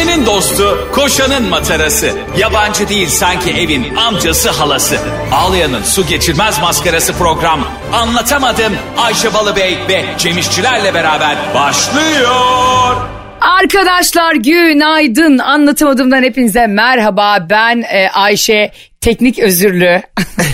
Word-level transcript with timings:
Ayşe'nin 0.00 0.26
dostu, 0.26 0.88
koşanın 0.92 1.48
matarası. 1.48 2.12
Yabancı 2.38 2.88
değil 2.88 3.08
sanki 3.08 3.50
evin 3.50 3.96
amcası 3.96 4.50
halası. 4.50 4.96
Ağlayan'ın 5.32 5.82
su 5.82 6.06
geçirmez 6.06 6.60
maskarası 6.60 7.12
program. 7.12 7.60
Anlatamadım 7.92 8.72
Ayşe 8.98 9.34
Balıbey 9.34 9.78
ve 9.88 10.04
Cemişçilerle 10.18 10.94
beraber 10.94 11.36
başlıyor. 11.54 12.96
Arkadaşlar 13.40 14.34
günaydın. 14.34 15.38
Anlatamadığımdan 15.38 16.22
hepinize 16.22 16.66
merhaba. 16.66 17.46
Ben 17.50 17.82
e, 17.82 18.10
Ayşe 18.10 18.72
Teknik 19.00 19.38
Özürlü. 19.38 20.02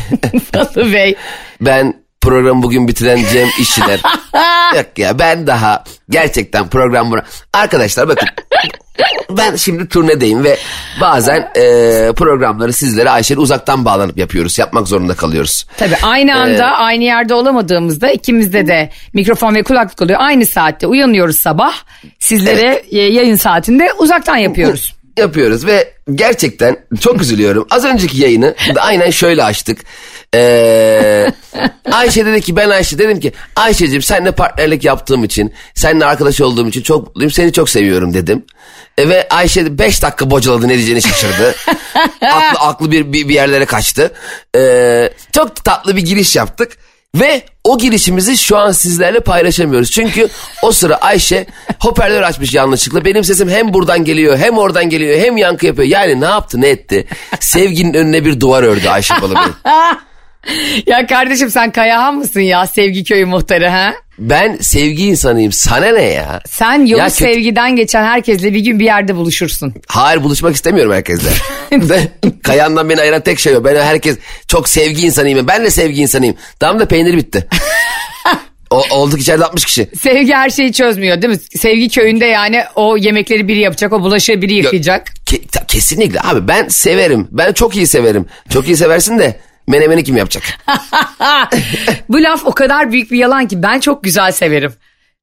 Balı 0.54 0.92
Bey. 0.92 1.14
Ben 1.60 1.94
programı 2.26 2.62
bugün 2.62 2.88
bitiren 2.88 3.18
Cem 3.32 3.48
İşçiler. 3.60 4.00
Yok 4.76 4.86
ya 4.96 5.18
ben 5.18 5.46
daha 5.46 5.84
gerçekten 6.10 6.68
program 6.68 7.10
bura. 7.10 7.24
Arkadaşlar 7.52 8.08
bakın 8.08 8.28
ben 9.30 9.56
şimdi 9.56 9.88
turnedeyim 9.88 10.44
ve 10.44 10.56
bazen 11.00 11.40
e, 11.56 11.62
programları 12.12 12.72
sizlere 12.72 13.10
Ayşe'yle 13.10 13.40
uzaktan 13.40 13.84
bağlanıp 13.84 14.18
yapıyoruz. 14.18 14.58
Yapmak 14.58 14.88
zorunda 14.88 15.14
kalıyoruz. 15.14 15.66
Tabii 15.76 15.96
aynı 16.02 16.36
anda 16.38 16.66
aynı 16.66 17.04
yerde 17.04 17.34
olamadığımızda 17.34 18.10
ikimizde 18.10 18.66
de 18.66 18.90
mikrofon 19.12 19.54
ve 19.54 19.62
kulaklık 19.62 20.02
oluyor. 20.02 20.18
Aynı 20.22 20.46
saatte 20.46 20.86
uyanıyoruz 20.86 21.38
sabah. 21.38 21.74
Sizlere 22.18 22.82
e, 22.90 22.98
yayın 22.98 23.36
saatinde 23.36 23.92
uzaktan 23.98 24.36
yapıyoruz. 24.36 24.96
Yapıyoruz 25.18 25.66
ve 25.66 25.92
gerçekten 26.14 26.76
çok 27.00 27.22
üzülüyorum. 27.22 27.66
Az 27.70 27.84
önceki 27.84 28.22
yayını 28.22 28.54
aynen 28.80 29.10
şöyle 29.10 29.44
açtık. 29.44 29.78
Ee, 30.34 31.32
Ayşe 31.92 32.26
dedi 32.26 32.40
ki 32.40 32.56
ben 32.56 32.70
Ayşe 32.70 32.98
dedim 32.98 33.20
ki 33.20 33.32
Ayşe'cim 33.56 34.02
seninle 34.02 34.32
partnerlik 34.32 34.84
yaptığım 34.84 35.24
için 35.24 35.54
seninle 35.74 36.04
arkadaş 36.04 36.40
olduğum 36.40 36.68
için 36.68 36.82
çok 36.82 37.06
mutluyum 37.06 37.30
seni 37.30 37.52
çok 37.52 37.68
seviyorum 37.68 38.14
dedim. 38.14 38.44
E, 38.98 39.08
ve 39.08 39.28
Ayşe 39.28 39.78
5 39.78 40.02
dakika 40.02 40.30
bocaladı 40.30 40.68
ne 40.68 40.74
diyeceğini 40.74 41.02
şaşırdı. 41.02 41.54
aklı, 42.20 42.60
aklı 42.60 42.90
bir, 42.90 43.12
bir, 43.12 43.28
bir 43.28 43.34
yerlere 43.34 43.64
kaçtı. 43.64 44.12
Ee, 44.56 45.10
çok 45.32 45.64
tatlı 45.64 45.96
bir 45.96 46.02
giriş 46.02 46.36
yaptık. 46.36 46.78
Ve 47.14 47.42
o 47.64 47.78
girişimizi 47.78 48.38
şu 48.38 48.56
an 48.56 48.72
sizlerle 48.72 49.20
paylaşamıyoruz. 49.20 49.90
Çünkü 49.90 50.28
o 50.62 50.72
sıra 50.72 50.96
Ayşe 50.96 51.46
hoparlör 51.78 52.22
açmış 52.22 52.54
yanlışlıkla. 52.54 53.04
Benim 53.04 53.24
sesim 53.24 53.48
hem 53.48 53.74
buradan 53.74 54.04
geliyor 54.04 54.38
hem 54.38 54.58
oradan 54.58 54.90
geliyor 54.90 55.18
hem 55.18 55.36
yankı 55.36 55.66
yapıyor. 55.66 55.88
Yani 55.88 56.20
ne 56.20 56.24
yaptı 56.24 56.60
ne 56.60 56.68
etti? 56.68 57.06
Sevginin 57.40 57.94
önüne 57.94 58.24
bir 58.24 58.40
duvar 58.40 58.62
ördü 58.62 58.88
Ayşe 58.88 59.14
Balıbey. 59.22 59.52
Ya 60.86 61.06
kardeşim 61.06 61.50
sen 61.50 61.70
Kayahan 61.72 62.14
mısın 62.14 62.40
ya 62.40 62.66
Sevgi 62.66 63.04
Köyü 63.04 63.24
muhtarı 63.24 63.68
ha? 63.68 63.94
Ben 64.18 64.56
sevgi 64.60 65.06
insanıyım. 65.06 65.52
Sana 65.52 65.86
ne 65.92 66.02
ya? 66.02 66.40
Sen 66.48 66.86
yolu 66.86 66.98
Ya 67.00 67.04
kötü- 67.08 67.16
sevgiden 67.16 67.76
geçen 67.76 68.04
herkesle 68.04 68.54
bir 68.54 68.60
gün 68.60 68.80
bir 68.80 68.84
yerde 68.84 69.16
buluşursun. 69.16 69.74
Hayır 69.86 70.22
buluşmak 70.22 70.54
istemiyorum 70.54 70.92
herkesle. 70.92 71.28
Kayandan 72.42 72.88
beni 72.88 73.00
ayıran 73.00 73.20
tek 73.20 73.38
şey 73.38 73.56
o. 73.56 73.64
Ben 73.64 73.76
herkes 73.76 74.18
çok 74.48 74.68
sevgi 74.68 75.06
insanıyım. 75.06 75.48
Ben 75.48 75.64
de 75.64 75.70
sevgi 75.70 76.02
insanıyım. 76.02 76.36
Tamam 76.60 76.80
da 76.80 76.88
peynir 76.88 77.16
bitti. 77.16 77.46
O, 78.70 78.82
olduk 78.90 79.20
içeride 79.20 79.44
60 79.44 79.64
kişi. 79.64 79.88
Sevgi 80.00 80.32
her 80.32 80.50
şeyi 80.50 80.72
çözmüyor 80.72 81.22
değil 81.22 81.32
mi? 81.34 81.38
Sevgi 81.58 81.88
köyünde 81.88 82.24
yani 82.26 82.62
o 82.74 82.96
yemekleri 82.96 83.48
biri 83.48 83.58
yapacak, 83.58 83.92
o 83.92 84.00
bulaşığı 84.02 84.42
biri 84.42 84.54
yıkayacak. 84.54 85.08
Ke- 85.26 85.66
kesinlikle 85.66 86.20
abi 86.20 86.48
ben 86.48 86.68
severim. 86.68 87.28
Ben 87.30 87.52
çok 87.52 87.76
iyi 87.76 87.86
severim. 87.86 88.26
Çok 88.50 88.66
iyi 88.68 88.76
seversin 88.76 89.18
de 89.18 89.40
menemeni 89.66 90.04
kim 90.04 90.16
yapacak? 90.16 90.42
Bu 92.08 92.22
laf 92.22 92.46
o 92.46 92.52
kadar 92.52 92.92
büyük 92.92 93.10
bir 93.10 93.18
yalan 93.18 93.48
ki 93.48 93.62
ben 93.62 93.80
çok 93.80 94.04
güzel 94.04 94.32
severim. 94.32 94.72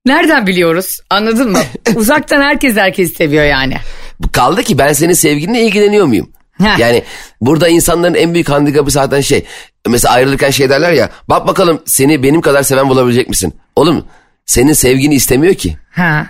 Nereden 0.06 0.48
biliyoruz? 0.48 1.00
Anladın 1.10 1.52
mı? 1.52 1.60
Uzaktan 1.96 2.42
herkes 2.42 2.76
herkes 2.76 3.14
seviyor 3.14 3.46
yani. 3.46 3.78
Kaldı 4.32 4.64
ki 4.64 4.78
ben 4.78 4.94
senin 4.94 5.14
sevginle 5.14 5.62
ilgileniyor 5.62 6.06
muyum? 6.06 6.32
Heh. 6.58 6.80
Yani 6.80 7.04
burada 7.42 7.68
insanların 7.68 8.14
en 8.14 8.34
büyük 8.34 8.50
handikapı 8.50 8.92
zaten 8.92 9.22
şey. 9.22 9.46
Mesela 9.88 10.14
ayrılırken 10.14 10.50
şey 10.50 10.70
derler 10.70 10.92
ya. 10.92 11.10
Bak 11.30 11.48
bakalım 11.48 11.82
seni 11.86 12.24
benim 12.24 12.42
kadar 12.42 12.64
seven 12.64 12.90
bulabilecek 12.90 13.30
misin? 13.30 13.54
Oğlum 13.76 14.06
senin 14.46 14.74
sevgini 14.74 15.16
istemiyor 15.16 15.54
ki. 15.54 15.78
Ha. 15.92 16.28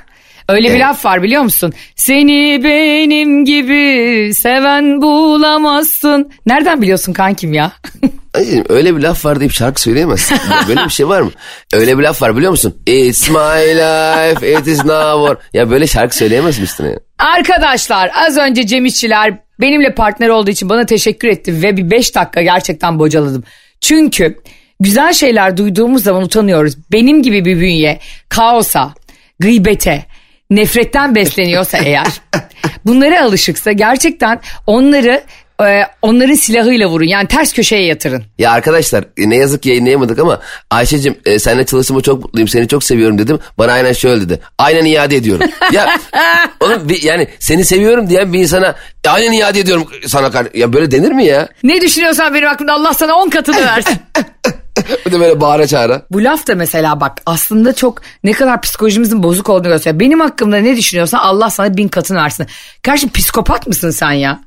Öyle 0.49 0.67
bir 0.67 0.71
Evet. 0.73 0.81
laf 0.81 1.05
var 1.05 1.23
biliyor 1.23 1.41
musun? 1.43 1.73
Seni 1.95 2.63
benim 2.63 3.45
gibi 3.45 4.31
seven 4.33 5.01
bulamazsın. 5.01 6.31
Nereden 6.45 6.81
biliyorsun 6.81 7.13
kankim 7.13 7.53
ya? 7.53 7.71
Öyle 8.69 8.95
bir 8.95 9.01
laf 9.01 9.25
var 9.25 9.39
deyip 9.39 9.51
şarkı 9.51 9.81
söyleyemezsin. 9.81 10.37
Böyle 10.67 10.85
bir 10.85 10.89
şey 10.89 11.07
var 11.07 11.21
mı? 11.21 11.31
Öyle 11.73 11.97
bir 11.97 12.03
laf 12.03 12.21
var 12.21 12.35
biliyor 12.37 12.51
musun? 12.51 12.75
It's 12.87 13.29
my 13.29 13.67
life, 13.75 14.51
it 14.59 14.67
is 14.67 14.77
now 14.85 15.31
or. 15.31 15.35
Ya 15.53 15.69
böyle 15.69 15.87
şarkı 15.87 16.15
söyleyemez 16.17 16.59
misin 16.59 16.85
ya? 16.85 16.99
Arkadaşlar 17.19 18.11
az 18.27 18.37
önce 18.37 18.67
Cem 18.67 18.85
İşçiler 18.85 19.37
benimle 19.61 19.95
partner 19.95 20.29
olduğu 20.29 20.49
için 20.49 20.69
bana 20.69 20.85
teşekkür 20.85 21.27
etti 21.27 21.61
ve 21.63 21.77
bir 21.77 21.91
5 21.91 22.15
dakika 22.15 22.41
gerçekten 22.41 22.99
bocaladım. 22.99 23.43
Çünkü 23.81 24.37
güzel 24.79 25.13
şeyler 25.13 25.57
duyduğumuz 25.57 26.03
zaman 26.03 26.23
utanıyoruz. 26.23 26.73
Benim 26.91 27.23
gibi 27.23 27.45
bir 27.45 27.59
bünye 27.59 27.99
kaosa, 28.29 28.93
gıybete, 29.39 30.05
nefretten 30.49 31.15
besleniyorsa 31.15 31.77
eğer 31.77 32.07
bunlara 32.85 33.23
alışıksa 33.25 33.71
gerçekten 33.71 34.39
onları 34.67 35.23
e, 35.63 35.81
onların 36.01 36.33
silahıyla 36.35 36.87
vurun. 36.87 37.05
Yani 37.05 37.27
ters 37.27 37.53
köşeye 37.53 37.85
yatırın. 37.85 38.23
Ya 38.39 38.51
arkadaşlar 38.51 39.03
e, 39.17 39.29
ne 39.29 39.35
yazık 39.35 39.63
ki 39.63 39.69
yayınlayamadık 39.69 40.19
ama 40.19 40.41
Ayşe'cim 40.69 41.15
e, 41.25 41.39
seninle 41.39 41.65
çalıştığıma 41.65 42.01
çok 42.01 42.23
mutluyum 42.23 42.47
seni 42.47 42.67
çok 42.67 42.83
seviyorum 42.83 43.17
dedim. 43.17 43.39
Bana 43.57 43.71
aynen 43.71 43.93
şöyle 43.93 44.21
dedi. 44.21 44.39
Aynen 44.57 44.85
iade 44.85 45.15
ediyorum. 45.15 45.49
ya 45.71 45.97
oğlum 46.59 46.89
bir- 46.89 47.03
yani 47.03 47.27
seni 47.39 47.65
seviyorum 47.65 48.09
diyen 48.09 48.33
bir 48.33 48.39
insana 48.39 48.75
"E, 49.05 49.09
aynen 49.09 49.31
iade 49.31 49.59
ediyorum 49.59 49.87
sana. 50.07 50.31
kar-" 50.31 50.47
Ya 50.53 50.73
böyle 50.73 50.91
denir 50.91 51.11
mi 51.11 51.25
ya? 51.25 51.47
Ne 51.63 51.81
düşünüyorsan 51.81 52.33
benim 52.33 52.47
hakkımda 52.47 52.73
Allah 52.73 52.93
sana 52.93 53.15
10 53.15 53.29
katını 53.29 53.55
versin. 53.65 53.97
Bir 55.05 55.11
de 55.11 55.19
böyle 55.19 55.41
bağıra 55.41 55.67
çağıra. 55.67 56.01
Bu 56.11 56.23
laf 56.23 56.47
da 56.47 56.55
mesela 56.55 56.99
bak 57.01 57.17
aslında 57.25 57.75
çok 57.75 58.01
ne 58.23 58.31
kadar 58.31 58.61
psikolojimizin 58.61 59.23
bozuk 59.23 59.49
olduğunu 59.49 59.71
gösteriyor. 59.71 59.99
Benim 59.99 60.19
hakkımda 60.19 60.57
ne 60.57 60.77
düşünüyorsan 60.77 61.17
Allah 61.17 61.49
sana 61.49 61.77
bin 61.77 61.87
katını 61.87 62.17
versin. 62.17 62.47
Karşı 62.83 63.09
psikopat 63.09 63.67
mısın 63.67 63.91
sen 63.91 64.11
ya? 64.11 64.39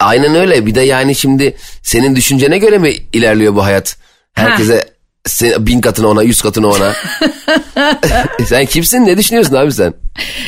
Aynen 0.00 0.34
öyle. 0.34 0.66
Bir 0.66 0.74
de 0.74 0.80
yani 0.80 1.14
şimdi 1.14 1.56
senin 1.82 2.16
düşüncene 2.16 2.58
göre 2.58 2.78
mi 2.78 2.92
ilerliyor 3.12 3.54
bu 3.54 3.64
hayat? 3.64 3.96
Herkese 4.32 4.84
se- 5.28 5.66
bin 5.66 5.80
katını 5.80 6.08
ona, 6.08 6.22
yüz 6.22 6.42
katını 6.42 6.68
ona. 6.68 6.92
sen 8.46 8.66
kimsin? 8.66 9.06
Ne 9.06 9.18
düşünüyorsun 9.18 9.54
abi 9.54 9.72
sen? 9.72 9.94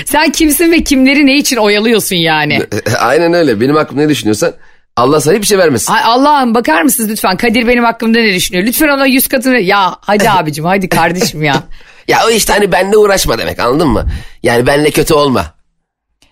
Sen 0.06 0.32
kimsin 0.32 0.72
ve 0.72 0.84
kimleri 0.84 1.26
ne 1.26 1.38
için 1.38 1.56
oyalıyorsun 1.56 2.16
yani? 2.16 2.62
Aynen 2.98 3.32
öyle. 3.32 3.60
Benim 3.60 3.76
hakkımda 3.76 4.02
ne 4.02 4.08
düşünüyorsan 4.08 4.52
Allah 4.96 5.20
sana 5.20 5.34
hiçbir 5.34 5.46
şey 5.46 5.58
vermesin. 5.58 5.92
Ay 5.92 6.00
Allah'ım 6.04 6.54
bakar 6.54 6.82
mısınız 6.82 7.10
lütfen 7.10 7.36
Kadir 7.36 7.68
benim 7.68 7.84
hakkımda 7.84 8.18
ne 8.18 8.34
düşünüyor? 8.34 8.66
Lütfen 8.66 8.88
ona 8.88 9.06
yüz 9.06 9.28
katını 9.28 9.58
ya 9.58 9.96
hadi 10.00 10.30
abicim 10.38 10.64
hadi 10.64 10.88
kardeşim 10.88 11.42
ya. 11.42 11.62
Ya 12.08 12.18
o 12.26 12.30
işte 12.30 12.52
hani 12.52 12.72
benle 12.72 12.96
uğraşma 12.96 13.38
demek 13.38 13.60
anladın 13.60 13.88
mı? 13.88 14.06
Yani 14.42 14.66
benle 14.66 14.90
kötü 14.90 15.14
olma. 15.14 15.54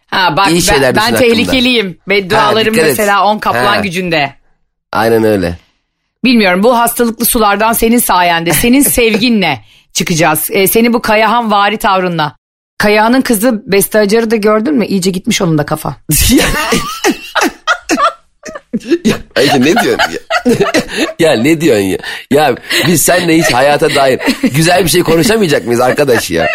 Ha 0.06 0.34
bak 0.36 0.50
İyi 0.50 0.62
ben, 0.82 0.96
ben 0.96 1.16
tehlikeliyim. 1.16 1.98
Beddualarım 2.08 2.74
dikkat 2.74 2.88
et. 2.88 2.90
mesela 2.98 3.24
on 3.24 3.38
kaplan 3.38 3.74
Ha. 3.74 3.80
gücünde. 3.80 4.34
Aynen 4.92 5.24
öyle. 5.24 5.58
Bilmiyorum 6.24 6.62
bu 6.62 6.78
hastalıklı 6.78 7.24
sulardan 7.24 7.72
senin 7.72 7.98
sayende, 7.98 8.52
senin 8.52 8.82
sevginle 8.96 9.64
çıkacağız. 9.92 10.48
Ee, 10.50 10.66
seni 10.66 10.92
bu 10.92 11.02
Kayahan 11.02 11.50
vari 11.50 11.76
tavrınla. 11.76 12.36
Kayahan'ın 12.78 13.20
kızı 13.20 13.62
Beste 13.66 13.98
Acar'ı 13.98 14.30
da 14.30 14.36
gördün 14.36 14.74
mü? 14.74 14.86
İyice 14.86 15.10
gitmiş 15.10 15.42
onun 15.42 15.58
da 15.58 15.66
kafa. 15.66 15.96
ya, 19.04 19.16
Ayşe 19.36 19.60
ne 19.60 19.64
diyorsun 19.64 20.12
ya? 20.12 20.56
ya 21.18 21.32
ne 21.32 21.60
diyorsun 21.60 21.84
ya? 21.84 21.98
Ya 22.30 22.54
biz 22.86 23.02
seninle 23.02 23.38
hiç 23.38 23.52
hayata 23.52 23.94
dair 23.94 24.20
güzel 24.42 24.84
bir 24.84 24.90
şey 24.90 25.02
konuşamayacak 25.02 25.64
mıyız 25.64 25.80
arkadaş 25.80 26.30
ya? 26.30 26.48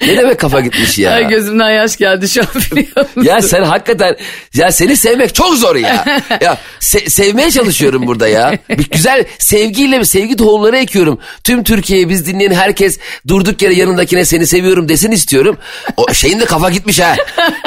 Ne 0.00 0.16
demek 0.16 0.38
kafa 0.38 0.60
gitmiş 0.60 0.98
ya? 0.98 1.12
Ay 1.12 1.28
gözümden 1.28 1.70
yaş 1.70 1.96
geldi 1.96 2.28
şu 2.28 2.40
an 2.40 2.46
biliyor 2.70 2.96
musun? 2.96 3.22
Ya 3.22 3.42
sen 3.42 3.62
hakikaten 3.62 4.16
ya 4.54 4.72
seni 4.72 4.96
sevmek 4.96 5.34
çok 5.34 5.54
zor 5.56 5.76
ya. 5.76 6.04
Ya 6.40 6.58
se- 6.80 7.10
sevmeye 7.10 7.50
çalışıyorum 7.50 8.06
burada 8.06 8.28
ya. 8.28 8.52
Bir 8.68 8.90
güzel 8.90 9.24
sevgiyle 9.38 10.04
sevgi 10.04 10.36
tohumları 10.36 10.76
ekiyorum. 10.78 11.18
Tüm 11.44 11.64
Türkiye'yi 11.64 12.08
biz 12.08 12.26
dinleyen 12.26 12.50
herkes 12.52 12.98
durduk 13.28 13.62
yere 13.62 13.74
yanındakine 13.74 14.24
seni 14.24 14.46
seviyorum 14.46 14.88
desin 14.88 15.10
istiyorum. 15.10 15.56
O 15.96 16.12
şeyin 16.14 16.40
de 16.40 16.44
kafa 16.44 16.70
gitmiş 16.70 17.00
ha. 17.00 17.16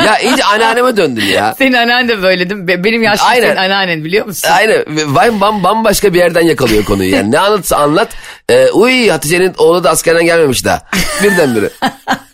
Ya 0.05 0.19
iyice 0.19 0.43
anneanneme 0.43 0.97
döndün 0.97 1.25
ya. 1.25 1.55
Senin 1.57 1.73
annen 1.73 2.07
de 2.07 2.23
böyle 2.23 2.49
değil 2.49 2.61
mi? 2.61 2.67
Be- 2.67 2.83
Benim 2.83 3.03
yaşlı 3.03 3.25
Aynen. 3.25 3.47
senin 3.47 3.55
anneannen 3.55 4.03
biliyor 4.05 4.25
musun? 4.25 4.49
Aynen. 4.51 4.83
Bam, 5.15 5.41
bam, 5.41 5.63
bambaşka 5.63 6.13
bir 6.13 6.19
yerden 6.19 6.41
yakalıyor 6.41 6.83
konuyu 6.85 7.09
yani. 7.15 7.31
Ne 7.31 7.39
anlatsa 7.39 7.77
anlat. 7.77 8.09
Ee, 8.49 8.67
uy 8.69 9.09
Hatice'nin 9.09 9.53
oğlu 9.57 9.83
da 9.83 9.89
askerden 9.89 10.25
gelmemiş 10.25 10.65
daha. 10.65 10.81
Birdenbire. 11.23 11.69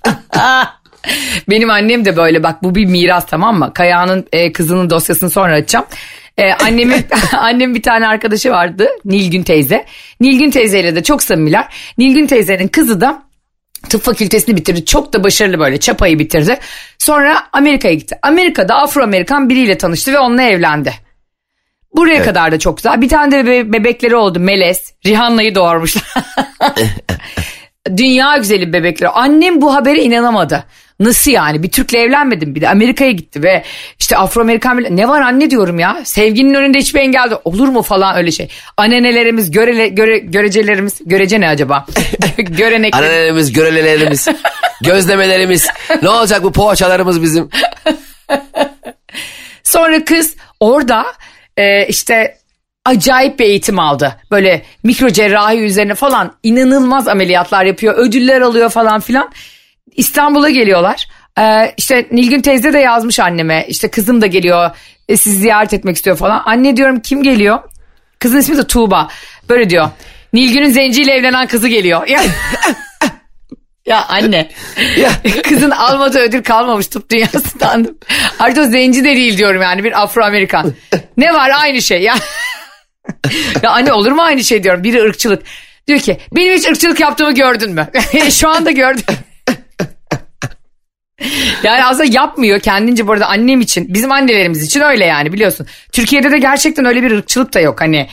Benim 1.50 1.70
annem 1.70 2.06
de 2.06 2.18
böyle 2.18 2.44
bak 2.44 2.64
bu 2.64 2.76
bir 2.76 2.86
miras 2.86 3.26
tamam 3.26 3.60
mı? 3.60 3.72
Kaya'nın 3.74 4.28
e, 4.32 4.52
kızının 4.52 4.90
dosyasını 4.90 5.30
sonra 5.30 5.54
açacağım. 5.54 5.86
E, 6.38 6.54
annemin 6.54 7.06
annem 7.38 7.76
bir 7.76 7.82
tane 7.82 8.08
arkadaşı 8.08 8.52
vardı 8.52 8.88
Nilgün 9.06 9.44
teyze. 9.44 9.86
Nilgün 10.20 10.52
teyzeyle 10.52 10.96
de 10.96 11.04
çok 11.04 11.24
samimiler. 11.24 11.66
Nilgün 11.98 12.28
teyzenin 12.28 12.68
kızı 12.68 13.02
da 13.02 13.30
Tıp 13.90 14.04
fakültesini 14.04 14.58
bitirdi. 14.58 14.86
Çok 14.86 15.14
da 15.14 15.24
başarılı 15.24 15.60
böyle 15.60 15.80
çapayı 15.80 16.20
bitirdi. 16.20 16.60
Sonra 16.98 17.44
Amerika'ya 17.54 17.94
gitti. 17.94 18.20
Amerika'da 18.22 18.76
Afro-Amerikan 18.76 19.50
biriyle 19.50 19.78
tanıştı 19.78 20.14
ve 20.14 20.20
onunla 20.20 20.42
evlendi. 20.42 20.94
Buraya 21.96 22.24
kadar 22.24 22.52
da 22.52 22.60
çok 22.60 22.78
güzel. 22.78 23.02
Bir 23.02 23.10
tane 23.10 23.32
de 23.32 23.46
be- 23.46 23.74
bebekleri 23.74 24.16
oldu. 24.16 24.40
Meles. 24.40 24.94
Rihanna'yı 25.06 25.56
doğurmuşlar. 25.56 26.04
Dünya 27.98 28.38
güzeli 28.38 28.74
bebekleri. 28.74 29.10
Annem 29.10 29.62
bu 29.62 29.76
habere 29.76 30.04
inanamadı. 30.04 30.64
Nasıl 31.00 31.32
yani? 31.32 31.64
Bir 31.64 31.72
Türk'le 31.72 31.94
evlenmedim. 31.94 32.56
Bir 32.56 32.62
de 32.62 32.70
Amerika'ya 32.70 33.12
gitti 33.12 33.44
ve 33.44 33.64
işte 34.00 34.18
Afro-Amerikan 34.18 34.78
bile... 34.78 34.96
Ne 34.96 35.08
var 35.08 35.22
anne 35.22 35.50
diyorum 35.50 35.80
ya. 35.80 36.02
Sevginin 36.04 36.54
önünde 36.54 36.78
hiçbir 36.78 37.00
engel 37.00 37.32
de 37.32 37.36
olur 37.46 37.68
mu 37.68 37.82
falan 37.82 38.18
öyle 38.18 38.32
şey. 38.32 38.50
Annenelerimiz, 38.78 39.52
görele, 39.52 39.88
göre, 39.88 40.18
görecelerimiz... 40.18 41.02
Görece 41.06 41.40
ne 41.40 41.48
acaba? 41.48 41.86
Göreneklerimiz. 42.38 42.94
Annelerimiz, 42.94 43.54
görelelerimiz, 43.54 44.28
gözlemelerimiz. 44.84 45.68
Ne 46.02 46.10
olacak 46.10 46.44
bu 46.44 46.52
poğaçalarımız 46.52 47.22
bizim? 47.22 47.50
Sonra 49.64 50.06
kız 50.06 50.36
orada 50.60 51.06
e, 51.58 51.88
işte 51.88 52.38
acayip 52.86 53.40
bir 53.40 53.46
eğitim 53.46 53.80
aldı. 53.80 54.16
Böyle 54.32 54.64
mikro 54.84 55.10
cerrahi 55.10 55.58
üzerine 55.58 55.96
falan 55.96 56.34
inanılmaz 56.44 57.08
ameliyatlar 57.08 57.66
yapıyor. 57.66 57.96
Ödüller 57.98 58.42
alıyor 58.42 58.70
falan 58.70 59.00
filan. 59.00 59.32
İstanbul'a 59.96 60.50
geliyorlar. 60.50 61.08
E, 61.40 61.74
işte 61.78 62.08
Nilgün 62.12 62.42
teyze 62.42 62.74
de 62.74 62.80
yazmış 62.80 63.20
anneme. 63.20 63.66
İşte 63.68 63.88
kızım 63.88 64.22
da 64.22 64.28
geliyor. 64.28 64.70
E, 65.10 65.18
sizi 65.18 65.40
ziyaret 65.40 65.74
etmek 65.74 65.96
istiyor 65.96 66.18
falan. 66.18 66.44
Anne 66.46 66.78
diyorum 66.78 67.00
kim 67.00 67.24
geliyor? 67.24 67.60
Kızın 68.20 68.38
ismi 68.38 68.58
de 68.58 68.68
Tuğba. 68.68 69.08
Böyle 69.50 69.70
diyor. 69.70 69.90
Nilgün'ün 70.34 70.70
zenciyle 70.70 71.14
evlenen 71.14 71.48
kızı 71.48 71.68
geliyor. 71.68 72.08
Ya, 72.08 72.22
ya 73.86 74.06
anne. 74.06 74.50
Ya. 74.98 75.12
Kızın 75.44 75.72
almadığı 75.72 76.20
ödül 76.20 76.44
kalmamış 76.44 76.88
tıp 76.88 77.12
dünyasından. 77.12 77.98
Artık 78.40 78.58
o 78.58 78.68
zenci 78.68 79.04
de 79.04 79.16
değil 79.16 79.38
diyorum 79.38 79.62
yani 79.62 79.84
bir 79.84 80.02
Afro-Amerikan. 80.04 80.74
Ne 81.18 81.34
var 81.34 81.52
aynı 81.60 81.82
şey 81.82 82.02
ya. 82.02 82.16
Ya 83.64 83.72
anne 83.72 83.94
olur 83.94 84.12
mu 84.12 84.22
aynı 84.22 84.44
şey 84.44 84.64
diyorum. 84.64 84.84
Biri 84.84 85.02
ırkçılık. 85.02 85.44
Diyor 85.88 86.00
ki 86.00 86.18
benim 86.32 86.54
hiç 86.54 86.68
ırkçılık 86.68 87.00
yaptığımı 87.00 87.32
gördün 87.32 87.72
mü? 87.72 87.88
Şu 88.32 88.50
anda 88.50 88.72
gördüm. 88.72 89.04
Yani 91.64 91.86
aslında 91.86 92.06
yapmıyor 92.12 92.60
kendince 92.60 93.08
bu 93.08 93.12
arada 93.12 93.28
annem 93.28 93.62
için 93.62 93.94
bizim 93.94 94.12
annelerimiz 94.12 94.64
için 94.64 94.82
öyle 94.82 95.06
yani 95.06 95.34
biliyorsun. 95.34 95.68
Türkiye'de 95.92 96.32
de 96.32 96.38
gerçekten 96.38 96.86
öyle 96.86 97.04
bir 97.04 97.12
ırkçılık 97.12 97.54
da 97.54 97.60
yok 97.60 97.82
hani 97.82 98.08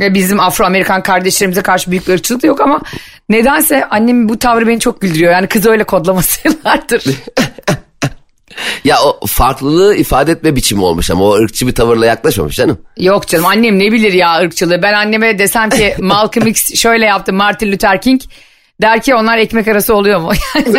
e, 0.00 0.14
bizim 0.14 0.40
Afro-Amerikan 0.40 1.02
kardeşlerimize 1.02 1.62
karşı 1.62 1.90
büyük 1.90 2.08
bir 2.08 2.12
ırkçılık 2.12 2.42
da 2.42 2.46
yok 2.46 2.60
ama 2.60 2.80
nedense 3.28 3.84
annemin 3.84 4.28
bu 4.28 4.38
tavrı 4.38 4.66
beni 4.66 4.80
çok 4.80 5.00
güldürüyor. 5.00 5.32
Yani 5.32 5.46
kızı 5.46 5.70
öyle 5.70 5.84
kodlaması 5.84 6.48
yıllardır. 6.48 7.04
Ya 8.84 8.96
o 9.02 9.26
farklılığı 9.26 9.96
ifade 9.96 10.32
etme 10.32 10.56
biçimi 10.56 10.84
olmuş 10.84 11.10
ama 11.10 11.24
o 11.24 11.34
ırkçı 11.34 11.66
bir 11.66 11.74
tavırla 11.74 12.06
yaklaşmamış 12.06 12.56
canım. 12.56 12.80
Yok 12.98 13.28
canım 13.28 13.46
annem 13.46 13.78
ne 13.78 13.92
bilir 13.92 14.12
ya 14.12 14.40
ırkçılığı. 14.40 14.82
Ben 14.82 14.92
anneme 14.92 15.38
desem 15.38 15.70
ki 15.70 15.94
Malcolm 16.00 16.46
X 16.46 16.74
şöyle 16.74 17.04
yaptı 17.06 17.32
Martin 17.32 17.72
Luther 17.72 18.00
King 18.00 18.20
der 18.82 19.02
ki 19.02 19.14
onlar 19.14 19.38
ekmek 19.38 19.68
arası 19.68 19.94
oluyor 19.94 20.20
mu? 20.20 20.32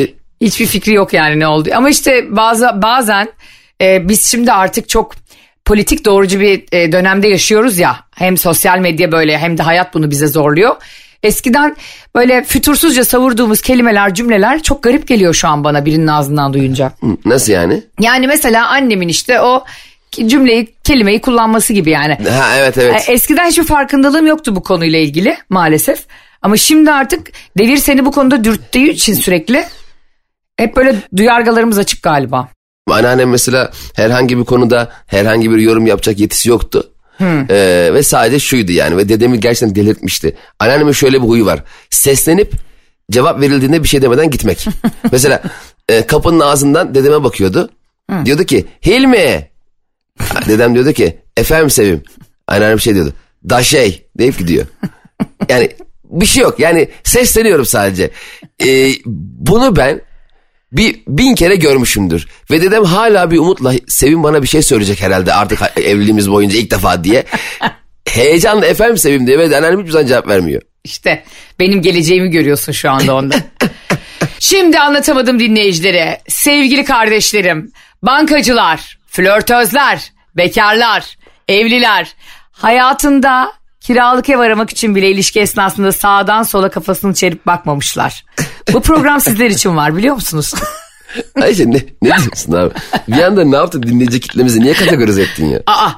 Hiçbir 0.40 0.66
fikri 0.66 0.94
yok 0.94 1.12
yani 1.12 1.40
ne 1.40 1.46
oldu. 1.46 1.70
Ama 1.74 1.90
işte 1.90 2.36
bazı 2.36 2.70
bazen 2.74 3.28
e, 3.80 4.08
biz 4.08 4.26
şimdi 4.26 4.52
artık 4.52 4.88
çok 4.88 5.14
politik 5.64 6.04
doğrucu 6.04 6.40
bir 6.40 6.64
e, 6.72 6.92
dönemde 6.92 7.28
yaşıyoruz 7.28 7.78
ya. 7.78 7.96
Hem 8.14 8.36
sosyal 8.36 8.78
medya 8.78 9.12
böyle 9.12 9.38
hem 9.38 9.58
de 9.58 9.62
hayat 9.62 9.94
bunu 9.94 10.10
bize 10.10 10.26
zorluyor. 10.26 10.76
Eskiden 11.22 11.76
böyle 12.14 12.44
fütursuzca 12.44 13.04
savurduğumuz 13.04 13.60
kelimeler, 13.60 14.14
cümleler 14.14 14.62
çok 14.62 14.82
garip 14.82 15.08
geliyor 15.08 15.34
şu 15.34 15.48
an 15.48 15.64
bana 15.64 15.84
birinin 15.84 16.06
ağzından 16.06 16.52
duyunca. 16.52 16.92
Nasıl 17.24 17.52
yani? 17.52 17.82
Yani 18.00 18.26
mesela 18.26 18.68
annemin 18.68 19.08
işte 19.08 19.40
o 19.40 19.64
cümleyi, 20.26 20.74
kelimeyi 20.84 21.20
kullanması 21.20 21.72
gibi 21.72 21.90
yani. 21.90 22.14
Ha 22.30 22.56
evet 22.56 22.78
evet. 22.78 23.08
E, 23.08 23.12
Eskiden 23.12 23.46
hiçbir 23.50 23.64
farkındalığım 23.64 24.26
yoktu 24.26 24.56
bu 24.56 24.62
konuyla 24.62 24.98
ilgili 24.98 25.36
maalesef. 25.50 26.06
Ama 26.42 26.56
şimdi 26.56 26.92
artık 26.92 27.26
devir 27.58 27.76
seni 27.76 28.04
bu 28.04 28.12
konuda 28.12 28.44
dürttüğü 28.44 28.88
için 28.88 29.14
sürekli 29.14 29.64
hep 30.56 30.76
böyle 30.76 30.96
duyargalarımız 31.16 31.78
açık 31.78 32.02
galiba. 32.02 32.48
Anneannem 32.90 33.30
mesela 33.30 33.70
herhangi 33.96 34.38
bir 34.38 34.44
konuda 34.44 34.92
herhangi 35.06 35.50
bir 35.50 35.56
yorum 35.58 35.86
yapacak 35.86 36.18
yetisi 36.18 36.48
yoktu. 36.48 36.90
Ee, 37.20 37.90
ve 37.94 38.02
sadece 38.02 38.38
şuydu 38.38 38.72
yani 38.72 38.96
ve 38.96 39.08
dedemi 39.08 39.40
gerçekten 39.40 39.74
delirtmişti. 39.74 40.36
Anneannemin 40.58 40.92
şöyle 40.92 41.22
bir 41.22 41.28
huyu 41.28 41.46
var. 41.46 41.62
Seslenip 41.90 42.52
cevap 43.10 43.40
verildiğinde 43.40 43.82
bir 43.82 43.88
şey 43.88 44.02
demeden 44.02 44.30
gitmek. 44.30 44.66
mesela 45.12 45.42
e, 45.88 46.06
kapının 46.06 46.40
ağzından 46.40 46.94
dedeme 46.94 47.24
bakıyordu. 47.24 47.70
Diyordu 48.24 48.44
ki 48.44 48.66
Hilmi. 48.86 49.50
Dedem 50.48 50.74
diyordu 50.74 50.92
ki 50.92 51.18
efendim 51.36 51.70
Sevim. 51.70 52.02
Anneannem 52.46 52.80
şey 52.80 52.94
diyordu. 52.94 53.12
Da 53.50 53.62
şey 53.62 54.06
deyip 54.18 54.38
gidiyor. 54.38 54.66
Yani 55.48 55.70
bir 56.04 56.26
şey 56.26 56.42
yok 56.42 56.60
yani 56.60 56.88
sesleniyorum 57.04 57.66
sadece. 57.66 58.10
Ee, 58.64 58.90
bunu 59.06 59.76
ben 59.76 60.00
bir 60.72 61.00
bin 61.08 61.34
kere 61.34 61.56
görmüşümdür. 61.56 62.28
Ve 62.50 62.62
dedem 62.62 62.84
hala 62.84 63.30
bir 63.30 63.38
umutla 63.38 63.72
Sevim 63.88 64.22
bana 64.22 64.42
bir 64.42 64.48
şey 64.48 64.62
söyleyecek 64.62 65.02
herhalde 65.02 65.34
artık 65.34 65.60
evliliğimiz 65.76 66.30
boyunca 66.30 66.58
ilk 66.58 66.70
defa 66.70 67.04
diye. 67.04 67.24
Heyecanla 68.08 68.66
efendim 68.66 68.98
Sevim 68.98 69.26
diye 69.26 69.38
ve 69.38 69.44
anneannem 69.44 69.80
hiçbir 69.80 69.92
zaman 69.92 70.06
cevap 70.06 70.28
vermiyor. 70.28 70.62
İşte 70.84 71.24
benim 71.60 71.82
geleceğimi 71.82 72.30
görüyorsun 72.30 72.72
şu 72.72 72.90
anda 72.90 73.14
onda. 73.14 73.36
Şimdi 74.38 74.78
anlatamadım 74.78 75.40
dinleyicilere. 75.40 76.20
Sevgili 76.28 76.84
kardeşlerim, 76.84 77.72
bankacılar, 78.02 78.98
flörtözler, 79.06 80.12
bekarlar, 80.36 81.16
evliler. 81.48 82.14
Hayatında 82.52 83.52
kiralık 83.80 84.30
ev 84.30 84.38
aramak 84.38 84.70
için 84.70 84.94
bile 84.94 85.10
ilişki 85.10 85.40
esnasında 85.40 85.92
sağdan 85.92 86.42
sola 86.42 86.70
kafasını 86.70 87.14
çevirip 87.14 87.46
bakmamışlar. 87.46 88.24
Bu 88.72 88.82
program 88.82 89.20
sizler 89.20 89.50
için 89.50 89.76
var 89.76 89.96
biliyor 89.96 90.14
musunuz? 90.14 90.54
Ayşe 91.42 91.70
ne, 91.70 91.76
ne 92.02 92.18
diyorsun 92.18 92.52
abi? 92.52 92.74
Bir 93.08 93.22
anda 93.22 93.44
ne 93.44 93.56
yaptın 93.56 93.82
dinleyici 93.82 94.20
kitlemizi 94.20 94.60
niye 94.60 94.74
kategorize 94.74 95.22
ettin 95.22 95.46
ya? 95.46 95.60
Aa, 95.66 95.90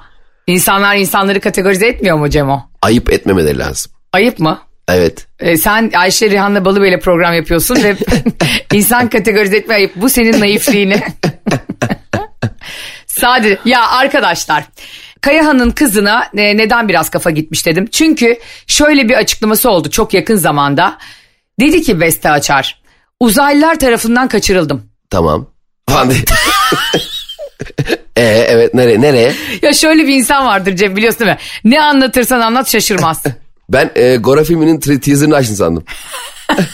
insanlar 0.47 0.97
insanları 0.97 1.41
kategorize 1.41 1.87
etmiyor 1.87 2.17
mu 2.17 2.31
Cemo? 2.31 2.71
Ayıp 2.83 3.13
etmemeleri 3.13 3.59
lazım. 3.59 3.93
Ayıp 4.13 4.39
mı? 4.39 4.59
Evet. 4.89 5.27
Ee, 5.41 5.57
sen 5.57 5.91
Ayşe 5.97 6.31
Rihanna 6.31 6.65
Balıbey'le 6.65 7.01
program 7.01 7.35
yapıyorsun 7.35 7.77
ve 7.83 7.97
insan 8.73 9.09
kategorize 9.09 9.57
etme 9.57 9.75
ayıp. 9.75 9.97
Bu 9.97 10.09
senin 10.09 10.41
naifliğini. 10.41 11.01
Sadece 13.07 13.59
ya 13.65 13.89
arkadaşlar 13.89 14.65
Kayahan'ın 15.21 15.71
kızına 15.71 16.25
e, 16.37 16.57
neden 16.57 16.89
biraz 16.89 17.09
kafa 17.11 17.31
gitmiş 17.31 17.67
dedim. 17.67 17.87
Çünkü 17.87 18.39
şöyle 18.67 19.09
bir 19.09 19.15
açıklaması 19.15 19.71
oldu 19.71 19.91
çok 19.91 20.15
yakın 20.15 20.37
zamanda. 20.37 20.99
Dedi 21.61 21.83
ki 21.83 22.01
Beste 22.01 22.31
Açar 22.31 22.81
uzaylılar 23.21 23.79
tarafından 23.79 24.29
kaçırıldım. 24.29 24.83
Tamam. 25.11 25.47
Ee, 28.17 28.23
evet 28.49 28.75
nereye 28.75 29.01
nereye? 29.01 29.35
Ya 29.63 29.73
şöyle 29.73 30.07
bir 30.07 30.15
insan 30.15 30.47
vardır 30.47 30.77
Cem 30.77 30.97
biliyorsun 30.97 31.21
değil 31.21 31.31
mi? 31.31 31.39
Ne 31.65 31.83
anlatırsan 31.83 32.41
anlat 32.41 32.71
şaşırmaz. 32.71 33.23
Ben 33.71 33.91
e, 33.95 34.17
Gora 34.17 34.45
filminin 34.45 34.81
teaserını 34.81 35.37
açtın 35.37 35.55
sandım. 35.55 35.85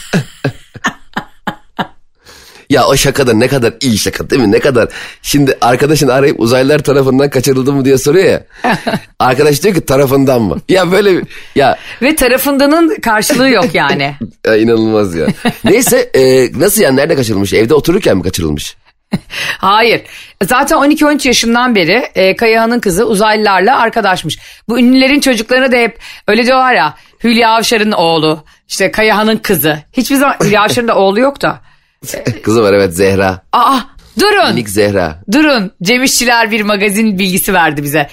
ya 2.69 2.87
o 2.87 2.95
şaka 2.95 3.27
da 3.27 3.33
ne 3.33 3.47
kadar 3.47 3.73
iyi 3.81 3.97
şaka 3.97 4.29
değil 4.29 4.41
mi? 4.41 4.51
Ne 4.51 4.59
kadar. 4.59 4.89
Şimdi 5.21 5.57
arkadaşın 5.61 6.07
arayıp 6.07 6.39
uzaylılar 6.39 6.79
tarafından 6.79 7.29
kaçırıldı 7.29 7.73
mı 7.73 7.85
diye 7.85 7.97
soruyor 7.97 8.25
ya. 8.25 8.43
Arkadaş 9.19 9.63
diyor 9.63 9.75
ki 9.75 9.85
tarafından 9.85 10.41
mı? 10.41 10.57
Ya 10.69 10.91
böyle 10.91 11.21
ya, 11.55 11.77
Ve 12.01 12.15
tarafındanın 12.15 12.95
karşılığı 13.01 13.49
yok 13.49 13.65
yani. 13.73 14.15
ya 14.45 14.55
inanılmaz 14.57 15.15
ya. 15.15 15.27
Neyse 15.63 15.99
e, 16.13 16.51
nasıl 16.59 16.81
yani 16.81 16.95
nerede 16.95 17.15
kaçırılmış? 17.15 17.53
Evde 17.53 17.73
otururken 17.73 18.17
mi 18.17 18.23
kaçırılmış? 18.23 18.75
Hayır. 19.57 20.01
Zaten 20.43 20.77
12-13 20.77 21.27
yaşından 21.27 21.75
beri 21.75 22.07
e, 22.15 22.35
Kayahan'ın 22.35 22.79
kızı 22.79 23.05
uzaylılarla 23.05 23.79
arkadaşmış. 23.79 24.39
Bu 24.69 24.79
ünlülerin 24.79 25.19
çocuklarına 25.19 25.71
da 25.71 25.75
hep 25.75 25.99
öyle 26.27 26.45
diyorlar 26.45 26.73
ya 26.73 26.93
Hülya 27.23 27.49
Avşar'ın 27.49 27.91
oğlu, 27.91 28.43
işte 28.67 28.91
Kayahan'ın 28.91 29.37
kızı. 29.37 29.79
Hiçbir 29.93 30.15
zaman 30.15 30.35
Hülya 30.43 30.61
Avşar'ın 30.61 30.87
da 30.87 30.95
oğlu 30.95 31.19
yok 31.19 31.41
da. 31.41 31.61
Kızı 32.43 32.61
var 32.61 32.73
evet 32.73 32.95
Zehra. 32.95 33.41
Aa 33.53 33.79
durun. 34.19 34.49
Minik 34.49 34.69
Zehra. 34.69 35.19
Durun. 35.31 35.71
Cem 35.83 36.03
İşçiler 36.03 36.51
bir 36.51 36.61
magazin 36.61 37.19
bilgisi 37.19 37.53
verdi 37.53 37.83
bize. 37.83 38.09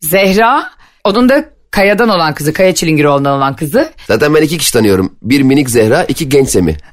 Zehra 0.00 0.70
onun 1.04 1.28
da 1.28 1.44
Kaya'dan 1.70 2.08
olan 2.08 2.34
kızı, 2.34 2.52
Kaya 2.52 2.74
Çilingiroğlu'ndan 2.74 3.36
olan 3.36 3.56
kızı. 3.56 3.92
Zaten 4.06 4.34
ben 4.34 4.42
iki 4.42 4.58
kişi 4.58 4.72
tanıyorum. 4.72 5.16
Bir 5.22 5.42
minik 5.42 5.70
Zehra, 5.70 6.04
iki 6.04 6.28
genç 6.28 6.48
Semi. 6.48 6.76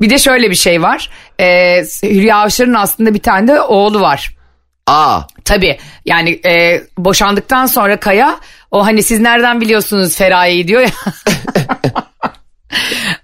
Bir 0.00 0.10
de 0.10 0.18
şöyle 0.18 0.50
bir 0.50 0.54
şey 0.54 0.82
var. 0.82 1.10
Ee, 1.40 1.82
Hülya 2.02 2.36
Avşar'ın 2.36 2.74
aslında 2.74 3.14
bir 3.14 3.18
tane 3.18 3.48
de 3.48 3.60
oğlu 3.60 4.00
var. 4.00 4.36
Aa 4.86 5.20
Tabii 5.44 5.78
yani 6.04 6.40
e, 6.44 6.82
boşandıktan 6.98 7.66
sonra 7.66 8.00
Kaya 8.00 8.36
O 8.70 8.86
hani 8.86 9.02
siz 9.02 9.20
nereden 9.20 9.60
biliyorsunuz 9.60 10.16
Feraye'yi 10.16 10.68
diyor 10.68 10.80
ya. 10.80 10.90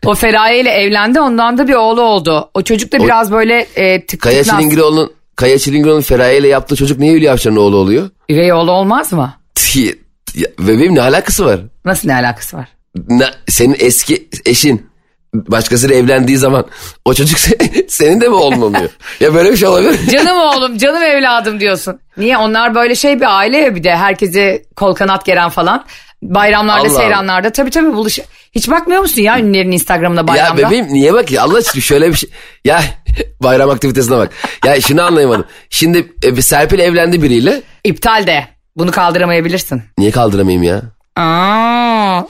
o 0.07 0.15
Feraye 0.15 0.61
ile 0.61 0.71
evlendi 0.71 1.21
ondan 1.21 1.59
da 1.59 1.69
bir 1.69 1.75
oğlu 1.75 2.03
oldu. 2.03 2.51
O 2.55 2.63
çocuk 2.63 2.93
da 2.93 2.99
biraz 3.05 3.33
böyle 3.33 3.67
e, 3.77 4.07
tık 4.07 4.21
Kaya. 4.21 4.45
Çilingiroğlu'nun 4.45 5.13
Kaya 5.37 5.59
Çilingiroğlu'nun 5.59 6.03
Feraye 6.03 6.39
ile 6.39 6.49
yaptığı 6.49 6.77
çocuk 6.77 6.99
niye 6.99 7.13
Hülya 7.13 7.33
Avşar'ın 7.33 7.57
oğlu 7.57 7.77
oluyor? 7.77 8.11
Üvey 8.29 8.53
oğlu 8.53 8.73
olmaz 8.73 9.13
mı? 9.13 9.35
Ya, 10.35 10.49
Bebeğim 10.59 10.95
ne 10.95 11.01
alakası 11.01 11.47
var? 11.47 11.61
Nasıl 11.85 12.09
ne 12.09 12.15
alakası 12.15 12.57
var? 12.57 12.69
Ne- 13.09 13.31
senin 13.49 13.77
eski 13.79 14.29
eşin 14.47 14.87
başkasıyla 15.35 15.97
evlendiği 15.97 16.39
zaman 16.39 16.65
o 17.05 17.15
çocuk 17.15 17.39
se- 17.39 17.89
senin 17.89 18.21
de 18.21 18.29
mi 18.29 18.35
oğlun 18.35 18.63
oluyor? 18.63 18.91
ya 19.21 19.35
böyle 19.35 19.53
bir 19.53 19.57
şey 19.57 19.69
olabilir? 19.69 20.07
Canım 20.11 20.39
oğlum 20.39 20.79
canım 20.79 21.03
evladım 21.03 21.61
diyorsun. 21.61 22.01
Niye 22.17 22.39
onlar 22.39 22.75
böyle 22.75 22.95
şey 22.95 23.21
bir 23.21 23.39
aile 23.39 23.57
ya 23.59 23.75
bir 23.75 23.85
de 23.85 23.97
herkese 23.97 24.63
kol 24.77 24.95
kanat 24.95 25.25
geren 25.27 25.49
falan. 25.49 25.85
Bayramlarda 26.23 26.89
Allah 26.89 26.99
seyranlarda 26.99 27.51
tabii 27.53 27.71
tabii 27.71 27.93
buluş. 27.93 28.19
Hiç 28.57 28.71
bakmıyor 28.71 29.01
musun 29.03 29.23
ya 29.23 29.39
ünlülerin 29.39 29.73
Instagram'da 29.73 30.21
Ya 30.21 30.29
bayramda? 30.29 30.63
bebeğim 30.67 30.87
niye 30.89 31.13
bak 31.15 31.33
ya 31.33 31.43
Allah 31.43 31.59
aşkına 31.59 31.83
şöyle 31.83 32.09
bir 32.09 32.15
şey. 32.15 32.31
Ya 32.65 32.83
bayram 33.43 33.71
aktivitesine 33.71 34.17
bak. 34.17 34.31
Ya 34.65 34.81
şunu 34.81 35.03
anlayamadım. 35.03 35.45
Şimdi 35.71 36.13
e, 36.23 36.43
Serpil 36.43 36.79
evlendi 36.79 37.23
biriyle. 37.23 37.63
İptal 37.85 38.27
de. 38.27 38.45
Bunu 38.77 38.91
kaldıramayabilirsin. 38.91 39.83
Niye 39.99 40.11
kaldıramayayım 40.11 40.63
ya? 40.63 40.83
Aa. 41.17 42.23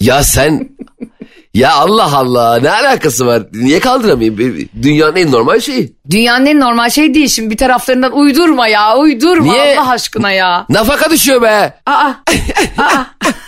Ya 0.00 0.22
sen 0.24 0.68
ya 1.54 1.72
Allah 1.72 2.16
Allah 2.16 2.60
ne 2.60 2.70
alakası 2.70 3.26
var? 3.26 3.42
Niye 3.52 3.80
kaldıramayayım? 3.80 4.68
Dünyanın 4.82 5.16
en 5.16 5.32
normal 5.32 5.60
şeyi. 5.60 5.92
Dünyanın 6.10 6.46
en 6.46 6.60
normal 6.60 6.90
şey 6.90 7.14
değil. 7.14 7.28
Şimdi 7.28 7.50
bir 7.50 7.56
taraflarından 7.56 8.12
uydurma 8.12 8.68
ya. 8.68 8.96
Uydurma 8.96 9.52
Niye? 9.52 9.78
Allah 9.78 9.90
aşkına 9.90 10.32
ya. 10.32 10.66
Nafaka 10.68 11.10
düşüyor 11.10 11.42
be. 11.42 11.74
Aa. 11.86 12.12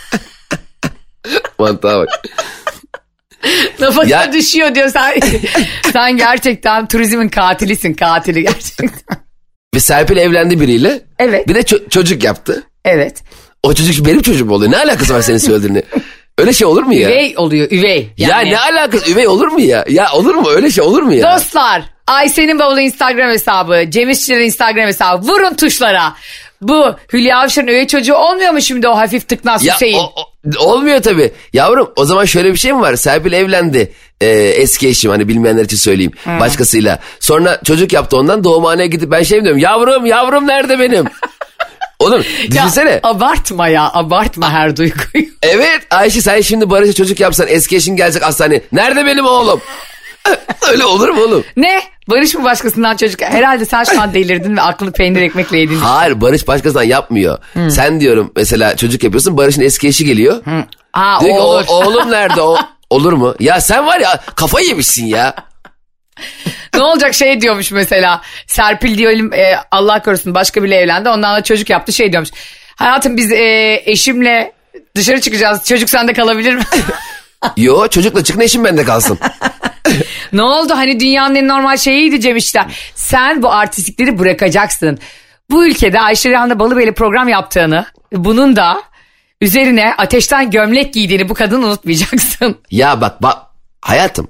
Mantığa 1.61 1.99
bak. 1.99 2.09
Ya- 4.07 4.33
düşüyor 4.33 4.75
diyor 4.75 4.89
sen. 4.89 5.21
sen 5.93 6.17
gerçekten 6.17 6.89
turizmin 6.89 7.29
katilisin. 7.29 7.95
Katili 7.95 8.43
gerçekten. 8.43 8.91
Ve 9.75 9.81
Serpil 9.81 10.17
evlendi 10.17 10.61
biriyle. 10.61 11.01
Evet. 11.19 11.49
Bir 11.49 11.55
de 11.55 11.61
ço- 11.61 11.89
çocuk 11.91 12.25
yaptı. 12.25 12.63
Evet. 12.85 13.23
O 13.63 13.75
çocuk 13.75 14.07
benim 14.07 14.23
çocuğum 14.23 14.51
oluyor. 14.51 14.73
Ne 14.73 14.77
alakası 14.77 15.15
var 15.15 15.21
senin 15.23 15.39
söylediğini? 15.39 15.83
Öyle 16.39 16.53
şey 16.53 16.67
olur 16.67 16.83
mu 16.83 16.95
ya? 16.95 17.09
Üvey 17.11 17.35
oluyor 17.37 17.69
üvey. 17.71 18.11
Ya 18.17 18.29
Yani. 18.29 18.51
ne 18.51 18.59
alakası? 18.59 19.11
Üvey 19.13 19.29
olur 19.29 19.49
mu 19.49 19.61
ya? 19.61 19.85
Ya 19.89 20.13
olur 20.13 20.35
mu? 20.35 20.49
Öyle 20.51 20.71
şey 20.71 20.85
olur 20.85 21.03
mu 21.03 21.15
ya? 21.15 21.35
Dostlar 21.35 21.83
Ayşe'nin 22.07 22.59
bavulu 22.59 22.81
Instagram 22.81 23.31
hesabı, 23.31 23.85
Cem 23.91 24.11
İşçilerin 24.11 24.45
Instagram 24.45 24.87
hesabı 24.87 25.27
vurun 25.27 25.55
tuşlara. 25.55 26.15
Bu 26.63 26.95
Hülya 27.13 27.39
Avşar'ın 27.39 27.67
üvey 27.67 27.87
çocuğu 27.87 28.15
olmuyor 28.15 28.53
mu 28.53 28.61
şimdi 28.63 28.89
o 28.89 28.97
hafif 28.97 29.29
tıknaz 29.29 29.65
Ya 29.65 29.75
Hüseyin? 29.75 29.99
o- 29.99 30.13
o- 30.17 30.65
olmuyor 30.65 31.03
tabii. 31.03 31.33
Yavrum 31.53 31.93
o 31.97 32.05
zaman 32.05 32.25
şöyle 32.25 32.53
bir 32.53 32.59
şey 32.59 32.73
mi 32.73 32.81
var? 32.81 32.97
Serpil 32.97 33.33
evlendi. 33.33 33.93
Ee, 34.21 34.27
eski 34.37 34.89
eşim 34.89 35.11
hani 35.11 35.29
bilmeyenler 35.29 35.65
için 35.65 35.77
söyleyeyim. 35.77 36.13
Başkasıyla. 36.27 36.99
Sonra 37.21 37.61
çocuk 37.65 37.93
yaptı 37.93 38.17
ondan 38.17 38.45
doğumhaneye 38.45 38.87
gidip 38.89 39.11
ben 39.11 39.23
şey 39.23 39.39
mi 39.39 39.45
diyorum? 39.45 39.61
Yavrum 39.61 40.07
yavrum 40.07 40.47
nerede 40.47 40.79
benim? 40.79 41.05
Oğlum 41.99 42.23
Ya, 42.43 42.49
düşünsene. 42.51 43.01
abartma 43.03 43.69
ya 43.69 43.91
abartma 43.95 44.51
her 44.53 44.77
duyguyu. 44.77 45.25
Evet 45.43 45.81
Ayşe 45.91 46.23
sen 46.23 46.41
şimdi 46.41 46.71
Barış'a 46.71 46.93
çocuk 46.93 47.21
yapsan 47.21 47.47
eski 47.49 47.77
eşin 47.77 47.97
gelecek 47.97 48.25
hastaneye. 48.27 48.63
Nerede 48.73 49.07
benim 49.07 49.27
oğlum? 49.27 49.61
Öyle 50.71 50.85
olur 50.85 51.09
mu 51.09 51.21
oğlum? 51.23 51.45
ne? 51.57 51.83
Barış 52.09 52.35
mı 52.35 52.45
başkasından 52.45 52.97
çocuk? 52.97 53.23
Herhalde 53.23 53.65
sen 53.65 53.85
şu 53.85 54.01
an 54.01 54.15
delirdin 54.15 54.57
ve 54.57 54.61
aklını 54.63 54.93
peynir 54.93 55.23
ekmekle 55.23 55.59
yedin. 55.59 55.77
Hayır 55.79 56.21
Barış 56.21 56.49
başkasından 56.49 56.83
yapmıyor. 56.83 57.39
Sen 57.71 58.01
diyorum 58.01 58.33
mesela 58.37 58.77
çocuk 58.77 59.05
yapıyorsun 59.05 59.37
Barış'ın 59.37 59.61
eski 59.61 59.89
eşi 59.89 60.05
geliyor. 60.05 60.45
Diyor 61.21 61.21
ki, 61.21 61.41
o 61.41 61.43
"O- 61.43 61.43
olur. 61.43 61.65
oğlum 61.69 62.11
nerede 62.11 62.43
o? 62.43 62.57
Olur 62.91 63.13
mu? 63.13 63.35
Ya 63.41 63.61
sen 63.61 63.87
var 63.87 64.01
ya 64.01 64.21
kafayı 64.35 64.67
yemişsin 64.69 65.07
ya. 65.07 65.35
ne 66.75 66.83
olacak 66.83 67.15
şey 67.15 67.41
diyormuş 67.41 67.71
mesela. 67.73 68.21
Serpil 68.47 68.99
diyelim 68.99 69.33
e, 69.33 69.55
Allah 69.71 70.03
korusun 70.03 70.35
başka 70.35 70.63
biriyle 70.63 70.77
evlendi. 70.77 71.09
Ondan 71.09 71.37
da 71.37 71.43
çocuk 71.45 71.71
yaptı 71.71 71.93
şey 71.93 72.13
diyormuş. 72.13 72.31
Hayatım 72.77 73.17
biz 73.17 73.33
e, 73.33 73.83
eşimle 73.87 74.53
dışarı 74.97 75.21
çıkacağız. 75.21 75.65
Çocuk 75.65 75.91
sende 75.91 76.13
kalabilir 76.13 76.55
mi? 76.55 76.63
Yo 77.57 77.89
çocukla 77.89 78.25
çıkın 78.25 78.41
eşim 78.41 78.65
bende 78.65 78.85
kalsın. 78.85 79.19
Ne 80.33 80.43
oldu 80.43 80.73
hani 80.77 81.01
dünyanın 81.01 81.35
en 81.35 81.49
normal 81.49 81.77
şeyiydi 81.77 82.21
Cem. 82.21 82.37
Sen 82.95 83.43
bu 83.43 83.53
artistlikleri 83.53 84.19
bırakacaksın. 84.19 84.99
Bu 85.51 85.67
ülkede 85.67 86.01
Ayşe 86.01 86.31
Rehan'da 86.31 86.59
Balıbeyli 86.59 86.95
program 86.95 87.29
yaptığını 87.29 87.87
bunun 88.13 88.57
da 88.57 88.83
üzerine 89.41 89.95
ateşten 89.99 90.51
gömlek 90.51 90.95
giydiğini 90.95 91.29
bu 91.29 91.35
kadını 91.35 91.67
unutmayacaksın. 91.67 92.59
Ya 92.71 93.01
bak 93.01 93.23
bak 93.23 93.39
hayatım 93.81 94.29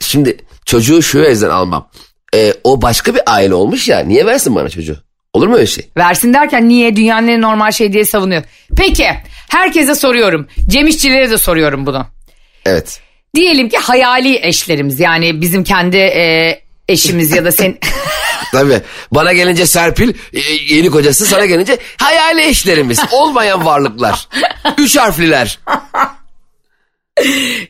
şimdi 0.00 0.36
çocuğu 0.66 1.02
şu 1.02 1.18
yüzden 1.18 1.50
almam. 1.50 1.88
Ee, 2.34 2.52
o 2.64 2.82
başka 2.82 3.14
bir 3.14 3.22
aile 3.26 3.54
olmuş 3.54 3.88
ya 3.88 3.98
niye 3.98 4.26
versin 4.26 4.54
bana 4.54 4.68
çocuğu? 4.68 4.96
Olur 5.32 5.46
mu 5.48 5.54
öyle 5.54 5.66
şey? 5.66 5.88
Versin 5.96 6.34
derken 6.34 6.68
niye 6.68 6.96
dünyanın 6.96 7.28
en 7.28 7.40
normal 7.40 7.72
şey 7.72 7.92
diye 7.92 8.04
savunuyor. 8.04 8.42
Peki 8.76 9.08
herkese 9.48 9.94
soruyorum. 9.94 10.48
Cem 10.66 10.86
İşçilere 10.86 11.30
de 11.30 11.38
soruyorum 11.38 11.86
bunu. 11.86 12.06
Evet. 12.66 13.00
Diyelim 13.34 13.68
ki 13.68 13.76
hayali 13.76 14.38
eşlerimiz 14.42 15.00
yani 15.00 15.40
bizim 15.40 15.64
kendi 15.64 15.96
e, 15.96 16.64
eşimiz 16.88 17.32
ya 17.32 17.44
da 17.44 17.52
sen... 17.52 17.78
Tabii. 18.52 18.80
Bana 19.12 19.32
gelince 19.32 19.66
Serpil 19.66 20.14
e, 20.32 20.40
yeni 20.74 20.90
kocası 20.90 21.26
sana 21.26 21.46
gelince 21.46 21.78
hayali 21.96 22.42
eşlerimiz. 22.42 23.00
Olmayan 23.12 23.64
varlıklar. 23.64 24.28
Üç 24.78 24.96
harfliler. 24.96 25.58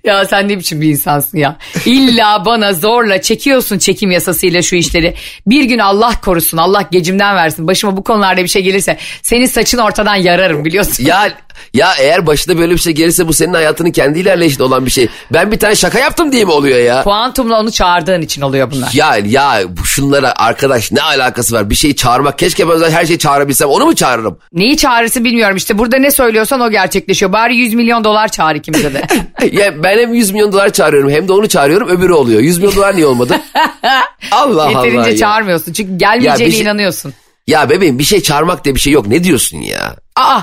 Ya 0.05 0.25
sen 0.25 0.49
ne 0.49 0.59
biçim 0.59 0.81
bir 0.81 0.89
insansın 0.89 1.39
ya. 1.39 1.57
İlla 1.87 2.45
bana 2.45 2.73
zorla 2.73 3.23
çekiyorsun 3.23 3.79
çekim 3.79 4.11
yasasıyla 4.11 4.63
şu 4.63 4.77
işleri. 4.77 5.15
Bir 5.47 5.65
gün 5.65 5.79
Allah 5.79 6.13
korusun 6.25 6.59
Allah 6.59 6.83
gecimden 6.91 7.37
versin. 7.37 7.67
Başıma 7.67 7.97
bu 7.97 8.05
konularda 8.05 8.43
bir 8.43 8.49
şey 8.49 8.63
gelirse 8.63 8.99
senin 9.23 9.47
saçını 9.47 9.85
ortadan 9.85 10.15
yararım 10.15 10.65
biliyorsun. 10.65 11.05
Ya 11.05 11.29
ya 11.75 11.95
eğer 12.01 12.27
başına 12.27 12.59
böyle 12.59 12.73
bir 12.73 12.79
şey 12.79 12.93
gelirse 12.93 13.29
bu 13.29 13.33
senin 13.33 13.55
hayatının 13.55 13.91
kendi 13.91 14.19
ilerleyişinde 14.19 14.63
olan 14.63 14.87
bir 14.87 14.91
şey. 14.91 15.09
Ben 15.33 15.53
bir 15.53 15.59
tane 15.59 15.75
şaka 15.75 15.99
yaptım 15.99 16.33
diye 16.33 16.45
mi 16.45 16.51
oluyor 16.51 16.79
ya? 16.79 17.03
Kuantumla 17.03 17.61
onu 17.61 17.73
çağırdığın 17.73 18.23
için 18.23 18.43
oluyor 18.43 18.71
bunlar. 18.71 18.91
Ya 18.93 19.17
ya 19.27 19.63
şunlara 19.85 20.35
arkadaş 20.37 20.93
ne 20.93 21.03
alakası 21.03 21.55
var? 21.55 21.71
Bir 21.71 21.75
şeyi 21.75 21.97
çağırmak. 21.97 22.39
Keşke 22.39 22.69
ben 22.69 22.91
her 22.91 23.07
şeyi 23.07 23.19
çağırabilsem. 23.19 23.69
Onu 23.69 23.87
mu 23.87 23.95
çağırırım? 23.95 24.39
Neyi 24.53 24.77
çağırırsın 24.77 25.25
bilmiyorum 25.25 25.57
işte 25.57 25.79
burada 25.79 25.97
ne 25.97 26.11
söylüyorsan 26.11 26.61
o 26.61 26.71
gerçekleşiyor. 26.71 27.33
Bari 27.33 27.57
100 27.57 27.75
milyon 27.75 28.05
dolar 28.05 28.29
çağır 28.29 28.55
ikimize 28.55 28.95
de. 28.95 29.03
ya 29.53 29.83
ben 29.83 29.99
hem 29.99 30.15
100 30.15 30.31
milyon 30.31 30.53
dolar 30.53 30.73
çağırıyorum 30.73 31.11
hem 31.11 31.29
de 31.29 31.33
onu 31.33 31.49
çağırıyorum 31.49 31.89
öbürü 31.89 32.13
oluyor. 32.13 32.41
100 32.41 32.59
milyon 32.59 32.77
dolar 32.77 32.97
niye 32.97 33.07
olmadı? 33.07 33.41
Allah 33.83 34.03
Allah 34.31 34.71
Yeterince 34.71 35.17
çağırmıyorsun 35.17 35.73
çünkü 35.73 35.97
gelmeyeceğine 35.97 36.53
şey- 36.53 36.63
inanıyorsun. 36.63 37.15
Ya 37.47 37.71
bebeğim 37.71 37.99
bir 37.99 38.05
şey 38.05 38.23
çağırmak 38.23 38.65
diye 38.65 38.75
bir 38.75 38.81
şey 38.81 38.93
yok. 38.93 39.07
Ne 39.07 39.25
diyorsun 39.25 39.59
ya? 39.59 39.97
Aa 40.17 40.41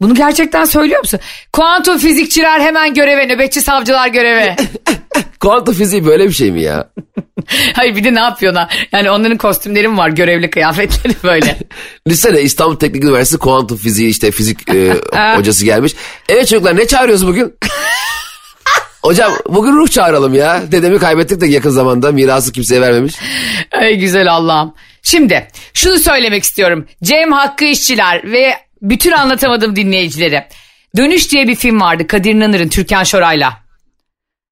bunu 0.00 0.14
gerçekten 0.14 0.64
söylüyor 0.64 1.00
musun? 1.00 1.20
Kuantum 1.52 1.98
fizikçiler 1.98 2.60
hemen 2.60 2.94
göreve, 2.94 3.28
nöbetçi 3.28 3.60
savcılar 3.60 4.08
göreve. 4.08 4.56
Kuantum 5.40 5.74
fiziği 5.74 6.06
böyle 6.06 6.28
bir 6.28 6.32
şey 6.32 6.50
mi 6.50 6.62
ya? 6.62 6.88
Hayır 7.72 7.96
bir 7.96 8.04
de 8.04 8.14
ne 8.14 8.20
yapıyorlar? 8.20 8.88
Yani 8.92 9.10
onların 9.10 9.38
kostümleri 9.38 9.88
mi 9.88 9.96
var? 9.96 10.08
Görevli 10.08 10.50
kıyafetleri 10.50 11.14
böyle. 11.24 11.58
Düşünsene 12.08 12.42
İstanbul 12.42 12.76
Teknik 12.76 13.04
Üniversitesi 13.04 13.38
kuantum 13.38 13.76
fiziği 13.76 14.10
işte 14.10 14.30
fizik 14.30 14.68
e, 14.68 14.94
hocası 15.36 15.64
gelmiş. 15.64 15.94
Evet 16.28 16.48
çocuklar 16.48 16.76
ne 16.76 16.86
çağırıyoruz 16.86 17.26
bugün? 17.26 17.54
Hocam 19.02 19.32
bugün 19.48 19.72
ruh 19.72 19.88
çağıralım 19.88 20.34
ya. 20.34 20.72
Dedemi 20.72 20.98
kaybettik 20.98 21.40
de 21.40 21.46
yakın 21.46 21.70
zamanda 21.70 22.12
mirası 22.12 22.52
kimseye 22.52 22.80
vermemiş. 22.80 23.14
Ay 23.72 23.96
güzel 23.96 24.32
Allah'ım. 24.32 24.74
Şimdi 25.02 25.48
şunu 25.74 25.98
söylemek 25.98 26.42
istiyorum. 26.44 26.86
Cem 27.02 27.32
Hakkı 27.32 27.64
İşçiler 27.64 28.32
ve 28.32 28.54
bütün 28.82 29.12
anlatamadığım 29.12 29.76
dinleyicileri. 29.76 30.44
Dönüş 30.96 31.30
diye 31.32 31.48
bir 31.48 31.54
film 31.54 31.80
vardı 31.80 32.06
Kadir 32.06 32.30
İnanır'ın 32.30 32.68
Türkan 32.68 33.04
Şoray'la. 33.04 33.52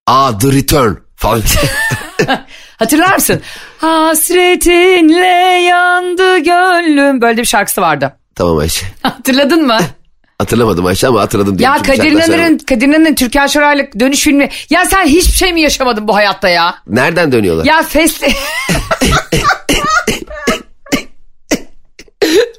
Aa 0.06 0.38
The 0.38 0.52
Return 0.52 0.92
falan. 1.16 1.42
Hatırlar 2.78 3.14
mısın? 3.14 3.40
Hasretinle 3.78 5.26
yandı 5.68 6.38
gönlüm. 6.38 7.20
Böyle 7.20 7.40
bir 7.40 7.46
şarkısı 7.46 7.80
vardı. 7.80 8.16
tamam 8.34 8.58
Ayşe. 8.58 8.86
Hatırladın 9.02 9.66
mı? 9.66 9.78
Hatırlamadım 10.42 10.86
Ayşe 10.86 11.06
ama 11.06 11.20
hatırladım. 11.20 11.56
ya 11.60 11.74
Kadir 11.82 12.12
İnanır'ın 12.12 12.58
Kadir 12.58 12.86
İnanır'ın 12.86 13.14
Türkan 13.14 13.46
Şoray'la 13.46 13.86
dönüş 14.00 14.20
filmi. 14.20 14.48
Ya 14.70 14.84
sen 14.86 15.06
hiçbir 15.06 15.36
şey 15.36 15.52
mi 15.52 15.60
yaşamadın 15.60 16.08
bu 16.08 16.14
hayatta 16.16 16.48
ya? 16.48 16.74
Nereden 16.86 17.32
dönüyorlar? 17.32 17.64
Ya 17.64 17.82
festi... 17.82 18.26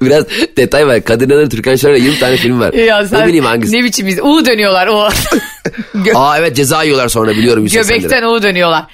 Biraz 0.02 0.24
detay 0.56 0.86
var. 0.86 1.04
Kadir 1.04 1.26
İnanır, 1.26 1.50
Türkan 1.50 1.76
Şoray'la 1.76 2.04
20 2.06 2.18
tane 2.18 2.36
film 2.36 2.60
var. 2.60 2.72
ya 2.72 3.08
sen 3.08 3.20
ne 3.20 3.26
bileyim 3.26 3.44
hangisi. 3.44 3.76
Ne 3.76 3.84
biçim 3.84 4.06
biz? 4.06 4.18
U 4.22 4.46
dönüyorlar 4.46 4.86
U. 4.86 5.08
Aa 6.14 6.38
evet 6.38 6.56
ceza 6.56 6.82
yiyorlar 6.82 7.08
sonra 7.08 7.30
biliyorum. 7.30 7.66
Göbekten 7.66 8.08
Sender'e. 8.08 8.26
o 8.26 8.42
dönüyorlar. 8.42 8.84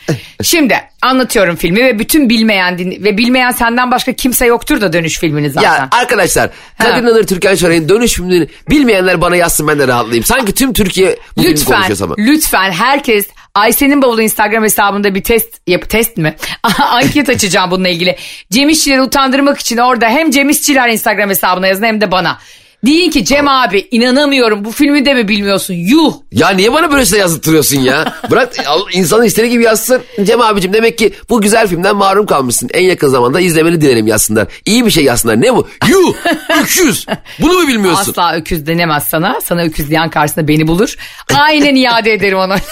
Şimdi 0.43 0.77
anlatıyorum 1.03 1.57
filmi 1.57 1.85
ve 1.85 1.99
bütün 1.99 2.29
bilmeyen 2.29 2.79
ve 2.79 3.19
bilmeyen 3.19 3.51
senden 3.51 3.91
başka 3.91 4.13
kimse 4.13 4.47
yoktur 4.47 4.81
da 4.81 4.93
dönüş 4.93 5.19
filmini 5.19 5.51
zaten. 5.51 5.69
Ya 5.69 5.89
arkadaşlar 5.91 6.51
Kadir 6.83 7.03
İnanır 7.03 7.27
Türkan 7.27 7.55
Şoray'ın 7.55 7.89
dönüş 7.89 8.13
filmini 8.13 8.49
bilmeyenler 8.71 9.21
bana 9.21 9.37
yazsın 9.37 9.69
ben 9.69 9.79
de 9.79 9.89
rahatlayayım. 9.89 10.25
Sanki 10.25 10.55
tüm 10.55 10.73
Türkiye 10.73 11.19
bu 11.37 11.45
lütfen 11.45 11.75
konuşuyor 11.75 11.97
sabah. 11.97 12.15
lütfen 12.19 12.71
herkes 12.73 13.27
Ayşe'nin 13.55 14.03
bavulu 14.03 14.23
Instagram 14.23 14.65
hesabında 14.65 15.15
bir 15.15 15.23
test 15.23 15.61
yap 15.67 15.89
test 15.89 16.17
mi? 16.17 16.37
Anket 16.81 17.29
açacağım 17.29 17.71
bununla 17.71 17.89
ilgili. 17.89 18.17
Cem 18.51 18.69
İşçileri 18.69 19.03
utandırmak 19.03 19.59
için 19.59 19.77
orada 19.77 20.09
hem 20.09 20.31
Cem 20.31 20.49
İşçiler 20.51 20.89
Instagram 20.89 21.31
hesabına 21.31 21.67
yazın 21.67 21.85
hem 21.85 22.01
de 22.01 22.13
bana. 22.13 22.39
Deyin 22.87 23.11
ki 23.11 23.25
Cem 23.25 23.49
abi 23.49 23.89
inanamıyorum 23.91 24.65
bu 24.65 24.73
filmi 24.73 25.05
de 25.07 25.15
mi 25.15 25.29
bilmiyorsun? 25.29 25.75
Yuh. 25.75 26.15
Ya 26.33 26.49
niye 26.49 26.73
bana 26.73 26.93
böyle 26.93 27.07
şey 27.07 27.19
yazıttırıyorsun 27.19 27.81
ya? 27.81 28.15
Bırak 28.31 28.55
al- 28.67 28.87
insanın 28.93 29.25
istediği 29.25 29.51
gibi 29.51 29.63
yazsın. 29.63 30.03
Cem 30.23 30.41
abicim 30.41 30.73
demek 30.73 30.99
ki 30.99 31.13
bu 31.31 31.41
güzel 31.41 31.69
filmden 31.69 31.97
mahrum 31.97 32.27
kalmışsın. 32.27 32.69
En 32.75 32.85
yakın 32.85 33.09
zamanda 33.09 33.41
izlemeni 33.41 33.81
dilerim 33.81 34.07
yazsınlar. 34.07 34.49
İyi 34.67 34.87
bir 34.87 34.91
şey 34.91 35.05
yazsınlar. 35.05 35.41
Ne 35.41 35.55
bu? 35.55 35.69
Yuh! 35.89 36.15
Öküz! 36.63 37.07
Bunu 37.41 37.53
mu 37.53 37.69
bilmiyorsun? 37.69 38.11
Asla 38.11 38.35
öküz 38.37 38.67
denemez 38.67 39.05
sana. 39.05 39.41
Sana 39.41 39.63
öküz 39.63 39.91
diyen 39.91 40.11
karşısında 40.11 40.49
beni 40.49 40.67
bulur. 40.67 40.95
Aynen 41.35 41.75
iade 41.75 42.13
ederim 42.13 42.39
ona. 42.39 42.57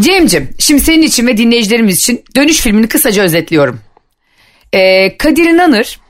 Cem'cim 0.00 0.48
şimdi 0.58 0.80
senin 0.80 1.02
için 1.02 1.26
ve 1.26 1.36
dinleyicilerimiz 1.36 2.00
için 2.00 2.24
dönüş 2.36 2.60
filmini 2.60 2.88
kısaca 2.88 3.22
özetliyorum. 3.22 3.80
Ee, 4.72 5.16
Kadir 5.18 5.44
İnanır 5.44 6.00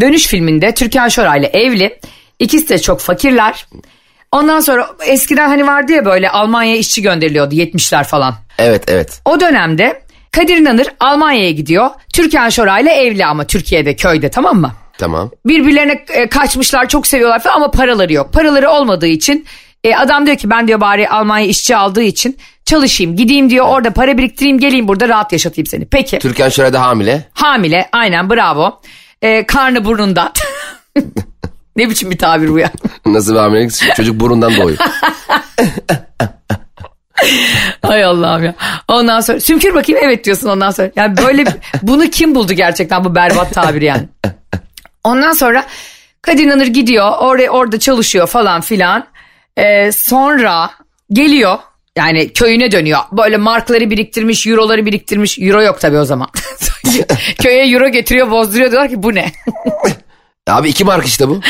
dönüş 0.00 0.26
filminde 0.26 0.74
Türkan 0.74 1.08
Şoray'la 1.08 1.48
evli. 1.48 1.98
İkisi 2.38 2.68
de 2.68 2.78
çok 2.78 3.00
fakirler. 3.00 3.66
Ondan 4.32 4.60
sonra 4.60 4.90
eskiden 5.06 5.48
hani 5.48 5.66
vardı 5.66 5.92
ya 5.92 6.04
böyle 6.04 6.30
Almanya'ya 6.30 6.76
işçi 6.76 7.02
gönderiliyordu 7.02 7.54
70'ler 7.54 8.04
falan. 8.04 8.34
Evet 8.58 8.84
evet. 8.88 9.20
O 9.24 9.40
dönemde 9.40 10.02
Kadir 10.32 10.56
İnanır 10.56 10.86
Almanya'ya 11.00 11.50
gidiyor. 11.50 11.90
Türkan 12.12 12.48
Şoray'la 12.48 12.92
evli 12.92 13.26
ama 13.26 13.44
Türkiye'de 13.46 13.96
köyde 13.96 14.28
tamam 14.30 14.60
mı? 14.60 14.72
Tamam. 14.98 15.30
birbirlerine 15.46 16.04
e, 16.08 16.28
kaçmışlar 16.28 16.88
çok 16.88 17.06
seviyorlar 17.06 17.42
falan 17.42 17.56
ama 17.56 17.70
paraları 17.70 18.12
yok. 18.12 18.32
Paraları 18.32 18.70
olmadığı 18.70 19.06
için 19.06 19.46
e, 19.84 19.94
adam 19.96 20.26
diyor 20.26 20.36
ki 20.36 20.50
ben 20.50 20.68
diyor 20.68 20.80
bari 20.80 21.08
Almanya 21.08 21.46
işçi 21.46 21.76
aldığı 21.76 22.02
için 22.02 22.36
çalışayım 22.64 23.16
gideyim 23.16 23.50
diyor 23.50 23.66
orada 23.68 23.90
para 23.90 24.18
biriktireyim 24.18 24.58
geleyim 24.58 24.88
burada 24.88 25.08
rahat 25.08 25.32
yaşatayım 25.32 25.66
seni. 25.66 25.84
Peki 25.86 26.18
Türkan 26.18 26.48
Şoray 26.48 26.72
da 26.72 26.80
hamile. 26.82 27.28
hamile 27.32 27.88
aynen 27.92 28.30
bravo 28.30 28.80
e, 29.24 29.46
karnı 29.46 29.84
burnunda 29.84 30.32
ne 31.76 31.90
biçim 31.90 32.10
bir 32.10 32.18
tabir 32.18 32.48
bu 32.48 32.58
ya. 32.58 32.70
Nasıl 33.06 33.34
bir 33.34 33.38
hamilelik? 33.38 33.94
Çocuk 33.96 34.20
burundan 34.20 34.56
doğuyor. 34.56 34.78
Hay 37.82 38.04
Allah'ım 38.04 38.44
ya. 38.44 38.54
Ondan 38.88 39.20
sonra 39.20 39.40
sümkür 39.40 39.74
bakayım 39.74 40.00
evet 40.04 40.24
diyorsun 40.24 40.48
ondan 40.48 40.70
sonra. 40.70 40.90
Yani 40.96 41.16
böyle 41.16 41.44
bunu 41.82 42.10
kim 42.10 42.34
buldu 42.34 42.52
gerçekten 42.52 43.04
bu 43.04 43.14
berbat 43.14 43.54
tabiri 43.54 43.84
yani. 43.84 44.08
Ondan 45.04 45.32
sonra 45.32 45.66
Kadir 46.22 46.44
İnanır 46.44 46.66
gidiyor 46.66 47.12
oraya 47.18 47.50
orada 47.50 47.78
çalışıyor 47.78 48.26
falan 48.26 48.60
filan. 48.60 49.06
Ee, 49.56 49.92
sonra 49.92 50.70
geliyor 51.12 51.58
yani 51.98 52.32
köyüne 52.32 52.72
dönüyor. 52.72 52.98
Böyle 53.12 53.36
markları 53.36 53.90
biriktirmiş, 53.90 54.46
euroları 54.46 54.86
biriktirmiş. 54.86 55.38
Euro 55.38 55.62
yok 55.62 55.80
tabii 55.80 55.98
o 55.98 56.04
zaman. 56.04 56.28
Köye 57.42 57.66
euro 57.66 57.88
getiriyor, 57.88 58.30
bozduruyor 58.30 58.70
diyorlar 58.70 58.90
ki 58.90 59.02
bu 59.02 59.14
ne? 59.14 59.32
Abi 60.48 60.68
iki 60.68 60.84
mark 60.84 61.06
işte 61.06 61.28
bu. 61.28 61.40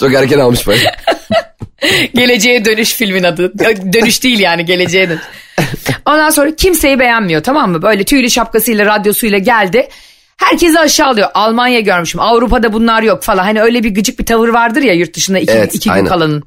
Çok 0.00 0.14
erken 0.14 0.38
almış 0.38 0.64
parayı. 0.64 0.82
Geleceğe 2.14 2.64
dönüş 2.64 2.94
filmin 2.94 3.22
adı. 3.22 3.58
Dönüş 3.92 4.22
değil 4.22 4.38
yani 4.38 4.64
geleceğe 4.64 5.08
dönüş. 5.08 5.22
Ondan 6.06 6.30
sonra 6.30 6.56
kimseyi 6.56 6.98
beğenmiyor 6.98 7.42
tamam 7.42 7.70
mı? 7.70 7.82
Böyle 7.82 8.04
tüylü 8.04 8.30
şapkasıyla 8.30 8.86
radyosuyla 8.86 9.38
geldi. 9.38 9.88
Herkesi 10.38 10.78
aşağılıyor. 10.80 11.28
Almanya 11.34 11.80
görmüşüm. 11.80 12.20
Avrupa'da 12.20 12.72
bunlar 12.72 13.02
yok 13.02 13.22
falan. 13.22 13.44
Hani 13.44 13.62
öyle 13.62 13.82
bir 13.84 13.94
gıcık 13.94 14.18
bir 14.18 14.26
tavır 14.26 14.48
vardır 14.48 14.82
ya 14.82 14.92
yurt 14.94 15.14
dışında 15.16 15.38
iki, 15.38 15.52
Evet, 15.52 15.74
iki 15.74 15.84
gün 15.88 15.94
aynen. 15.94 16.06
kalanın. 16.08 16.42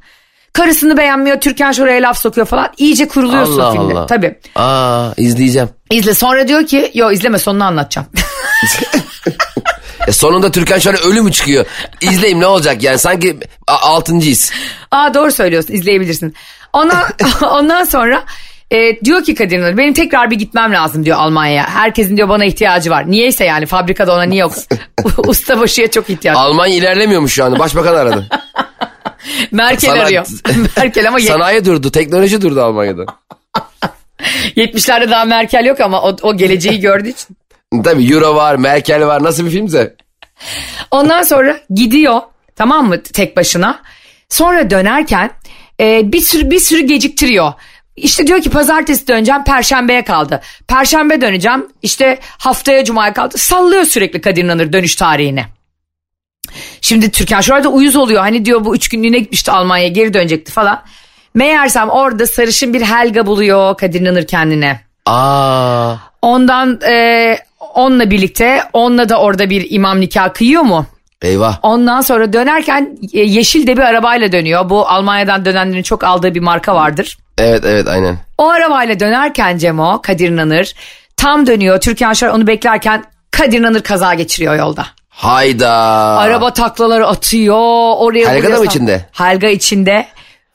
Karısını 0.53 0.97
beğenmiyor. 0.97 1.39
Türkan 1.41 1.71
Şoray'a 1.71 2.01
laf 2.01 2.17
sokuyor 2.17 2.47
falan. 2.47 2.69
İyice 2.77 3.07
kuruluyorsun 3.07 3.59
Allah 3.59 3.71
filmde. 3.71 3.93
Allah. 3.93 4.05
Tabii. 4.05 4.39
Aa 4.55 5.09
izleyeceğim. 5.17 5.69
İzle. 5.91 6.13
Sonra 6.13 6.47
diyor 6.47 6.67
ki 6.67 6.91
yo 6.93 7.11
izleme 7.11 7.39
sonunu 7.39 7.63
anlatacağım. 7.63 8.07
E 10.07 10.11
sonunda 10.11 10.51
Türkan 10.51 10.79
Şoray 10.79 10.99
ölü 11.05 11.21
mü 11.21 11.31
çıkıyor? 11.31 11.65
İzleyeyim 12.01 12.39
ne 12.39 12.45
olacak 12.45 12.83
yani 12.83 12.97
sanki 12.97 13.39
altıncıyız. 13.67 14.51
Aa 14.91 15.13
doğru 15.13 15.31
söylüyorsun 15.31 15.73
izleyebilirsin. 15.73 16.35
Ondan, 16.73 17.03
ondan 17.51 17.83
sonra 17.83 18.23
e, 18.71 18.99
diyor 19.05 19.23
ki 19.23 19.35
Kadir 19.35 19.57
İnanır 19.57 19.77
benim 19.77 19.93
tekrar 19.93 20.31
bir 20.31 20.35
gitmem 20.35 20.73
lazım 20.73 21.05
diyor 21.05 21.17
Almanya'ya. 21.17 21.69
Herkesin 21.69 22.17
diyor 22.17 22.29
bana 22.29 22.45
ihtiyacı 22.45 22.91
var. 22.91 23.11
Niyeyse 23.11 23.45
yani 23.45 23.65
fabrikada 23.65 24.13
ona 24.13 24.23
niye 24.23 24.41
yok? 24.41 24.53
Ustabaşıya 25.27 25.91
çok 25.91 26.09
ihtiyaç. 26.09 26.37
Almanya 26.37 26.75
ilerlemiyormuş 26.75 27.33
şu 27.33 27.43
anda 27.43 27.59
başbakan 27.59 27.95
aradı. 27.95 28.27
Merkel 29.51 29.89
Sana- 29.89 30.03
arıyor. 30.03 30.25
Merkel 30.77 31.07
ama 31.07 31.19
Sanayi 31.19 31.65
durdu 31.65 31.91
teknoloji 31.91 32.41
durdu 32.41 32.61
Almanya'da. 32.61 33.05
70'lerde 34.55 35.11
daha 35.11 35.25
Merkel 35.25 35.65
yok 35.65 35.79
ama 35.81 36.01
o, 36.01 36.17
o 36.21 36.37
geleceği 36.37 36.79
gördüğü 36.79 37.09
için. 37.09 37.37
Tabii 37.83 38.13
Euro 38.13 38.35
var 38.35 38.55
Merkel 38.55 39.07
var 39.07 39.23
nasıl 39.23 39.45
bir 39.45 39.51
filmse. 39.51 39.95
Ondan 40.91 41.23
sonra 41.23 41.57
gidiyor 41.69 42.21
tamam 42.55 42.87
mı 42.87 43.03
tek 43.03 43.37
başına. 43.37 43.81
Sonra 44.29 44.69
dönerken 44.69 45.31
e, 45.79 46.11
bir 46.11 46.21
sürü 46.21 46.51
bir 46.51 46.59
sürü 46.59 46.81
geciktiriyor. 46.81 47.53
İşte 47.95 48.27
diyor 48.27 48.41
ki 48.41 48.49
pazartesi 48.49 49.07
döneceğim 49.07 49.43
perşembeye 49.43 50.03
kaldı. 50.03 50.41
Perşembe 50.67 51.21
döneceğim 51.21 51.67
işte 51.81 52.19
haftaya 52.37 52.83
cumaya 52.83 53.13
kaldı. 53.13 53.37
Sallıyor 53.37 53.83
sürekli 53.83 54.21
Kadir 54.21 54.43
İnanır 54.43 54.73
dönüş 54.73 54.95
tarihini. 54.95 55.45
Şimdi 56.81 57.11
Türkan 57.11 57.41
Şoray 57.41 57.63
da 57.63 57.69
uyuz 57.69 57.95
oluyor. 57.95 58.21
Hani 58.21 58.45
diyor 58.45 58.65
bu 58.65 58.75
üç 58.75 58.89
günlüğüne 58.89 59.19
gitmişti 59.19 59.51
Almanya'ya 59.51 59.89
geri 59.89 60.13
dönecekti 60.13 60.51
falan. 60.51 60.83
Meğersem 61.33 61.89
orada 61.89 62.27
sarışın 62.27 62.73
bir 62.73 62.81
Helga 62.81 63.25
buluyor 63.25 63.77
Kadir 63.77 64.01
İnanır 64.01 64.27
kendine. 64.27 64.81
Aa 65.05 65.95
Ondan 66.21 66.81
e, 66.81 67.37
onunla 67.73 68.11
birlikte 68.11 68.63
onunla 68.73 69.09
da 69.09 69.19
orada 69.19 69.49
bir 69.49 69.67
imam 69.69 70.01
nikah 70.01 70.33
kıyıyor 70.33 70.61
mu? 70.61 70.85
Eyvah. 71.21 71.57
Ondan 71.63 72.01
sonra 72.01 72.33
dönerken 72.33 72.97
e, 73.13 73.19
yeşil 73.19 73.67
de 73.67 73.77
bir 73.77 73.81
arabayla 73.81 74.31
dönüyor. 74.31 74.69
Bu 74.69 74.87
Almanya'dan 74.89 75.45
dönenlerin 75.45 75.83
çok 75.83 76.03
aldığı 76.03 76.35
bir 76.35 76.39
marka 76.39 76.75
vardır. 76.75 77.17
Evet 77.37 77.63
evet 77.65 77.87
aynen. 77.87 78.17
O 78.37 78.49
arabayla 78.49 78.99
dönerken 78.99 79.57
Cemo, 79.57 80.01
Kadir 80.01 80.29
İnanır 80.29 80.73
tam 81.17 81.47
dönüyor. 81.47 81.79
Türkan 81.81 82.13
Şoray 82.13 82.33
onu 82.33 82.47
beklerken 82.47 83.03
Kadir 83.31 83.59
İnanır 83.59 83.81
kaza 83.81 84.13
geçiriyor 84.13 84.55
yolda. 84.55 84.85
Hayda. 85.09 85.71
Araba 86.17 86.53
taklaları 86.53 87.07
atıyor. 87.07 87.57
Oraya 87.97 88.29
Helga 88.33 88.51
da 88.53 88.57
mı 88.57 88.65
içinde? 88.65 89.05
Helga 89.11 89.47
içinde. 89.47 90.07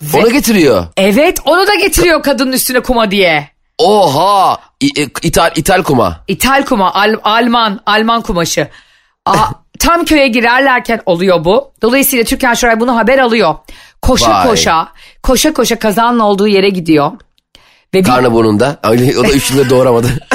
Ve- 0.02 0.18
Onu 0.18 0.30
getiriyor. 0.32 0.86
Evet 0.96 1.38
onu 1.44 1.66
da 1.66 1.74
getiriyor 1.74 2.22
kadının 2.22 2.52
üstüne 2.52 2.80
kuma 2.80 3.10
diye. 3.10 3.48
Oha. 3.78 4.58
İ- 4.80 5.00
e, 5.02 5.06
İthal, 5.22 5.50
İthal 5.56 5.82
kuma. 5.82 6.20
İthal 6.28 6.64
kuma, 6.64 6.94
Al- 6.94 7.20
Alman, 7.24 7.80
Alman 7.86 8.22
kumaşı. 8.22 8.68
Aa, 9.26 9.36
tam 9.86 10.04
köye 10.04 10.28
girerlerken 10.28 11.00
oluyor 11.06 11.44
bu. 11.44 11.72
Dolayısıyla 11.82 12.24
Türkan 12.24 12.54
Şoray 12.54 12.80
bunu 12.80 12.96
haber 12.96 13.18
alıyor. 13.18 13.54
Koşa 14.02 14.30
Vay. 14.30 14.46
koşa, 14.46 14.88
koşa 15.22 15.52
koşa 15.52 15.78
kazanın 15.78 16.18
olduğu 16.18 16.48
yere 16.48 16.68
gidiyor. 16.68 17.12
Ve 17.94 17.98
bir, 17.98 18.04
Karnı 18.04 18.32
burnunda. 18.32 18.80
O 18.84 19.24
da 19.24 19.32
üç 19.32 19.50
yılda 19.50 19.70
doğuramadı. 19.70 20.08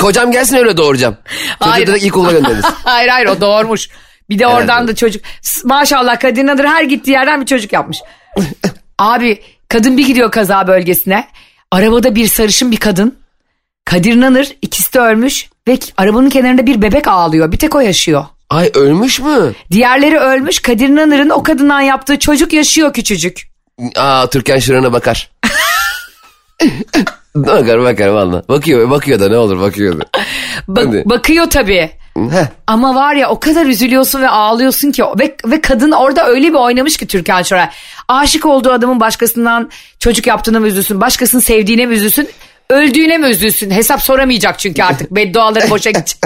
Kocam 0.00 0.32
gelsin 0.32 0.56
öyle 0.56 0.76
doğuracağım. 0.76 1.16
Hayır. 1.58 1.74
Çocuğu 1.74 1.92
direkt 1.92 2.04
ilkokula 2.06 2.32
göndeririz. 2.32 2.64
hayır 2.84 3.08
hayır 3.08 3.26
o 3.26 3.40
doğurmuş. 3.40 3.88
Bir 4.30 4.38
de 4.38 4.46
oradan 4.46 4.88
da 4.88 4.94
çocuk. 4.94 5.22
Maşallah 5.64 6.20
Kadir 6.20 6.42
İnanır 6.42 6.64
her 6.64 6.84
gittiği 6.84 7.10
yerden 7.10 7.40
bir 7.40 7.46
çocuk 7.46 7.72
yapmış. 7.72 7.98
Abi 8.98 9.42
kadın 9.68 9.98
bir 9.98 10.06
gidiyor 10.06 10.30
kaza 10.30 10.66
bölgesine. 10.66 11.28
Arabada 11.70 12.14
bir 12.14 12.28
sarışın 12.28 12.70
bir 12.70 12.76
kadın. 12.76 13.18
Kadir 13.84 14.12
İnanır 14.12 14.48
ikisi 14.62 14.94
de 14.94 15.00
ölmüş. 15.00 15.48
Ve 15.68 15.78
arabanın 15.96 16.28
kenarında 16.30 16.66
bir 16.66 16.82
bebek 16.82 17.08
ağlıyor. 17.08 17.52
Bir 17.52 17.56
tek 17.56 17.74
o 17.74 17.80
yaşıyor. 17.80 18.24
Ay 18.50 18.70
ölmüş 18.74 19.20
mü? 19.20 19.52
Diğerleri 19.70 20.18
ölmüş. 20.18 20.58
Kadir 20.62 20.88
İnanır'ın 20.88 21.30
o 21.30 21.42
kadından 21.42 21.80
yaptığı 21.80 22.18
çocuk 22.18 22.52
yaşıyor 22.52 22.92
küçücük. 22.92 23.42
Aa 23.96 24.26
Türkan 24.26 24.58
Şıran'a 24.58 24.92
bakar. 24.92 25.30
bakar 27.34 27.80
bakar 27.82 28.08
valla. 28.08 28.42
Bakıyor 28.48 28.90
bakıyor 28.90 29.20
da 29.20 29.28
ne 29.28 29.36
olur 29.38 29.60
bakıyor 29.60 30.00
da. 30.00 30.04
Ba- 30.68 30.86
Hadi. 30.86 31.02
bakıyor 31.06 31.50
tabii. 31.50 31.90
Heh. 32.16 32.46
Ama 32.66 32.94
var 32.94 33.14
ya 33.14 33.28
o 33.30 33.40
kadar 33.40 33.66
üzülüyorsun 33.66 34.22
ve 34.22 34.28
ağlıyorsun 34.28 34.92
ki 34.92 35.02
ve, 35.18 35.36
ve 35.44 35.60
kadın 35.60 35.90
orada 35.90 36.26
öyle 36.26 36.48
bir 36.48 36.58
oynamış 36.58 36.96
ki 36.96 37.06
Türkan 37.06 37.42
Şoray. 37.42 37.68
Aşık 38.08 38.46
olduğu 38.46 38.70
adamın 38.72 39.00
başkasından 39.00 39.70
çocuk 39.98 40.26
yaptığına 40.26 40.60
mı 40.60 40.66
üzülsün, 40.66 41.00
başkasını 41.00 41.40
sevdiğine 41.40 41.86
mi 41.86 41.94
üzülsün, 41.94 42.28
öldüğüne 42.70 43.18
mi 43.18 43.26
üzülsün? 43.26 43.70
Hesap 43.70 44.02
soramayacak 44.02 44.58
çünkü 44.58 44.82
artık 44.82 45.10
bedduaları 45.14 45.70
boşa 45.70 45.90
gidecek. 45.90 46.20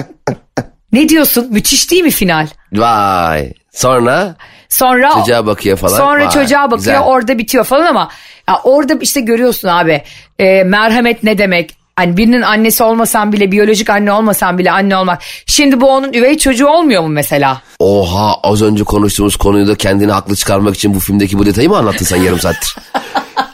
ne 0.93 1.09
diyorsun? 1.09 1.49
Müthiş 1.51 1.91
değil 1.91 2.03
mi 2.03 2.11
final? 2.11 2.47
Vay. 2.73 3.53
Sonra 3.73 4.37
Sonra 4.69 5.11
Çocuğa 5.13 5.47
bakıyor 5.47 5.77
falan. 5.79 5.97
Sonra 5.97 6.25
Vay, 6.25 6.31
çocuğa 6.31 6.63
bakıyor 6.65 6.79
güzel. 6.79 7.01
orada 7.03 7.39
bitiyor 7.39 7.65
falan 7.65 7.87
ama 7.87 8.09
ya 8.49 8.61
orada 8.65 8.95
işte 9.01 9.21
görüyorsun 9.21 9.69
abi 9.69 10.03
e, 10.39 10.63
merhamet 10.65 11.23
ne 11.23 11.39
demek? 11.39 11.77
Hani 11.97 12.17
birinin 12.17 12.43
annesi 12.43 12.83
olmasan 12.83 13.33
bile 13.33 13.53
biyolojik 13.53 13.91
anne 13.91 14.13
olmasan 14.13 14.59
bile 14.59 14.71
anne 14.71 14.97
olmak. 14.97 15.23
Şimdi 15.47 15.81
bu 15.81 15.91
onun 15.91 16.13
üvey 16.13 16.39
çocuğu 16.39 16.67
olmuyor 16.69 17.03
mu 17.03 17.09
mesela? 17.09 17.63
oha 17.79 18.35
az 18.43 18.63
önce 18.63 18.85
konuştuğumuz 18.85 19.37
konuyu 19.37 19.69
da 19.69 19.75
kendini 19.75 20.13
haklı 20.13 20.37
çıkarmak 20.37 20.75
için 20.75 20.95
bu 20.95 21.01
filmdeki 21.01 21.39
bu 21.39 21.47
detayı 21.47 21.69
mı 21.69 21.77
anlattın 21.77 22.05
sen 22.05 22.17
yarım 22.23 22.41
saattir? 22.41 22.77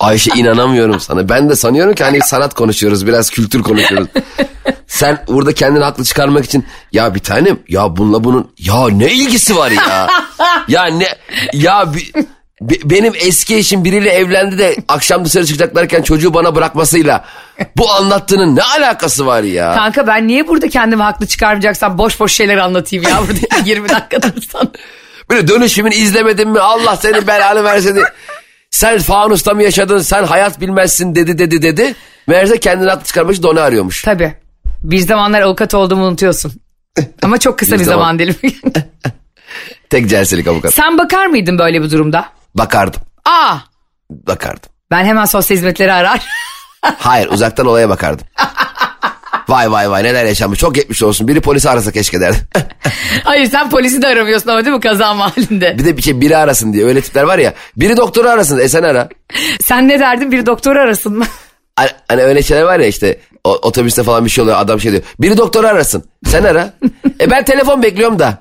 Ayşe 0.05 0.31
inanamıyorum 0.37 1.01
sana. 1.01 1.29
Ben 1.29 1.49
de 1.51 1.57
sanıyorum 1.57 1.95
ki 1.95 2.05
hani 2.05 2.19
sanat 2.25 2.55
konuşuyoruz 2.55 3.07
biraz 3.07 3.31
kültür 3.31 3.62
konuşuyoruz. 3.62 4.09
Sen 4.87 5.19
burada 5.29 5.53
kendini 5.55 5.85
haklı 5.85 6.05
çıkarmak 6.05 6.45
için 6.45 6.67
ya 6.93 7.14
bir 7.14 7.21
tanem 7.21 7.59
ya 7.69 7.97
bununla 7.97 8.25
bunun 8.25 8.51
ya 8.59 8.88
ne 8.88 9.12
ilgisi 9.12 9.57
var 9.57 9.71
ya? 9.71 10.09
ya 10.69 10.85
ne 10.85 11.09
ya 11.53 11.95
bi- 11.95 12.12
bi- 12.61 12.81
benim 12.85 13.12
eski 13.17 13.57
eşim 13.57 13.85
biriyle 13.85 14.11
evlendi 14.11 14.59
de 14.59 14.77
akşam 14.88 15.25
dışarı 15.25 15.47
çıkacaklarken 15.47 16.03
çocuğu 16.03 16.35
bana 16.35 16.55
bırakmasıyla 16.55 17.25
bu 17.77 17.93
anlattığının 17.93 18.57
ne 18.57 18.62
alakası 18.62 19.27
var 19.27 19.43
ya? 19.43 19.75
Kanka 19.75 20.07
ben 20.07 20.29
niye 20.29 20.49
burada 20.49 20.69
kendimi 20.69 21.03
haklı 21.03 21.27
çıkarmayacaksam 21.27 21.99
boş 21.99 22.21
boş 22.21 22.33
şeyler 22.33 22.57
anlatayım 22.57 23.05
ya 23.09 23.21
burada 23.29 23.64
20 23.64 23.88
dakikadır 23.88 24.49
sana. 24.53 24.71
Böyle 25.31 25.49
dönüşümünü 25.49 25.95
izlemedin 25.95 26.49
mi? 26.49 26.61
Allah 26.61 26.97
senin 26.97 27.27
belanı 27.27 27.64
versin. 27.64 27.95
diye. 27.95 28.05
Sen 28.75 28.99
fanusta 28.99 29.55
mı 29.55 29.63
yaşadın? 29.63 29.99
Sen 29.99 30.25
hayat 30.25 30.61
bilmezsin 30.61 31.15
dedi 31.15 31.39
dedi 31.39 31.63
dedi. 31.63 31.95
Meğerse 32.27 32.61
kendini 32.61 32.91
haklı 32.91 33.05
çıkarmak 33.05 33.35
için 33.35 33.43
de 33.43 33.47
onu 33.49 33.61
arıyormuş. 33.61 34.03
Tabii. 34.03 34.35
Bir 34.83 34.99
zamanlar 34.99 35.41
avukat 35.41 35.75
olduğumu 35.75 36.05
unutuyorsun. 36.05 36.53
Ama 37.23 37.39
çok 37.39 37.59
kısa 37.59 37.75
Bir 37.75 37.81
bir, 37.81 37.85
zaman. 37.85 37.99
zaman 37.99 38.19
dilimi. 38.19 38.55
Tek 39.91 40.09
celselik 40.09 40.47
avukat. 40.47 40.75
Sen 40.75 40.99
bakar 40.99 41.27
mıydın 41.27 41.59
böyle 41.59 41.83
bir 41.83 41.91
durumda? 41.91 42.29
Bakardım. 42.55 43.01
Aa 43.25 43.57
Bakardım. 44.11 44.71
ben 44.91 45.05
hemen 45.05 45.25
sosyal 45.25 45.57
hizmetleri 45.57 45.93
arar. 45.93 46.23
Hayır 46.99 47.29
uzaktan 47.29 47.67
olaya 47.67 47.89
bakardım. 47.89 48.27
Vay 49.48 49.70
vay 49.72 49.90
vay 49.90 50.04
neler 50.04 50.24
yaşanmış 50.24 50.59
çok 50.59 50.74
geçmiş 50.74 51.02
olsun. 51.02 51.28
Biri 51.28 51.40
polisi 51.40 51.70
arasa 51.70 51.92
keşke 51.92 52.20
derdim. 52.20 52.40
Hayır 53.24 53.46
sen 53.46 53.70
polisi 53.70 54.02
de 54.02 54.07
aramıyorsun 54.07 54.50
ama 54.50 54.64
değil 54.64 54.74
mi 54.76 54.80
kaza 54.80 55.14
mahallinde? 55.14 55.78
bir 55.78 55.85
de 55.85 55.96
bir 55.96 56.02
şey 56.02 56.20
biri 56.20 56.37
arasın 56.37 56.72
diye 56.72 56.85
öyle 56.85 57.00
tipler 57.00 57.22
var 57.22 57.38
ya. 57.38 57.54
Biri 57.76 57.96
doktoru 57.96 58.28
arasın 58.28 58.59
e 58.59 58.68
sen 58.68 58.83
ara. 58.83 59.09
Sen 59.62 59.88
ne 59.88 60.00
derdin 60.00 60.33
bir 60.33 60.46
doktor 60.46 60.76
arasın 60.76 61.18
mı? 61.18 61.24
Hani, 61.76 61.88
hani 62.09 62.22
öyle 62.22 62.42
şeyler 62.42 62.62
var 62.62 62.80
ya 62.80 62.87
işte 62.87 63.18
o- 63.44 63.59
otobüste 63.62 64.02
falan 64.02 64.24
bir 64.24 64.30
şey 64.30 64.42
oluyor 64.44 64.57
adam 64.59 64.80
şey 64.80 64.92
diyor. 64.92 65.02
Biri 65.20 65.37
doktoru 65.37 65.66
arasın 65.66 66.04
sen 66.26 66.44
ara. 66.44 66.74
e 67.20 67.30
ben 67.30 67.44
telefon 67.44 67.83
bekliyorum 67.83 68.18
da. 68.18 68.38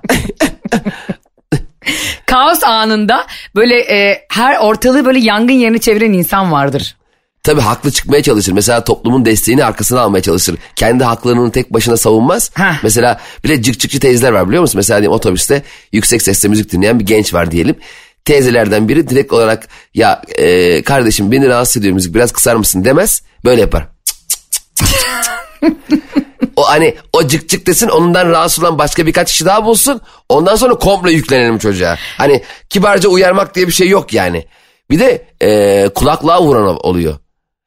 Kaos 2.26 2.64
anında 2.64 3.26
böyle 3.56 3.80
e, 3.80 4.26
her 4.32 4.58
ortalığı 4.58 5.06
böyle 5.06 5.20
yangın 5.20 5.54
yerine 5.54 5.78
çeviren 5.78 6.14
insan 6.14 6.52
vardır. 6.52 6.96
Tabii 7.44 7.62
haklı 7.62 7.92
çıkmaya 7.92 8.24
çalışır. 8.24 8.52
Mesela 8.52 8.84
toplumun 8.84 9.26
desteğini 9.26 9.66
arkasına 9.66 10.02
almaya 10.02 10.22
çalışır. 10.22 10.56
Kendi 10.76 11.04
haklarını 11.04 11.52
tek 11.52 11.74
başına 11.74 11.98
savunmaz. 11.98 12.52
Heh. 12.54 12.84
Mesela 12.84 13.20
bir 13.44 13.50
de 13.50 13.62
cık 13.62 13.80
cıkçı 13.80 14.00
teyzeler 14.00 14.32
var 14.32 14.48
biliyor 14.48 14.62
musun? 14.62 14.78
Mesela 14.78 15.00
diyelim 15.00 15.16
otobüste 15.16 15.64
yüksek 15.92 16.22
sesle 16.22 16.50
müzik 16.50 16.72
dinleyen 16.72 17.00
bir 17.00 17.06
genç 17.06 17.34
var 17.34 17.52
diyelim. 17.52 17.76
Teyzelerden 18.26 18.90
biri 18.90 19.10
direkt 19.10 19.34
olarak 19.34 19.68
ya 19.94 20.22
e, 20.38 20.82
kardeşim 20.84 21.32
beni 21.32 21.48
rahatsız 21.48 21.78
ediyor 21.78 21.94
müzik 21.94 22.16
biraz 22.16 22.32
kısar 22.32 22.56
mısın 22.56 22.86
demez. 22.86 23.22
Böyle 23.46 23.62
yapar. 23.62 23.88
o 26.56 26.70
hani 26.70 26.96
o 27.14 27.28
cık 27.28 27.50
cık 27.50 27.68
desin 27.68 27.88
ondan 27.88 28.30
rahatsız 28.30 28.64
olan 28.64 28.80
başka 28.80 29.06
birkaç 29.06 29.32
kişi 29.32 29.46
daha 29.46 29.66
bulsun. 29.66 30.02
Ondan 30.30 30.56
sonra 30.56 30.74
komple 30.74 31.12
yüklenelim 31.12 31.58
çocuğa. 31.58 31.98
Hani 32.18 32.44
kibarca 32.70 33.10
uyarmak 33.10 33.56
diye 33.56 33.68
bir 33.68 33.74
şey 33.74 33.90
yok 33.90 34.14
yani. 34.14 34.46
Bir 34.90 35.00
de 35.00 35.28
e, 35.42 35.90
kulaklığa 35.90 36.42
vuran 36.44 36.78
oluyor. 36.86 37.23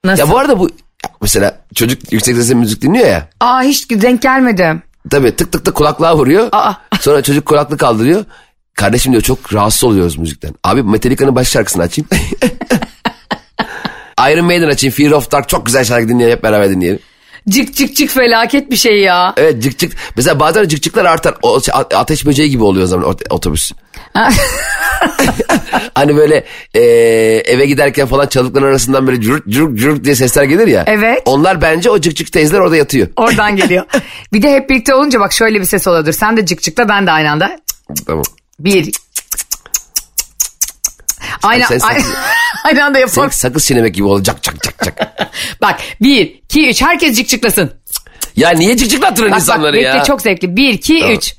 Nasıl? 0.07 0.27
Ya 0.27 0.31
bu 0.31 0.39
arada 0.39 0.59
bu 0.59 0.71
mesela 1.23 1.59
çocuk 1.75 2.13
yüksek 2.13 2.37
sesle 2.37 2.55
müzik 2.55 2.83
dinliyor 2.83 3.07
ya. 3.07 3.29
Aa 3.41 3.63
hiç 3.63 3.91
denk 3.91 4.23
gelmedim. 4.23 4.83
Tabii 5.11 5.37
tık 5.37 5.53
tık 5.53 5.65
tık 5.65 5.75
kulaklığa 5.75 6.17
vuruyor. 6.17 6.49
Aa. 6.53 6.73
Sonra 7.01 7.23
çocuk 7.23 7.47
kulaklık 7.47 7.81
kaldırıyor. 7.81 8.25
Kardeşim 8.75 9.13
diyor 9.13 9.23
çok 9.23 9.55
rahatsız 9.55 9.85
oluyoruz 9.85 10.19
müzikten. 10.19 10.55
Abi 10.65 10.83
Metallica'nın 10.83 11.35
baş 11.35 11.49
şarkısını 11.49 11.83
açayım. 11.83 12.09
Iron 14.31 14.45
Maiden 14.45 14.69
açayım. 14.69 14.95
Fear 14.95 15.11
of 15.11 15.33
Dark 15.33 15.49
çok 15.49 15.67
güzel 15.67 15.85
şarkı 15.85 16.09
dinleyelim 16.09 16.37
hep 16.37 16.43
beraber 16.43 16.71
dinleyelim. 16.71 17.01
Cık 17.49 17.75
cık 17.75 17.97
cık 17.97 18.11
felaket 18.11 18.71
bir 18.71 18.77
şey 18.77 19.01
ya. 19.01 19.35
Evet 19.37 19.63
cık 19.63 19.79
cık. 19.79 19.93
Mesela 20.17 20.41
bazen 20.41 20.69
cık 20.69 20.83
cıklar 20.83 21.05
artar. 21.05 21.35
O, 21.43 21.61
a- 21.73 21.97
ateş 21.99 22.27
böceği 22.27 22.51
gibi 22.51 22.63
oluyor 22.65 22.85
o 22.85 22.87
zaman 22.89 23.07
ot- 23.09 23.33
otobüs. 23.33 23.73
hani 25.95 26.17
böyle 26.17 26.45
e, 26.75 26.81
eve 27.47 27.67
giderken 27.67 28.07
falan 28.07 28.27
çalıkların 28.27 28.67
arasından 28.67 29.07
böyle 29.07 29.21
cürük 29.21 29.49
cürük 29.49 29.79
cürük 29.79 30.05
diye 30.05 30.15
sesler 30.15 30.45
gelir 30.45 30.67
ya. 30.67 30.85
Evet. 30.87 31.23
Onlar 31.25 31.63
bence 31.63 31.91
o 31.91 32.01
cık 32.01 32.17
cık 32.17 32.33
teyzeler 32.33 32.61
orada 32.61 32.77
yatıyor. 32.77 33.09
Oradan 33.17 33.57
geliyor. 33.57 33.85
bir 34.33 34.43
de 34.43 34.53
hep 34.53 34.71
birlikte 34.71 34.95
olunca 34.95 35.21
bak 35.21 35.33
şöyle 35.33 35.61
bir 35.61 35.65
ses 35.65 35.87
oluyordur. 35.87 36.13
Sen 36.13 36.37
de 36.37 36.47
cık 36.47 36.63
cıkla 36.63 36.89
ben 36.89 37.07
de 37.07 37.11
aynı 37.11 37.31
anda. 37.31 37.59
Tamam. 38.07 38.25
Bir. 38.61 38.93
Aynı, 41.43 41.65
Sen- 41.69 41.79
sen- 41.79 41.89
aynı, 41.89 42.03
aynı 42.65 42.85
anda 42.85 42.99
yapalım. 42.99 43.15
Sanki 43.21 43.37
sakız 43.37 43.67
çiğnemek 43.67 43.95
gibi 43.95 44.05
olacak 44.07 44.43
cak 44.43 44.43
cak 44.43 44.55
cak. 44.55 44.56
Bak 45.63 45.81
bir, 46.03 46.21
iki, 46.21 46.69
üç 46.69 46.83
herkes 46.83 47.17
cık 47.17 47.29
cıklasın. 47.29 47.71
ya 48.37 48.51
niye 48.51 48.77
cık 48.77 48.91
cıklattırın 48.91 49.31
Bak 49.31 49.33
bak 49.37 49.41
insanları 49.41 49.77
bekle 49.77 49.87
ya? 49.89 50.05
çok 50.05 50.23
zevkli. 50.23 50.57
Bir, 50.57 50.69
iki, 50.69 51.05
üç. 51.05 51.35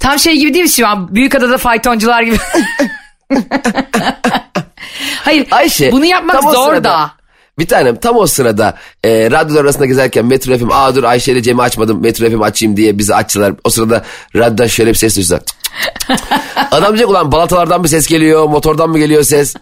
Tam 0.00 0.18
şey 0.18 0.36
gibi 0.36 0.54
değil 0.54 0.64
mi 0.64 0.70
şu 0.70 0.86
an? 0.86 1.14
Büyükada'da 1.14 1.58
faytoncular 1.58 2.22
gibi. 2.22 2.36
Hayır 5.24 5.46
Ayşe. 5.50 5.92
bunu 5.92 6.04
yapmak 6.04 6.42
zor 6.42 6.66
sırada- 6.68 6.84
da. 6.84 7.10
Bir 7.58 7.66
tanem 7.68 7.96
tam 7.96 8.16
o 8.16 8.26
sırada 8.26 8.78
e, 9.04 9.30
radyolar 9.30 9.64
arasında 9.64 9.86
gezerken 9.86 10.26
Metro 10.26 10.58
FM 10.58 10.70
aa 10.70 10.94
dur 10.94 11.04
Ayşe 11.04 11.32
ile 11.32 11.42
Cem'i 11.42 11.62
açmadım 11.62 12.02
Metro 12.02 12.30
FM 12.30 12.42
açayım 12.42 12.76
diye 12.76 12.98
bizi 12.98 13.14
açtılar. 13.14 13.54
O 13.64 13.70
sırada 13.70 14.04
radyodan 14.36 14.66
şöyle 14.66 14.90
bir 14.90 14.94
ses 14.94 15.16
duysa. 15.16 15.40
Adam 16.70 16.88
diyecek 16.88 17.08
ulan 17.08 17.32
balatalardan 17.32 17.80
mı 17.80 17.88
ses 17.88 18.06
geliyor 18.06 18.48
motordan 18.48 18.90
mı 18.90 18.98
geliyor 18.98 19.22
ses? 19.22 19.54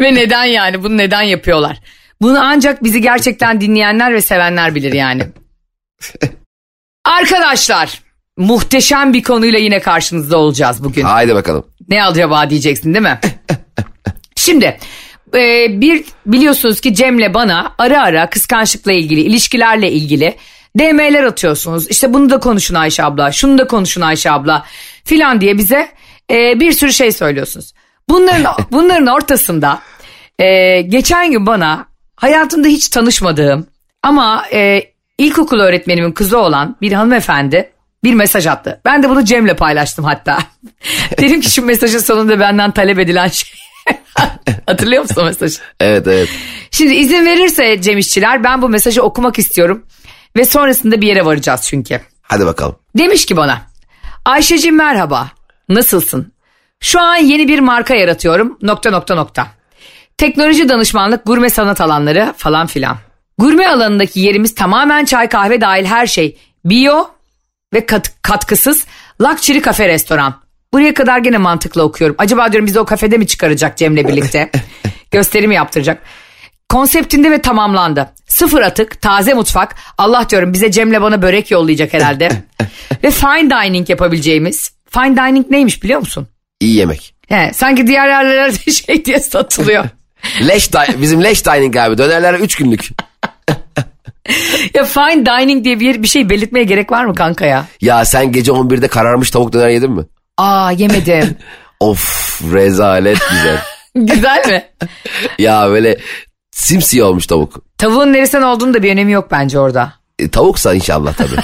Ve 0.00 0.14
neden 0.14 0.44
yani 0.44 0.82
bunu 0.82 0.96
neden 0.96 1.22
yapıyorlar? 1.22 1.80
Bunu 2.22 2.44
ancak 2.44 2.84
bizi 2.84 3.00
gerçekten 3.00 3.60
dinleyenler 3.60 4.14
ve 4.14 4.20
sevenler 4.20 4.74
bilir 4.74 4.92
yani. 4.92 5.22
Arkadaşlar 7.04 8.02
muhteşem 8.36 9.12
bir 9.12 9.22
konuyla 9.22 9.58
yine 9.58 9.80
karşınızda 9.80 10.38
olacağız 10.38 10.84
bugün. 10.84 11.02
Haydi 11.02 11.34
bakalım. 11.34 11.64
Ne 11.88 12.04
acaba 12.04 12.50
diyeceksin 12.50 12.94
değil 12.94 13.02
mi? 13.02 13.20
Şimdi 14.36 14.78
e, 15.34 15.66
bir 15.80 16.04
biliyorsunuz 16.26 16.80
ki 16.80 16.94
Cem'le 16.94 17.34
bana 17.34 17.74
ara 17.78 18.02
ara 18.02 18.30
kıskançlıkla 18.30 18.92
ilgili 18.92 19.20
ilişkilerle 19.20 19.92
ilgili 19.92 20.34
DM'ler 20.78 21.22
atıyorsunuz. 21.24 21.90
İşte 21.90 22.12
bunu 22.14 22.30
da 22.30 22.40
konuşun 22.40 22.74
Ayşe 22.74 23.04
abla 23.04 23.32
şunu 23.32 23.58
da 23.58 23.66
konuşun 23.66 24.00
Ayşe 24.00 24.30
abla 24.30 24.64
filan 25.04 25.40
diye 25.40 25.58
bize 25.58 25.88
e, 26.30 26.60
bir 26.60 26.72
sürü 26.72 26.92
şey 26.92 27.12
söylüyorsunuz. 27.12 27.72
Bunların, 28.08 28.54
bunların 28.72 29.06
ortasında 29.06 29.80
e, 30.38 30.80
geçen 30.80 31.30
gün 31.30 31.46
bana 31.46 31.86
hayatımda 32.16 32.68
hiç 32.68 32.88
tanışmadığım 32.88 33.66
ama 34.02 34.44
e, 34.52 34.82
ilkokul 35.18 35.60
öğretmenimin 35.60 36.12
kızı 36.12 36.38
olan 36.38 36.76
bir 36.80 36.92
hanımefendi 36.92 37.72
bir 38.04 38.14
mesaj 38.14 38.46
attı. 38.46 38.80
Ben 38.84 39.02
de 39.02 39.08
bunu 39.08 39.24
Cem'le 39.24 39.54
paylaştım 39.56 40.04
hatta. 40.04 40.38
Dedim 41.18 41.40
ki 41.40 41.50
şu 41.50 41.64
mesajın 41.64 41.98
sonunda 41.98 42.40
benden 42.40 42.70
talep 42.70 42.98
edilen 42.98 43.28
şey. 43.28 43.50
Hatırlıyor 44.66 45.02
musun 45.02 45.22
o 45.22 45.24
mesajı? 45.24 45.58
Evet 45.80 46.06
evet. 46.06 46.28
Şimdi 46.70 46.94
izin 46.94 47.26
verirse 47.26 47.82
Cem 47.82 47.98
İşçiler 47.98 48.44
ben 48.44 48.62
bu 48.62 48.68
mesajı 48.68 49.02
okumak 49.02 49.38
istiyorum. 49.38 49.84
Ve 50.36 50.44
sonrasında 50.44 51.00
bir 51.00 51.06
yere 51.06 51.24
varacağız 51.24 51.60
çünkü. 51.64 52.00
Hadi 52.22 52.46
bakalım. 52.46 52.76
Demiş 52.98 53.26
ki 53.26 53.36
bana 53.36 53.62
Ayşe'cim 54.24 54.76
merhaba 54.76 55.28
nasılsın? 55.68 56.32
Şu 56.80 57.00
an 57.00 57.16
yeni 57.16 57.48
bir 57.48 57.58
marka 57.58 57.94
yaratıyorum 57.94 58.58
nokta 58.62 58.90
nokta 58.90 59.14
nokta. 59.14 59.46
Teknoloji 60.18 60.68
danışmanlık 60.68 61.26
gurme 61.26 61.50
sanat 61.50 61.80
alanları 61.80 62.34
falan 62.36 62.66
filan. 62.66 62.96
Gurme 63.38 63.66
alanındaki 63.68 64.20
yerimiz 64.20 64.54
tamamen 64.54 65.04
çay 65.04 65.28
kahve 65.28 65.60
dahil 65.60 65.84
her 65.84 66.06
şey. 66.06 66.38
Bio 66.64 67.10
ve 67.74 67.86
kat- 67.86 68.22
katkısız 68.22 68.86
Luxury 69.20 69.60
kafe 69.60 69.88
restoran. 69.88 70.34
Buraya 70.72 70.94
kadar 70.94 71.18
gene 71.18 71.38
mantıklı 71.38 71.82
okuyorum. 71.82 72.16
Acaba 72.18 72.52
diyorum 72.52 72.66
bizi 72.66 72.80
o 72.80 72.84
kafede 72.84 73.16
mi 73.18 73.26
çıkaracak 73.26 73.76
Cem'le 73.76 73.96
birlikte? 73.96 74.50
Gösterimi 75.10 75.54
yaptıracak. 75.54 76.02
Konseptinde 76.68 77.30
ve 77.30 77.42
tamamlandı. 77.42 78.08
Sıfır 78.26 78.62
atık, 78.62 79.02
taze 79.02 79.34
mutfak. 79.34 79.74
Allah 79.98 80.26
diyorum 80.30 80.52
bize 80.52 80.70
Cem'le 80.70 81.00
bana 81.02 81.22
börek 81.22 81.50
yollayacak 81.50 81.92
herhalde. 81.94 82.28
ve 83.04 83.10
fine 83.10 83.50
dining 83.50 83.90
yapabileceğimiz. 83.90 84.72
Fine 84.90 85.16
dining 85.16 85.50
neymiş 85.50 85.82
biliyor 85.82 86.00
musun? 86.00 86.28
İyi 86.60 86.74
yemek. 86.76 87.14
He, 87.28 87.50
sanki 87.54 87.86
diğer 87.86 88.08
yerlerde 88.08 88.70
şey 88.72 89.04
diye 89.04 89.20
satılıyor. 89.20 89.84
Leş 90.48 90.70
bizim 90.98 91.24
leş 91.24 91.46
dining 91.46 91.76
abi 91.76 91.98
dönerler 91.98 92.34
3 92.34 92.56
günlük. 92.56 92.88
ya 94.74 94.84
fine 94.84 95.26
dining 95.26 95.64
diye 95.64 95.80
bir, 95.80 96.02
bir 96.02 96.08
şey 96.08 96.30
belirtmeye 96.30 96.64
gerek 96.64 96.92
var 96.92 97.04
mı 97.04 97.14
kanka 97.14 97.46
ya? 97.46 97.66
Ya 97.80 98.04
sen 98.04 98.32
gece 98.32 98.52
11'de 98.52 98.88
kararmış 98.88 99.30
tavuk 99.30 99.52
döner 99.52 99.68
yedin 99.68 99.90
mi? 99.90 100.04
Aa 100.36 100.70
yemedim. 100.72 101.36
Of 101.80 102.40
rezalet 102.52 103.18
güzel. 103.30 103.58
Güzel 103.94 104.42
mi? 104.48 104.64
ya 105.38 105.68
böyle 105.70 105.98
simsiyah 106.50 107.06
olmuş 107.06 107.26
tavuk. 107.26 107.64
Tavuğun 107.78 108.12
neresinden 108.12 108.42
olduğunu 108.42 108.74
da 108.74 108.82
bir 108.82 108.92
önemi 108.92 109.12
yok 109.12 109.28
bence 109.30 109.58
orada. 109.58 109.92
E, 110.18 110.28
tavuksa 110.28 110.74
inşallah 110.74 111.14
tabii. 111.14 111.36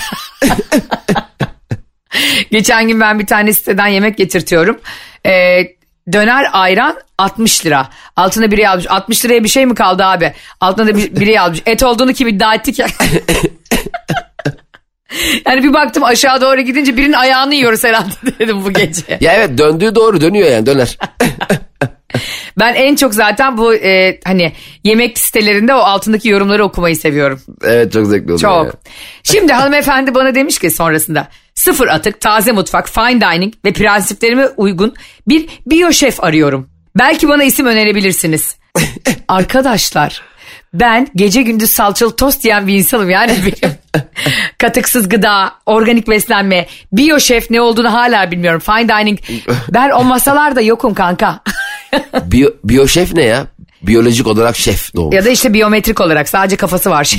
Geçen 2.50 2.88
gün 2.88 3.00
ben 3.00 3.18
bir 3.18 3.26
tane 3.26 3.52
siteden 3.52 3.86
yemek 3.86 4.16
getirtiyorum. 4.16 4.80
Ee, 5.26 5.62
döner 6.12 6.46
ayran 6.52 6.96
60 7.18 7.66
lira. 7.66 7.88
Altına 8.16 8.50
biri 8.50 8.68
almış. 8.68 8.86
60 8.90 9.24
liraya 9.24 9.44
bir 9.44 9.48
şey 9.48 9.66
mi 9.66 9.74
kaldı 9.74 10.04
abi? 10.04 10.32
Altına 10.60 10.86
da 10.86 10.96
bir- 10.96 11.16
biri 11.16 11.40
almış. 11.40 11.62
Et 11.66 11.82
olduğunu 11.82 12.12
kim 12.12 12.28
iddia 12.28 12.54
ettik 12.54 12.78
ya. 12.78 12.86
yani 15.46 15.62
bir 15.62 15.72
baktım 15.72 16.04
aşağı 16.04 16.40
doğru 16.40 16.60
gidince 16.60 16.96
birinin 16.96 17.12
ayağını 17.12 17.54
yiyoruz 17.54 17.84
herhalde 17.84 18.10
dedim 18.38 18.64
bu 18.64 18.72
gece. 18.72 19.18
ya 19.20 19.32
evet 19.32 19.58
döndüğü 19.58 19.94
doğru 19.94 20.20
dönüyor 20.20 20.50
yani 20.50 20.66
döner. 20.66 20.98
Ben 22.58 22.74
en 22.74 22.96
çok 22.96 23.14
zaten 23.14 23.58
bu 23.58 23.74
e, 23.74 24.20
hani 24.24 24.52
yemek 24.84 25.18
sitelerinde 25.18 25.74
o 25.74 25.78
altındaki 25.78 26.28
yorumları 26.28 26.64
okumayı 26.64 26.96
seviyorum. 26.96 27.40
evet 27.64 27.92
çok 27.92 28.06
zevkli 28.06 28.24
oluyor. 28.32 28.38
Çok. 28.38 28.66
ya. 28.66 28.72
Şimdi 29.22 29.52
hanımefendi 29.52 30.14
bana 30.14 30.34
demiş 30.34 30.58
ki 30.58 30.70
sonrasında 30.70 31.28
sıfır 31.54 31.88
atık, 31.88 32.20
taze 32.20 32.52
mutfak, 32.52 32.88
fine 32.88 33.20
dining 33.20 33.54
ve 33.64 33.72
prensiplerime 33.72 34.48
uygun 34.56 34.94
bir 35.28 35.48
bio 35.66 35.92
şef 35.92 36.24
arıyorum. 36.24 36.68
Belki 36.98 37.28
bana 37.28 37.44
isim 37.44 37.66
önerebilirsiniz. 37.66 38.56
Arkadaşlar 39.28 40.22
ben 40.74 41.08
gece 41.16 41.42
gündüz 41.42 41.70
salçalı 41.70 42.16
tost 42.16 42.44
yiyen 42.44 42.66
bir 42.66 42.74
insanım 42.74 43.10
yani 43.10 43.32
benim. 43.46 43.74
Katıksız 44.58 45.08
gıda, 45.08 45.52
organik 45.66 46.08
beslenme, 46.08 46.66
bio 46.92 47.20
şef 47.20 47.50
ne 47.50 47.60
olduğunu 47.60 47.92
hala 47.92 48.30
bilmiyorum. 48.30 48.60
Fine 48.60 48.88
dining. 48.88 49.18
Ben 49.70 49.90
o 49.90 50.04
masalarda 50.04 50.60
yokum 50.60 50.94
kanka. 50.94 51.40
Biyo, 52.24 52.50
biyoşef 52.64 53.12
ne 53.14 53.22
ya? 53.22 53.46
Biyolojik 53.82 54.26
olarak 54.26 54.56
şef 54.56 54.94
doğmuş. 54.96 55.14
ya 55.14 55.24
da 55.24 55.30
işte 55.30 55.54
biyometrik 55.54 56.00
olarak 56.00 56.28
sadece 56.28 56.56
kafası 56.56 56.90
var. 56.90 57.14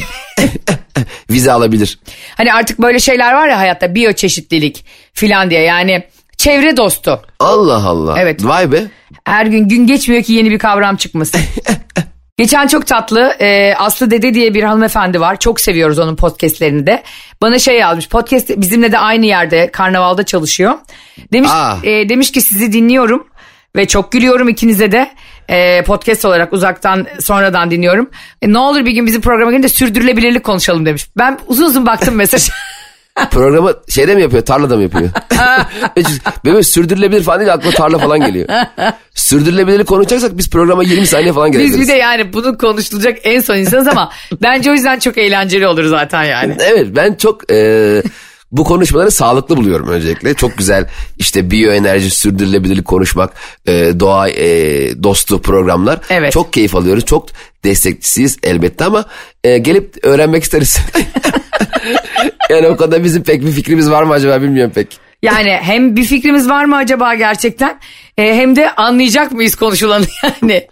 Vize 1.31 1.51
alabilir. 1.51 1.99
Hani 2.37 2.53
artık 2.53 2.79
böyle 2.81 2.99
şeyler 2.99 3.33
var 3.33 3.47
ya 3.47 3.57
hayatta 3.59 3.95
biyoçeşitlilik 3.95 4.85
filan 5.13 5.49
diye 5.49 5.61
yani 5.61 6.03
çevre 6.37 6.77
dostu. 6.77 7.21
Allah 7.39 7.85
Allah. 7.87 8.15
Evet. 8.19 8.45
Vay 8.45 8.71
be. 8.71 8.83
Her 9.25 9.45
gün 9.45 9.67
gün 9.69 9.87
geçmiyor 9.87 10.23
ki 10.23 10.33
yeni 10.33 10.51
bir 10.51 10.59
kavram 10.59 10.95
çıkmasın. 10.95 11.41
Geçen 12.37 12.67
çok 12.67 12.87
tatlı 12.87 13.35
e, 13.39 13.75
Aslı 13.75 14.11
Dede 14.11 14.33
diye 14.33 14.53
bir 14.53 14.63
hanımefendi 14.63 15.19
var. 15.19 15.39
Çok 15.39 15.59
seviyoruz 15.61 15.99
onun 15.99 16.15
podcastlerini 16.15 16.87
de. 16.87 17.03
Bana 17.41 17.59
şey 17.59 17.77
yazmış 17.77 18.09
podcast 18.09 18.49
bizimle 18.49 18.91
de 18.91 18.97
aynı 18.99 19.25
yerde 19.25 19.71
karnavalda 19.71 20.23
çalışıyor. 20.23 20.73
Demiş, 21.33 21.49
Aa. 21.53 21.77
e, 21.83 22.09
demiş 22.09 22.31
ki 22.31 22.41
sizi 22.41 22.73
dinliyorum 22.73 23.27
ve 23.75 23.87
çok 23.87 24.11
gülüyorum 24.11 24.49
ikinize 24.49 24.91
de. 24.91 25.11
E, 25.49 25.83
podcast 25.83 26.25
olarak 26.25 26.53
uzaktan 26.53 27.07
sonradan 27.19 27.71
dinliyorum. 27.71 28.09
E, 28.41 28.53
ne 28.53 28.57
olur 28.57 28.85
bir 28.85 28.91
gün 28.91 29.05
bizim 29.05 29.21
programa 29.21 29.51
gelince 29.51 29.69
sürdürülebilirlik 29.69 30.43
konuşalım 30.43 30.85
demiş. 30.85 31.07
Ben 31.17 31.39
uzun 31.47 31.65
uzun 31.65 31.85
baktım 31.85 32.15
mesaj. 32.15 32.49
Programı 33.31 33.73
şeyde 33.89 34.15
mi 34.15 34.21
yapıyor 34.21 34.45
tarlada 34.45 34.75
mı 34.75 34.83
yapıyor? 34.83 35.09
Benim 36.45 36.63
sürdürülebilir 36.63 37.23
falan 37.23 37.39
değil 37.39 37.53
aklıma 37.53 37.71
tarla 37.75 37.97
falan 37.97 38.19
geliyor. 38.19 38.47
Sürdürülebilirlik 39.13 39.87
konuşacaksak 39.87 40.37
biz 40.37 40.49
programa 40.49 40.83
20 40.83 41.07
saniye 41.07 41.33
falan 41.33 41.51
Biz 41.51 41.57
gelebiliriz. 41.59 41.81
bir 41.81 41.93
de 41.93 41.97
yani 41.97 42.33
bunu 42.33 42.57
konuşulacak 42.57 43.17
en 43.23 43.39
son 43.41 43.55
insanız 43.55 43.87
ama 43.87 44.11
bence 44.41 44.71
o 44.71 44.73
yüzden 44.73 44.99
çok 44.99 45.17
eğlenceli 45.17 45.67
olur 45.67 45.85
zaten 45.85 46.23
yani. 46.23 46.55
Evet 46.59 46.87
ben 46.95 47.13
çok 47.13 47.51
e, 47.51 48.01
bu 48.51 48.63
konuşmaları 48.63 49.11
sağlıklı 49.11 49.57
buluyorum 49.57 49.87
öncelikle. 49.87 50.33
Çok 50.33 50.57
güzel 50.57 50.89
işte 51.17 51.51
biyoenerji, 51.51 52.11
sürdürülebilirlik 52.11 52.85
konuşmak, 52.85 53.33
e, 53.67 53.71
doğa 53.99 54.29
e, 54.29 54.47
dostu 55.03 55.41
programlar. 55.41 55.99
Evet. 56.09 56.31
Çok 56.31 56.53
keyif 56.53 56.75
alıyoruz. 56.75 57.05
Çok 57.05 57.27
destekçisiyiz 57.63 58.37
elbette 58.43 58.85
ama 58.85 59.05
e, 59.43 59.57
gelip 59.57 60.05
öğrenmek 60.05 60.43
isteriz. 60.43 60.77
yani 62.49 62.67
o 62.67 62.77
konuda 62.77 63.03
bizim 63.03 63.23
pek 63.23 63.45
bir 63.45 63.51
fikrimiz 63.51 63.89
var 63.89 64.03
mı 64.03 64.13
acaba 64.13 64.41
bilmiyorum 64.41 64.71
pek. 64.75 65.05
Yani 65.21 65.51
hem 65.61 65.95
bir 65.95 66.03
fikrimiz 66.03 66.49
var 66.49 66.65
mı 66.65 66.75
acaba 66.75 67.15
gerçekten 67.15 67.79
e, 68.17 68.35
hem 68.35 68.55
de 68.55 68.71
anlayacak 68.71 69.31
mıyız 69.31 69.55
konuşulanı 69.55 70.05
yani. 70.23 70.67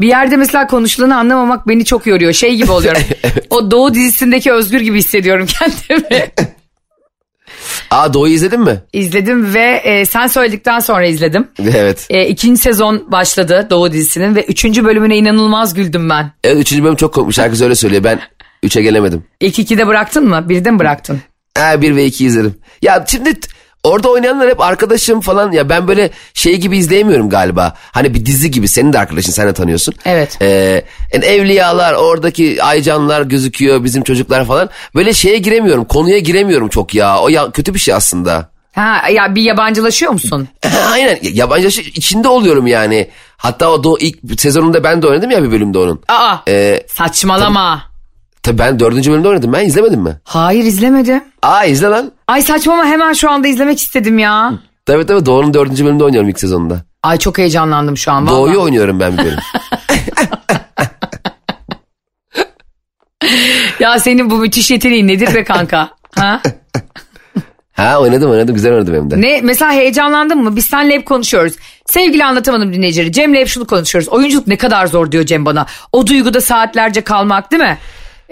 bir 0.00 0.08
yerde 0.08 0.36
mesela 0.36 0.66
konuşulanı 0.66 1.16
anlamamak 1.16 1.68
beni 1.68 1.84
çok 1.84 2.06
yoruyor. 2.06 2.32
Şey 2.32 2.56
gibi 2.56 2.70
oluyorum. 2.70 3.02
O 3.50 3.70
Doğu 3.70 3.94
dizisindeki 3.94 4.52
Özgür 4.52 4.80
gibi 4.80 4.98
hissediyorum 4.98 5.46
kendimi. 5.46 6.26
Aa 7.90 8.14
Doğu'yu 8.14 8.32
izledin 8.34 8.60
mi? 8.60 8.82
İzledim 8.92 9.54
ve 9.54 9.80
e, 9.84 10.06
sen 10.06 10.26
söyledikten 10.26 10.78
sonra 10.78 11.06
izledim. 11.06 11.48
Evet. 11.76 12.06
E, 12.10 12.26
ikinci 12.28 12.60
sezon 12.60 13.12
başladı 13.12 13.66
Doğu 13.70 13.92
dizisinin 13.92 14.34
ve 14.34 14.44
üçüncü 14.44 14.84
bölümüne 14.84 15.16
inanılmaz 15.16 15.74
güldüm 15.74 16.10
ben. 16.10 16.32
Evet 16.44 16.58
üçüncü 16.58 16.84
bölüm 16.84 16.96
çok 16.96 17.14
komik. 17.14 17.38
Herkes 17.38 17.62
öyle 17.62 17.74
söylüyor. 17.74 18.04
Ben 18.04 18.20
üçe 18.62 18.82
gelemedim. 18.82 19.24
İlk 19.40 19.58
ikide 19.58 19.86
bıraktın 19.86 20.28
mı? 20.28 20.44
Birde 20.48 20.70
mi 20.70 20.78
bıraktın? 20.78 21.20
Ha 21.58 21.82
bir 21.82 21.96
ve 21.96 22.04
iki 22.04 22.26
izledim. 22.26 22.54
Ya 22.82 23.04
şimdi 23.08 23.34
orada 23.86 24.08
oynayanlar 24.08 24.48
hep 24.50 24.60
arkadaşım 24.60 25.20
falan 25.20 25.52
ya 25.52 25.68
ben 25.68 25.88
böyle 25.88 26.10
şey 26.34 26.56
gibi 26.56 26.78
izleyemiyorum 26.78 27.28
galiba. 27.30 27.74
Hani 27.92 28.14
bir 28.14 28.26
dizi 28.26 28.50
gibi 28.50 28.68
senin 28.68 28.92
de 28.92 28.98
arkadaşın 28.98 29.32
sen 29.32 29.48
de 29.48 29.52
tanıyorsun. 29.52 29.94
Evet. 30.04 30.38
Ee, 30.42 30.84
yani 31.12 31.24
evliyalar 31.24 31.92
oradaki 31.94 32.62
aycanlar 32.62 33.22
gözüküyor 33.22 33.84
bizim 33.84 34.02
çocuklar 34.02 34.44
falan. 34.44 34.70
Böyle 34.94 35.12
şeye 35.12 35.38
giremiyorum 35.38 35.84
konuya 35.84 36.18
giremiyorum 36.18 36.68
çok 36.68 36.94
ya. 36.94 37.18
O 37.20 37.28
ya 37.28 37.50
kötü 37.50 37.74
bir 37.74 37.78
şey 37.78 37.94
aslında. 37.94 38.50
Ha 38.74 39.08
ya 39.12 39.34
bir 39.34 39.42
yabancılaşıyor 39.42 40.12
musun? 40.12 40.48
Aynen 40.92 41.18
yabancı 41.22 41.70
şey 41.70 41.84
içinde 41.94 42.28
oluyorum 42.28 42.66
yani. 42.66 43.08
Hatta 43.36 43.70
o 43.70 43.84
da 43.84 43.88
ilk 44.00 44.40
sezonunda 44.40 44.84
ben 44.84 45.02
de 45.02 45.06
oynadım 45.06 45.30
ya 45.30 45.42
bir 45.42 45.50
bölümde 45.52 45.78
onun. 45.78 46.02
Aa 46.08 46.36
Ee, 46.48 46.82
saçmalama. 46.88 47.82
tabii 47.82 47.95
ben 48.52 48.80
dördüncü 48.80 49.10
bölümde 49.12 49.28
oynadım 49.28 49.52
ben 49.52 49.64
izlemedin 49.66 50.00
mi? 50.00 50.16
Hayır 50.24 50.64
izlemedim. 50.64 51.24
Aa 51.42 51.64
izle 51.64 51.86
lan. 51.86 52.12
Ay 52.28 52.42
saçmalama 52.42 52.84
hemen 52.86 53.12
şu 53.12 53.30
anda 53.30 53.48
izlemek 53.48 53.78
istedim 53.80 54.18
ya. 54.18 54.52
Tabii 54.86 55.06
tabii 55.06 55.26
Doğu'nun 55.26 55.54
dördüncü 55.54 55.84
bölümünde 55.84 56.04
oynuyorum 56.04 56.28
ilk 56.28 56.40
sezonunda. 56.40 56.82
Ay 57.02 57.18
çok 57.18 57.38
heyecanlandım 57.38 57.96
şu 57.96 58.12
an. 58.12 58.26
Doğu'yu 58.26 58.60
oynuyorum 58.60 59.00
ben 59.00 59.12
bir 59.18 59.24
bölüm. 59.24 59.38
Ya 63.80 63.98
senin 63.98 64.30
bu 64.30 64.36
müthiş 64.36 64.70
yeteneğin 64.70 65.08
nedir 65.08 65.34
be 65.34 65.44
kanka? 65.44 65.90
Ha? 66.14 66.40
Ha 67.72 67.98
oynadım 68.00 68.30
oynadım 68.30 68.54
güzel 68.54 68.72
oynadım 68.72 68.94
hem 68.94 69.10
de. 69.10 69.20
Ne 69.20 69.40
mesela 69.42 69.72
heyecanlandın 69.72 70.42
mı? 70.42 70.56
Biz 70.56 70.64
seninle 70.66 70.94
hep 70.94 71.06
konuşuyoruz. 71.06 71.52
Sevgili 71.86 72.24
anlatamadım 72.24 72.72
dinleyicileri. 72.72 73.12
Cem'le 73.12 73.34
hep 73.34 73.48
şunu 73.48 73.66
konuşuyoruz. 73.66 74.08
Oyunculuk 74.08 74.46
ne 74.46 74.56
kadar 74.56 74.86
zor 74.86 75.12
diyor 75.12 75.24
Cem 75.24 75.44
bana. 75.46 75.66
O 75.92 76.06
duyguda 76.06 76.40
saatlerce 76.40 77.00
kalmak 77.00 77.50
değil 77.52 77.62
mi? 77.62 77.78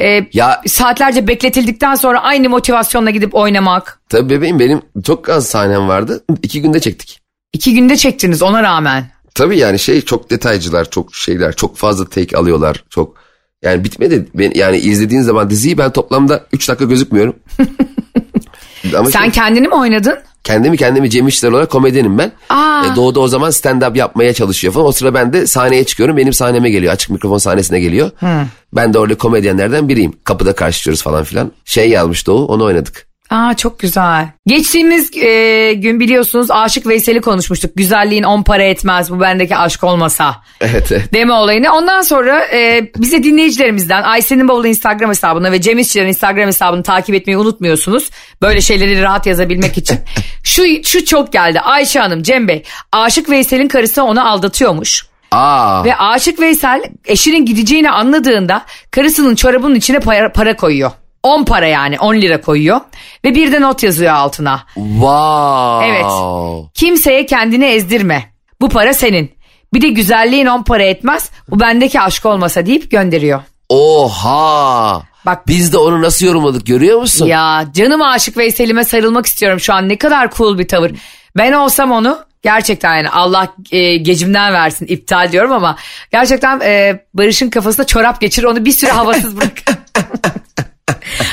Ee, 0.00 0.26
Ya- 0.32 0.62
saatlerce 0.66 1.28
bekletildikten 1.28 1.94
sonra 1.94 2.22
aynı 2.22 2.48
motivasyonla 2.48 3.10
gidip 3.10 3.34
oynamak. 3.34 4.00
Tabii 4.08 4.30
bebeğim 4.30 4.58
benim 4.58 4.82
çok 5.06 5.28
az 5.28 5.46
sahnem 5.46 5.88
vardı. 5.88 6.24
İki 6.42 6.62
günde 6.62 6.80
çektik. 6.80 7.20
İki 7.52 7.74
günde 7.74 7.96
çektiniz 7.96 8.42
ona 8.42 8.62
rağmen. 8.62 9.04
Tabii 9.34 9.58
yani 9.58 9.78
şey 9.78 10.00
çok 10.00 10.30
detaycılar, 10.30 10.90
çok 10.90 11.14
şeyler, 11.14 11.56
çok 11.56 11.76
fazla 11.76 12.08
take 12.08 12.36
alıyorlar. 12.36 12.84
Çok 12.90 13.16
yani 13.62 13.84
bitmedi. 13.84 14.28
Ben, 14.34 14.52
yani 14.54 14.76
izlediğin 14.76 15.22
zaman 15.22 15.50
diziyi 15.50 15.78
ben 15.78 15.92
toplamda 15.92 16.46
3 16.52 16.68
dakika 16.68 16.84
gözükmüyorum. 16.84 17.36
Ama 18.98 19.10
Sen 19.10 19.22
şey, 19.22 19.30
kendini 19.30 19.68
mi 19.68 19.74
oynadın? 19.74 20.18
kendimi 20.44 20.76
kendimi 20.76 21.10
Cem 21.10 21.28
İşler 21.28 21.50
olarak 21.50 21.70
komedyenim 21.70 22.18
ben. 22.18 22.32
Aa. 22.50 22.84
E, 22.92 22.96
Doğu'da 22.96 23.20
o 23.20 23.28
zaman 23.28 23.50
stand-up 23.50 23.98
yapmaya 23.98 24.34
çalışıyor 24.34 24.74
falan. 24.74 24.86
O 24.86 24.92
sıra 24.92 25.14
ben 25.14 25.32
de 25.32 25.46
sahneye 25.46 25.84
çıkıyorum. 25.84 26.16
Benim 26.16 26.32
sahneme 26.32 26.70
geliyor. 26.70 26.92
Açık 26.92 27.10
mikrofon 27.10 27.38
sahnesine 27.38 27.80
geliyor. 27.80 28.10
Ben 28.72 28.94
de 28.94 28.98
orada 28.98 29.14
komedyenlerden 29.14 29.88
biriyim. 29.88 30.12
Kapıda 30.24 30.54
karşılıyoruz 30.54 31.02
falan 31.02 31.24
filan. 31.24 31.52
Şey 31.64 31.90
yazmış 31.90 32.26
Doğu 32.26 32.46
onu 32.46 32.64
oynadık. 32.64 33.06
Aa 33.34 33.54
çok 33.54 33.78
güzel. 33.78 34.28
Geçtiğimiz 34.46 35.16
e, 35.16 35.72
gün 35.72 36.00
biliyorsunuz 36.00 36.50
Aşık 36.50 36.86
Veysel'i 36.86 37.20
konuşmuştuk. 37.20 37.70
Güzelliğin 37.76 38.22
on 38.22 38.42
para 38.42 38.62
etmez 38.62 39.10
bu 39.10 39.20
bendeki 39.20 39.56
aşk 39.56 39.84
olmasa. 39.84 40.36
Evet 40.60 40.92
evet. 40.92 41.14
Deme 41.14 41.32
olayını. 41.32 41.72
Ondan 41.72 42.02
sonra 42.02 42.44
e, 42.52 42.90
bize 42.96 43.22
dinleyicilerimizden 43.22 44.02
Ayşe'nin 44.02 44.48
bavulu 44.48 44.66
Instagram 44.66 45.10
hesabına 45.10 45.52
ve 45.52 45.60
Cem 45.60 45.78
İşçilerin 45.78 46.08
Instagram 46.08 46.46
hesabını 46.46 46.82
takip 46.82 47.14
etmeyi 47.14 47.38
unutmuyorsunuz. 47.38 48.10
Böyle 48.42 48.60
şeyleri 48.60 49.02
rahat 49.02 49.26
yazabilmek 49.26 49.78
için. 49.78 49.98
Şu, 50.44 50.62
şu 50.84 51.04
çok 51.04 51.32
geldi. 51.32 51.60
Ayşe 51.60 52.00
Hanım, 52.00 52.22
Cem 52.22 52.48
Bey. 52.48 52.62
Aşık 52.92 53.30
Veysel'in 53.30 53.68
karısı 53.68 54.02
onu 54.02 54.28
aldatıyormuş. 54.28 55.06
Aa. 55.30 55.84
Ve 55.84 55.96
Aşık 55.96 56.40
Veysel 56.40 56.82
eşinin 57.04 57.46
gideceğini 57.46 57.90
anladığında 57.90 58.62
karısının 58.90 59.34
çorabının 59.34 59.74
içine 59.74 60.00
para, 60.00 60.32
para 60.32 60.56
koyuyor. 60.56 60.90
10 61.24 61.44
para 61.44 61.66
yani 61.66 61.98
10 61.98 62.14
lira 62.14 62.40
koyuyor. 62.40 62.80
Ve 63.24 63.34
bir 63.34 63.52
de 63.52 63.60
not 63.60 63.82
yazıyor 63.82 64.12
altına. 64.14 64.64
Wow. 64.74 65.86
Evet. 65.86 66.04
Kimseye 66.74 67.26
kendini 67.26 67.64
ezdirme. 67.64 68.24
Bu 68.60 68.68
para 68.68 68.94
senin. 68.94 69.34
Bir 69.74 69.82
de 69.82 69.88
güzelliğin 69.88 70.46
on 70.46 70.62
para 70.62 70.82
etmez. 70.82 71.30
Bu 71.50 71.60
bendeki 71.60 72.00
aşk 72.00 72.26
olmasa 72.26 72.66
deyip 72.66 72.90
gönderiyor. 72.90 73.42
Oha. 73.68 75.02
Bak 75.26 75.46
Biz 75.48 75.72
de 75.72 75.78
onu 75.78 76.02
nasıl 76.02 76.26
yorumladık 76.26 76.66
görüyor 76.66 77.00
musun? 77.00 77.26
ya 77.26 77.64
canım 77.74 78.02
aşık 78.02 78.36
Veysel'ime 78.36 78.84
sarılmak 78.84 79.26
istiyorum 79.26 79.60
şu 79.60 79.74
an 79.74 79.88
ne 79.88 79.98
kadar 79.98 80.30
cool 80.30 80.58
bir 80.58 80.68
tavır. 80.68 80.92
Ben 81.36 81.52
olsam 81.52 81.92
onu 81.92 82.18
gerçekten 82.42 82.96
yani 82.96 83.10
Allah 83.10 83.48
e, 83.70 83.96
gecimden 83.96 84.52
versin 84.52 84.86
iptal 84.86 85.32
diyorum 85.32 85.52
ama 85.52 85.76
gerçekten 86.12 86.60
e, 86.60 87.02
Barış'ın 87.14 87.50
kafasında 87.50 87.86
çorap 87.86 88.20
geçir 88.20 88.44
onu 88.44 88.64
bir 88.64 88.72
süre 88.72 88.90
havasız 88.90 89.36
bırak. 89.36 89.52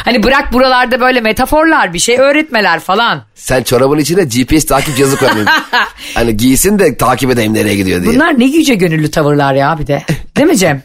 hani 0.05 0.23
bırak 0.23 0.53
buralarda 0.53 1.01
böyle 1.01 1.21
metaforlar 1.21 1.93
bir 1.93 1.99
şey 1.99 2.19
öğretmeler 2.19 2.79
falan. 2.79 3.23
Sen 3.35 3.63
çorabın 3.63 3.97
içine 3.97 4.23
GPS 4.23 4.65
takip 4.65 4.97
cihazı 4.97 5.17
koymadın. 5.17 5.47
hani 6.13 6.37
giysin 6.37 6.79
de 6.79 6.97
takip 6.97 7.31
edeyim 7.31 7.53
nereye 7.53 7.75
gidiyor 7.75 8.03
diye. 8.03 8.13
Bunlar 8.13 8.39
ne 8.39 8.45
yüce 8.45 8.75
gönüllü 8.75 9.11
tavırlar 9.11 9.53
ya 9.53 9.79
bir 9.79 9.87
de. 9.87 10.03
Değil 10.37 10.47
mi 10.47 10.57
Cem? 10.57 10.83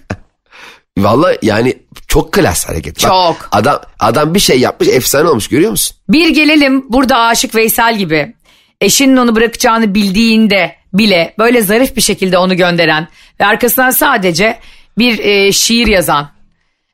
Vallahi 0.98 1.38
yani 1.42 1.74
çok 2.08 2.32
klas 2.32 2.68
hareket. 2.68 2.96
Bak, 2.96 3.02
Çok. 3.10 3.48
adam 3.52 3.80
adam 3.98 4.34
bir 4.34 4.40
şey 4.40 4.60
yapmış 4.60 4.88
efsane 4.88 5.28
olmuş 5.28 5.48
görüyor 5.48 5.70
musun? 5.70 5.96
Bir 6.08 6.28
gelelim 6.28 6.84
burada 6.92 7.18
aşık 7.18 7.54
Veysel 7.54 7.98
gibi. 7.98 8.34
Eşinin 8.80 9.16
onu 9.16 9.36
bırakacağını 9.36 9.94
bildiğinde 9.94 10.76
bile 10.92 11.34
böyle 11.38 11.62
zarif 11.62 11.96
bir 11.96 12.00
şekilde 12.00 12.38
onu 12.38 12.56
gönderen 12.56 13.08
ve 13.40 13.46
arkasından 13.46 13.90
sadece 13.90 14.58
bir 14.98 15.18
e, 15.18 15.52
şiir 15.52 15.86
yazan 15.86 16.28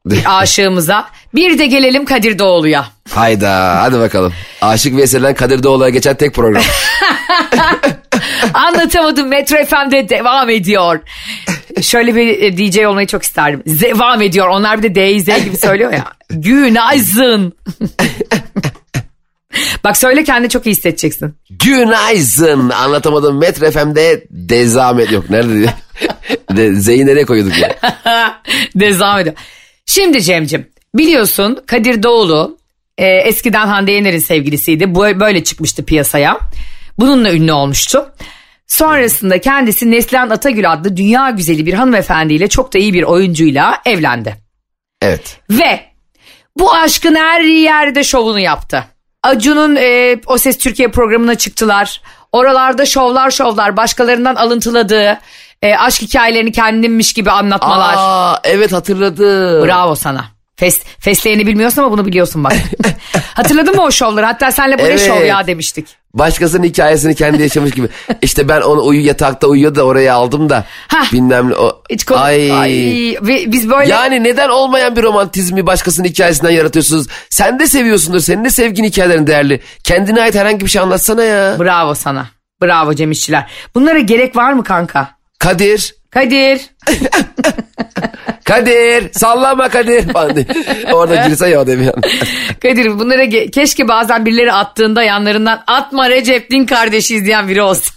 bir 0.06 0.22
aşığımıza. 0.40 1.06
Bir 1.34 1.58
de 1.58 1.66
gelelim 1.66 2.04
Kadir 2.04 2.38
Doğulu'ya. 2.38 2.86
Hayda 3.10 3.82
hadi 3.82 3.98
bakalım. 3.98 4.32
Aşık 4.60 4.96
Veysel'den 4.96 5.34
Kadir 5.34 5.62
Doğulu'ya 5.62 5.88
geçen 5.88 6.16
tek 6.16 6.34
program. 6.34 6.62
Anlatamadım 8.54 9.28
Metro 9.28 9.56
FM'de 9.64 10.08
devam 10.08 10.50
ediyor. 10.50 11.00
Şöyle 11.80 12.16
bir 12.16 12.42
e, 12.42 12.56
DJ 12.56 12.78
olmayı 12.78 13.06
çok 13.06 13.22
isterdim. 13.22 13.62
Devam 13.66 14.22
ediyor. 14.22 14.48
Onlar 14.48 14.82
bir 14.82 14.94
de 14.94 15.18
DZ 15.18 15.44
gibi 15.44 15.56
söylüyor 15.56 15.92
ya. 15.92 16.04
Günaydın. 16.30 17.52
Bak 19.84 19.96
söyle 19.96 20.24
kendini 20.24 20.50
çok 20.50 20.66
iyi 20.66 20.70
hissedeceksin. 20.70 21.34
Günaydın 21.50 22.70
anlatamadım 22.70 23.38
Metro 23.38 23.70
FM'de 23.70 24.24
dezamet 24.30 25.12
yok. 25.12 25.30
Nerede 25.30 25.54
diye. 25.54 25.74
De, 26.56 26.74
Z'yi 26.74 27.06
nereye 27.06 27.24
koyuyorduk 27.24 27.58
ya? 27.58 27.76
Devam 28.74 29.18
ediyor. 29.18 29.34
Şimdi 29.86 30.22
Cem'cim 30.22 30.66
biliyorsun 30.94 31.62
Kadir 31.66 32.02
Doğulu 32.02 32.58
e, 32.98 33.06
eskiden 33.06 33.66
Hande 33.66 33.92
Yener'in 33.92 34.18
sevgilisiydi. 34.18 34.94
Bu 34.94 35.00
böyle 35.00 35.44
çıkmıştı 35.44 35.84
piyasaya. 35.84 36.38
Bununla 36.98 37.32
ünlü 37.32 37.52
olmuştu. 37.52 38.12
Sonrasında 38.66 39.40
kendisi 39.40 39.90
Neslihan 39.90 40.30
Atagül 40.30 40.72
adlı 40.72 40.96
dünya 40.96 41.30
güzeli 41.30 41.66
bir 41.66 41.74
hanımefendiyle 41.74 42.48
çok 42.48 42.74
da 42.74 42.78
iyi 42.78 42.92
bir 42.94 43.02
oyuncuyla 43.02 43.80
evlendi. 43.84 44.36
Evet. 45.02 45.40
Ve 45.50 45.80
bu 46.58 46.74
aşkın 46.74 47.14
her 47.14 47.40
yerde 47.40 48.04
şovunu 48.04 48.40
yaptı. 48.40 48.84
Acun'un 49.22 49.76
e, 49.76 50.16
O 50.26 50.38
Ses 50.38 50.58
Türkiye 50.58 50.88
programına 50.88 51.34
çıktılar. 51.34 52.00
Oralarda 52.32 52.86
şovlar 52.86 53.30
şovlar 53.30 53.76
başkalarından 53.76 54.34
alıntıladığı 54.34 55.18
e, 55.62 55.74
aşk 55.76 56.02
hikayelerini 56.02 56.52
kendinmiş 56.52 57.12
gibi 57.12 57.30
anlatmalar. 57.30 57.94
Aa 57.96 58.40
evet 58.44 58.72
hatırladım. 58.72 59.66
Bravo 59.66 59.94
sana. 59.94 60.24
Fes, 60.62 60.80
fesleğeni 60.98 61.46
bilmiyorsun 61.46 61.82
ama 61.82 61.90
bunu 61.92 62.06
biliyorsun 62.06 62.44
bak. 62.44 62.52
Hatırladın 63.34 63.76
mı 63.76 63.82
o 63.82 63.90
şovları? 63.90 64.26
Hatta 64.26 64.50
senle 64.52 64.78
bu 64.78 64.82
ne 64.82 64.86
Evet. 64.86 65.00
şov 65.06 65.24
ya 65.24 65.46
demiştik. 65.46 65.86
Başkasının 66.14 66.64
hikayesini 66.64 67.14
kendi 67.14 67.42
yaşamış 67.42 67.70
gibi. 67.70 67.88
İşte 68.22 68.48
ben 68.48 68.60
onu 68.60 68.84
uyu 68.86 69.06
yatakta 69.06 69.46
uyuyor 69.46 69.74
da 69.74 69.82
oraya 69.82 70.14
aldım 70.14 70.50
da. 70.50 70.64
Hah. 70.88 71.12
Bilmem 71.12 71.50
ne. 71.50 71.54
O. 71.54 71.82
Hiç 71.90 72.04
konu- 72.04 72.18
Ay. 72.18 72.52
Ay, 72.52 73.16
biz 73.22 73.70
böyle 73.70 73.90
Yani 73.90 74.24
neden 74.24 74.48
olmayan 74.48 74.96
bir 74.96 75.02
romantizmi 75.02 75.66
başkasının 75.66 76.08
hikayesinden 76.08 76.50
yaratıyorsunuz? 76.50 77.06
Sen 77.30 77.58
de 77.58 77.66
seviyorsundur. 77.66 78.20
Senin 78.20 78.44
de 78.44 78.50
sevgin 78.50 78.84
hikayelerin 78.84 79.26
değerli. 79.26 79.60
Kendine 79.84 80.22
ait 80.22 80.34
herhangi 80.34 80.60
bir 80.64 80.70
şey 80.70 80.82
anlatsana 80.82 81.22
ya. 81.24 81.56
bravo 81.58 81.94
sana. 81.94 82.26
Bravo 82.62 82.94
Cem 82.94 83.10
İşçiler. 83.10 83.46
Bunlara 83.74 83.98
gerek 83.98 84.36
var 84.36 84.52
mı 84.52 84.64
kanka? 84.64 85.10
Kadir. 85.38 85.94
Kadir. 86.10 86.60
Kadir. 88.44 89.12
Sallama 89.12 89.68
Kadir. 89.68 90.12
Falan 90.12 90.36
diye. 90.36 90.46
Orada 90.92 91.28
girse 91.28 91.48
ya 91.48 91.60
an. 91.60 91.66
Kadir 92.62 92.98
bunlara 92.98 93.24
ge- 93.24 93.50
keşke 93.50 93.88
bazen 93.88 94.26
birileri 94.26 94.52
attığında 94.52 95.02
yanlarından 95.02 95.62
atma 95.66 96.10
Recep 96.10 96.50
din 96.50 96.66
kardeşiz 96.66 97.24
diyen 97.24 97.48
biri 97.48 97.62
olsun. 97.62 97.94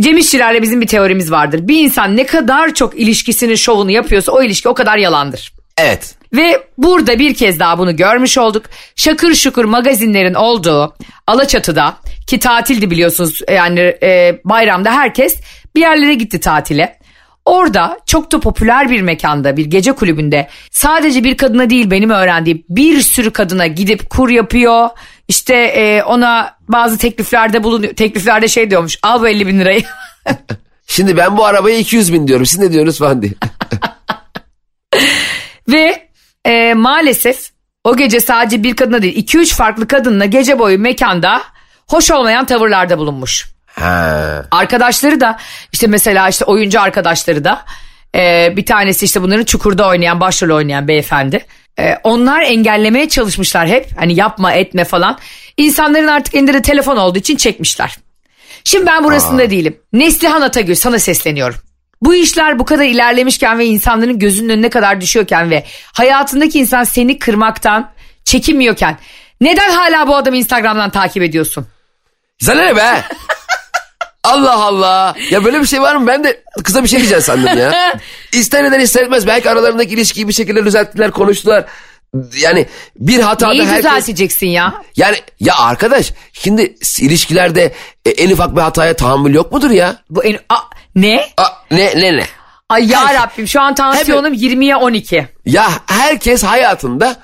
Cem 0.00 0.16
İşçilerle 0.16 0.62
bizim 0.62 0.80
bir 0.80 0.86
teorimiz 0.86 1.30
vardır. 1.30 1.60
Bir 1.68 1.84
insan 1.84 2.16
ne 2.16 2.26
kadar 2.26 2.74
çok 2.74 2.98
ilişkisinin 3.00 3.54
şovunu 3.54 3.90
yapıyorsa 3.90 4.32
o 4.32 4.42
ilişki 4.42 4.68
o 4.68 4.74
kadar 4.74 4.96
yalandır. 4.98 5.52
Evet. 5.78 6.14
Ve 6.32 6.62
burada 6.78 7.18
bir 7.18 7.34
kez 7.34 7.58
daha 7.58 7.78
bunu 7.78 7.96
görmüş 7.96 8.38
olduk. 8.38 8.64
Şakır 8.96 9.34
şukur 9.34 9.64
magazinlerin 9.64 10.34
olduğu 10.34 10.94
Alaçatı'da 11.26 11.96
ki 12.26 12.38
tatildi 12.38 12.90
biliyorsunuz 12.90 13.40
yani 13.52 13.80
e, 14.02 14.40
bayramda 14.44 14.92
herkes 14.92 15.36
bir 15.76 15.80
yerlere 15.80 16.14
gitti 16.14 16.40
tatile. 16.40 16.98
Orada 17.44 17.98
çok 18.06 18.32
da 18.32 18.40
popüler 18.40 18.90
bir 18.90 19.02
mekanda 19.02 19.56
bir 19.56 19.66
gece 19.66 19.92
kulübünde 19.92 20.48
sadece 20.70 21.24
bir 21.24 21.36
kadına 21.36 21.70
değil 21.70 21.90
benim 21.90 22.10
öğrendiğim 22.10 22.64
bir 22.68 23.00
sürü 23.00 23.30
kadına 23.30 23.66
gidip 23.66 24.10
kur 24.10 24.28
yapıyor. 24.28 24.88
İşte 25.28 25.54
e, 25.54 26.02
ona 26.02 26.56
bazı 26.68 26.98
tekliflerde 26.98 27.62
bulunuyor. 27.62 27.94
Tekliflerde 27.94 28.48
şey 28.48 28.70
diyormuş 28.70 28.98
al 29.02 29.20
bu 29.20 29.28
50 29.28 29.46
bin 29.46 29.60
lirayı. 29.60 29.82
Şimdi 30.86 31.16
ben 31.16 31.36
bu 31.36 31.44
arabaya 31.44 31.78
200 31.78 32.12
bin 32.12 32.28
diyorum. 32.28 32.46
Siz 32.46 32.58
ne 32.58 32.72
diyorsunuz 32.72 32.98
falan 32.98 33.22
diye. 33.22 33.32
Ve 35.68 36.08
e, 36.44 36.74
maalesef 36.74 37.50
o 37.84 37.96
gece 37.96 38.20
sadece 38.20 38.62
bir 38.62 38.76
kadına 38.76 39.02
değil 39.02 39.26
2-3 39.26 39.54
farklı 39.54 39.88
kadınla 39.88 40.24
gece 40.24 40.58
boyu 40.58 40.78
mekanda 40.78 41.42
hoş 41.88 42.10
olmayan 42.10 42.46
tavırlarda 42.46 42.98
bulunmuş. 42.98 43.52
Ha. 43.80 44.44
Arkadaşları 44.50 45.20
da 45.20 45.38
işte 45.72 45.86
mesela 45.86 46.28
işte 46.28 46.44
oyuncu 46.44 46.80
arkadaşları 46.80 47.44
da 47.44 47.64
e, 48.14 48.52
bir 48.56 48.66
tanesi 48.66 49.04
işte 49.04 49.22
bunların 49.22 49.44
çukurda 49.44 49.88
oynayan 49.88 50.20
başrol 50.20 50.56
oynayan 50.56 50.88
beyefendi. 50.88 51.46
E, 51.78 51.96
onlar 52.04 52.42
engellemeye 52.42 53.08
çalışmışlar 53.08 53.68
hep 53.68 53.86
hani 53.98 54.14
yapma 54.14 54.52
etme 54.52 54.84
falan. 54.84 55.18
İnsanların 55.56 56.06
artık 56.06 56.34
elinde 56.34 56.54
de 56.54 56.62
telefon 56.62 56.96
olduğu 56.96 57.18
için 57.18 57.36
çekmişler. 57.36 57.98
Şimdi 58.64 58.86
ben 58.86 59.04
burasında 59.04 59.50
değilim. 59.50 59.78
Neslihan 59.92 60.40
Atagül 60.40 60.74
sana 60.74 60.98
sesleniyorum. 60.98 61.56
Bu 62.02 62.14
işler 62.14 62.58
bu 62.58 62.64
kadar 62.64 62.84
ilerlemişken 62.84 63.58
ve 63.58 63.66
insanların 63.66 64.18
gözünün 64.18 64.48
önüne 64.48 64.70
kadar 64.70 65.00
düşüyorken 65.00 65.50
ve 65.50 65.64
hayatındaki 65.92 66.58
insan 66.58 66.84
seni 66.84 67.18
kırmaktan 67.18 67.90
çekinmiyorken 68.24 68.98
neden 69.40 69.70
hala 69.70 70.08
bu 70.08 70.16
adamı 70.16 70.36
Instagram'dan 70.36 70.90
takip 70.90 71.22
ediyorsun? 71.22 71.66
Sana 72.40 72.62
ne 72.62 72.76
be? 72.76 73.04
Allah 74.24 74.54
Allah. 74.64 75.14
Ya 75.30 75.44
böyle 75.44 75.60
bir 75.60 75.66
şey 75.66 75.80
var 75.80 75.96
mı? 75.96 76.06
Ben 76.06 76.24
de 76.24 76.42
kıza 76.64 76.82
bir 76.82 76.88
şey 76.88 76.98
diyeceğim 76.98 77.22
sandım 77.22 77.58
ya. 77.58 78.00
İster 78.32 78.64
eden 78.64 78.80
ister 78.80 79.02
etmez. 79.02 79.26
Belki 79.26 79.50
aralarındaki 79.50 79.94
ilişkiyi 79.94 80.28
bir 80.28 80.32
şekilde 80.32 80.64
düzelttiler, 80.64 81.10
konuştular. 81.10 81.64
Yani 82.40 82.66
bir 82.96 83.20
hatada 83.20 83.50
Neyi 83.50 83.64
herkes... 83.64 83.78
düzelteceksin 83.78 84.46
ya? 84.46 84.74
Yani 84.96 85.16
ya 85.40 85.54
arkadaş 85.58 86.12
şimdi 86.32 86.74
ilişkilerde 87.00 87.72
e, 88.06 88.10
en 88.10 88.30
ufak 88.30 88.56
bir 88.56 88.60
hataya 88.60 88.96
tahammül 88.96 89.34
yok 89.34 89.52
mudur 89.52 89.70
ya? 89.70 89.96
Bu 90.10 90.24
en, 90.24 90.38
A, 90.48 90.56
ne? 90.94 91.24
A, 91.36 91.44
ne 91.70 91.92
ne 91.96 92.16
ne? 92.16 92.24
Ay 92.68 92.90
ya 92.90 93.14
Rabbim 93.14 93.48
şu 93.48 93.60
an 93.60 93.74
tansiyonum 93.74 94.34
20'ye 94.34 94.76
12. 94.76 95.28
Ya 95.46 95.70
herkes 95.86 96.44
hayatında 96.44 97.16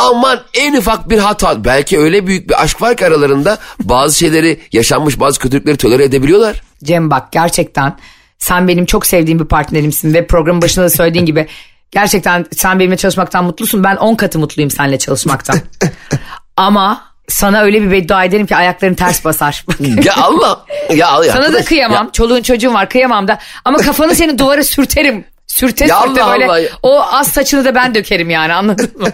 aman 0.00 0.40
en 0.54 0.76
ufak 0.76 1.10
bir 1.10 1.18
hata 1.18 1.64
belki 1.64 1.98
öyle 1.98 2.26
büyük 2.26 2.48
bir 2.48 2.62
aşk 2.62 2.82
var 2.82 2.96
ki 2.96 3.06
aralarında 3.06 3.58
bazı 3.80 4.18
şeyleri 4.18 4.60
yaşanmış 4.72 5.20
bazı 5.20 5.38
kötülükleri 5.40 5.76
tolere 5.76 6.04
edebiliyorlar. 6.04 6.62
Cem 6.84 7.10
bak 7.10 7.32
gerçekten 7.32 7.96
sen 8.38 8.68
benim 8.68 8.86
çok 8.86 9.06
sevdiğim 9.06 9.38
bir 9.40 9.44
partnerimsin 9.44 10.14
ve 10.14 10.26
programın 10.26 10.62
başında 10.62 10.84
da 10.84 10.90
söylediğin 10.90 11.26
gibi 11.26 11.46
gerçekten 11.90 12.46
sen 12.56 12.78
benimle 12.78 12.96
çalışmaktan 12.96 13.44
mutlusun. 13.44 13.84
Ben 13.84 13.96
10 13.96 14.14
katı 14.14 14.38
mutluyum 14.38 14.70
seninle 14.70 14.98
çalışmaktan. 14.98 15.56
Ama 16.56 17.04
sana 17.28 17.60
öyle 17.60 17.82
bir 17.82 17.90
beddua 17.90 18.24
ederim 18.24 18.46
ki 18.46 18.56
ayakların 18.56 18.94
ters 18.94 19.24
basar. 19.24 19.64
Ya 20.04 20.14
Allah 20.16 20.64
ya 20.94 21.08
Allah 21.08 21.24
Sana 21.26 21.42
da 21.42 21.46
arkadaş, 21.46 21.64
kıyamam. 21.64 22.04
ya- 22.06 22.12
Çoluğun 22.12 22.42
çocuğun 22.42 22.74
var 22.74 22.88
kıyamam 22.88 23.28
da. 23.28 23.38
Ama 23.64 23.78
kafanı 23.78 24.14
senin 24.14 24.38
duvara 24.38 24.64
sürterim. 24.64 25.24
Sürte 25.46 25.86
Ya 25.86 26.00
sürte 26.00 26.22
Allah 26.22 26.32
böyle. 26.32 26.46
Allah. 26.46 26.60
O 26.82 27.02
az 27.12 27.28
saçını 27.28 27.64
da 27.64 27.74
ben 27.74 27.94
dökerim 27.94 28.30
yani 28.30 28.52
anladın 28.52 28.90
mı? 29.00 29.08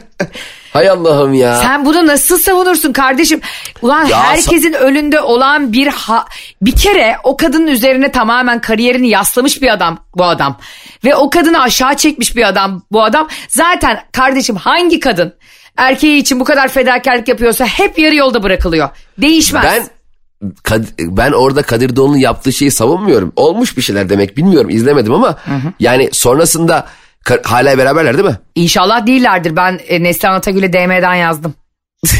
Hay 0.77 0.91
Allah'ım 0.91 1.35
ya. 1.35 1.57
Sen 1.61 1.85
bunu 1.87 2.07
nasıl 2.07 2.39
savunursun 2.39 2.93
kardeşim? 2.93 3.41
Ulan 3.83 4.05
Ya 4.05 4.23
herkesin 4.23 4.73
önünde 4.73 5.21
olan 5.21 5.73
bir 5.73 5.87
ha- 5.87 6.27
bir 6.63 6.77
kere 6.77 7.17
o 7.25 7.37
kadının 7.37 7.67
üzerine 7.67 8.13
tamamen 8.13 8.61
kariyerini 8.61 9.09
yaslamış 9.09 9.63
bir 9.63 9.73
adam 9.73 9.99
bu 10.17 10.25
adam. 10.25 10.59
Ve 11.05 11.17
o 11.17 11.31
kadını 11.31 11.63
aşağı 11.63 11.97
çekmiş 11.97 12.37
bir 12.37 12.49
adam 12.49 12.83
bu 12.93 13.03
adam. 13.03 13.29
Zaten 13.49 14.01
kardeşim 14.13 14.57
hangi 14.57 15.01
kadın 15.01 15.35
erkeği 15.77 16.19
için 16.21 16.41
bu 16.41 16.45
kadar 16.45 16.69
fedakarlık 16.69 17.29
yapıyorsa 17.29 17.65
hep 17.67 17.99
yarı 17.99 18.15
yolda 18.15 18.43
bırakılıyor. 18.43 18.89
Değişmez. 19.19 19.65
Ben 19.65 19.87
Kad- 20.65 20.87
ben 20.99 21.33
orada 21.33 21.63
Kadir 21.63 21.97
Doğulu'nun 21.97 22.17
yaptığı 22.19 22.53
şeyi 22.53 22.71
savunmuyorum. 22.71 23.33
Olmuş 23.37 23.77
bir 23.77 23.83
şeyler 23.83 24.09
demek 24.09 24.37
bilmiyorum 24.37 24.71
izlemedim 24.71 25.13
ama 25.15 25.37
yani 25.81 26.09
sonrasında 26.13 26.87
hala 27.45 27.79
beraberler 27.79 28.19
değil 28.19 28.29
mi? 28.29 28.39
İnşallah 28.55 29.07
değillerdir. 29.07 29.57
Ben 29.57 29.81
e, 29.89 30.03
Neslihan 30.03 30.35
Atagül'e 30.35 30.73
DM'den 30.73 31.15
yazdım. 31.15 31.55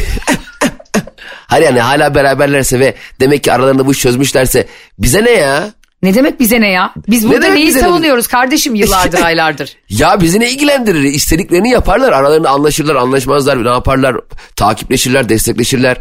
Hayır 1.47 1.65
yani 1.65 1.79
hala 1.81 2.15
beraberlerse 2.15 2.79
ve 2.79 2.95
demek 3.19 3.43
ki 3.43 3.53
aralarında 3.53 3.85
bu 3.85 3.91
iş 3.91 3.99
çözmüşlerse 3.99 4.67
bize 4.99 5.23
ne 5.25 5.31
ya? 5.31 5.69
Ne 6.03 6.13
demek 6.13 6.39
bize 6.39 6.61
ne 6.61 6.69
ya? 6.69 6.93
Biz 7.07 7.23
Ne 7.23 7.29
burada 7.31 7.47
neyi 7.47 7.67
bize 7.67 7.79
ne? 7.79 7.83
savunuyoruz 7.83 8.27
kardeşim 8.27 8.75
yıllardır 8.75 9.21
aylardır. 9.23 9.73
Ya 9.89 10.21
bizi 10.21 10.39
ne 10.39 10.49
ilgilendirir? 10.51 11.01
İstediklerini 11.03 11.69
yaparlar. 11.69 12.13
Aralarında 12.13 12.49
anlaşırlar, 12.49 12.95
anlaşmazlar. 12.95 13.63
Ne 13.65 13.69
yaparlar? 13.69 14.15
Takipleşirler, 14.55 15.29
destekleşirler. 15.29 15.97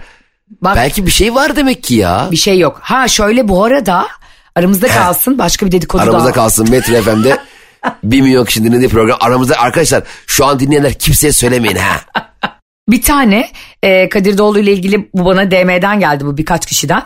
Bak 0.62 0.76
Belki 0.76 1.07
bir 1.07 1.11
şey 1.11 1.34
var 1.34 1.57
demek 1.57 1.82
ki 1.82 1.94
ya. 1.94 2.28
bir 2.30 2.36
şey 2.36 2.59
yok. 2.59 2.78
Ha 2.82 3.09
şöyle 3.09 3.48
bu 3.48 3.64
arada 3.64 4.07
aramızda 4.54 4.88
kalsın 4.88 5.38
başka 5.38 5.66
bir 5.66 5.72
dedikodu 5.72 6.02
Aramızda 6.02 6.24
daha. 6.24 6.32
kalsın 6.34 6.70
Metro 6.70 6.94
FM'de 7.02 7.38
1 8.05 8.20
milyon 8.20 8.45
kişi 8.45 8.64
dinlediği 8.64 8.89
program. 8.89 9.18
Aramızda 9.20 9.59
arkadaşlar 9.59 10.03
şu 10.26 10.47
an 10.47 10.61
dinleyenler 10.61 10.95
kimseye 10.95 11.32
söylemeyin 11.32 11.76
ha. 11.76 12.01
Bir 12.89 13.03
tane 13.03 13.51
e, 13.82 14.09
Kadir 14.09 14.39
Doğulu 14.39 14.59
ile 14.59 14.72
ilgili 14.72 15.09
bu 15.14 15.24
bana 15.24 15.51
DM'den 15.51 16.01
geldi 16.01 16.26
bu 16.26 16.37
birkaç 16.37 16.66
kişiden. 16.66 17.03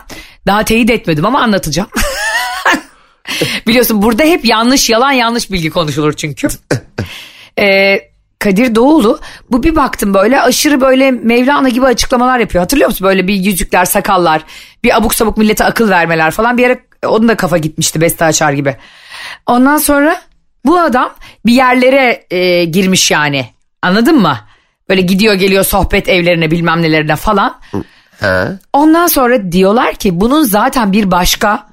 Daha 0.47 0.63
teyit 0.63 0.89
etmedim 0.89 1.25
ama 1.25 1.41
anlatacağım. 1.41 1.89
Biliyorsun 3.67 4.01
burada 4.01 4.23
hep 4.23 4.45
yanlış 4.45 4.89
yalan 4.89 5.11
yanlış 5.11 5.51
bilgi 5.51 5.69
konuşulur 5.69 6.13
çünkü. 6.13 6.47
E, 7.59 7.97
Kadir 8.39 8.75
Doğulu 8.75 9.19
bu 9.51 9.63
bir 9.63 9.75
baktım 9.75 10.13
böyle 10.13 10.41
aşırı 10.41 10.81
böyle 10.81 11.11
Mevlana 11.11 11.69
gibi 11.69 11.85
açıklamalar 11.85 12.39
yapıyor. 12.39 12.61
Hatırlıyor 12.61 12.89
musun 12.89 13.07
böyle 13.07 13.27
bir 13.27 13.33
yüzükler 13.33 13.85
sakallar 13.85 14.43
bir 14.83 14.97
abuk 14.97 15.15
sabuk 15.15 15.37
millete 15.37 15.65
akıl 15.65 15.89
vermeler 15.89 16.31
falan 16.31 16.57
bir 16.57 16.63
yere 16.63 16.79
onun 17.05 17.27
da 17.27 17.37
kafa 17.37 17.57
gitmişti 17.57 18.01
Beste 18.01 18.25
Açar 18.25 18.51
gibi. 18.51 18.75
Ondan 19.45 19.77
sonra 19.77 20.21
bu 20.65 20.79
adam 20.79 21.13
bir 21.45 21.53
yerlere 21.53 22.25
e, 22.31 22.65
girmiş 22.65 23.11
yani 23.11 23.45
anladın 23.81 24.15
mı? 24.21 24.37
Böyle 24.89 25.01
gidiyor 25.01 25.33
geliyor 25.33 25.63
sohbet 25.63 26.09
evlerine 26.09 26.51
bilmem 26.51 26.81
nelerine 26.81 27.15
falan. 27.15 27.55
ha? 28.19 28.47
Ondan 28.73 29.07
sonra 29.07 29.51
diyorlar 29.51 29.93
ki 29.93 30.21
bunun 30.21 30.43
zaten 30.43 30.91
bir 30.91 31.11
başka 31.11 31.67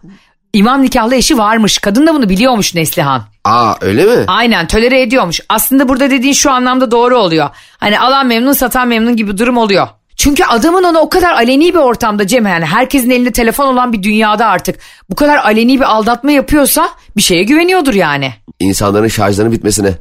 imam 0.53 0.82
nikahlı 0.82 1.14
eşi 1.14 1.39
varmış. 1.39 1.78
Kadın 1.78 2.07
da 2.07 2.14
bunu 2.14 2.28
biliyormuş 2.28 2.74
Neslihan. 2.74 3.22
Aa 3.45 3.74
öyle 3.80 4.05
mi? 4.05 4.24
Aynen 4.26 4.66
tölere 4.66 5.03
ediyormuş. 5.03 5.41
Aslında 5.49 5.89
burada 5.89 6.11
dediğin 6.11 6.32
şu 6.34 6.51
anlamda 6.51 6.91
doğru 6.91 7.18
oluyor. 7.18 7.51
Hani 7.78 8.01
alan 8.01 8.26
memnun 8.26 8.53
satan 8.53 8.89
memnun 8.89 9.16
gibi 9.16 9.39
durum 9.39 9.57
oluyor. 9.57 9.89
Çünkü 10.19 10.45
adamın 10.45 10.85
ona 10.85 11.01
o 11.01 11.09
kadar 11.09 11.33
aleni 11.33 11.75
bir 11.75 11.79
ortamda 11.79 12.27
Cem 12.27 12.47
yani 12.47 12.64
herkesin 12.64 13.11
elinde 13.11 13.33
telefon 13.33 13.66
olan 13.66 13.93
bir 13.93 14.03
dünyada 14.03 14.47
artık 14.47 14.79
bu 15.11 15.14
kadar 15.14 15.37
aleni 15.37 15.81
bir 15.81 15.85
aldatma 15.85 16.33
yapıyorsa 16.33 16.89
bir 17.16 17.23
şeye 17.23 17.43
güveniyordur 17.43 17.95
yani. 17.95 18.33
İnsanların 18.61 19.09
şarjlarının 19.09 19.53
bitmesine. 19.53 19.93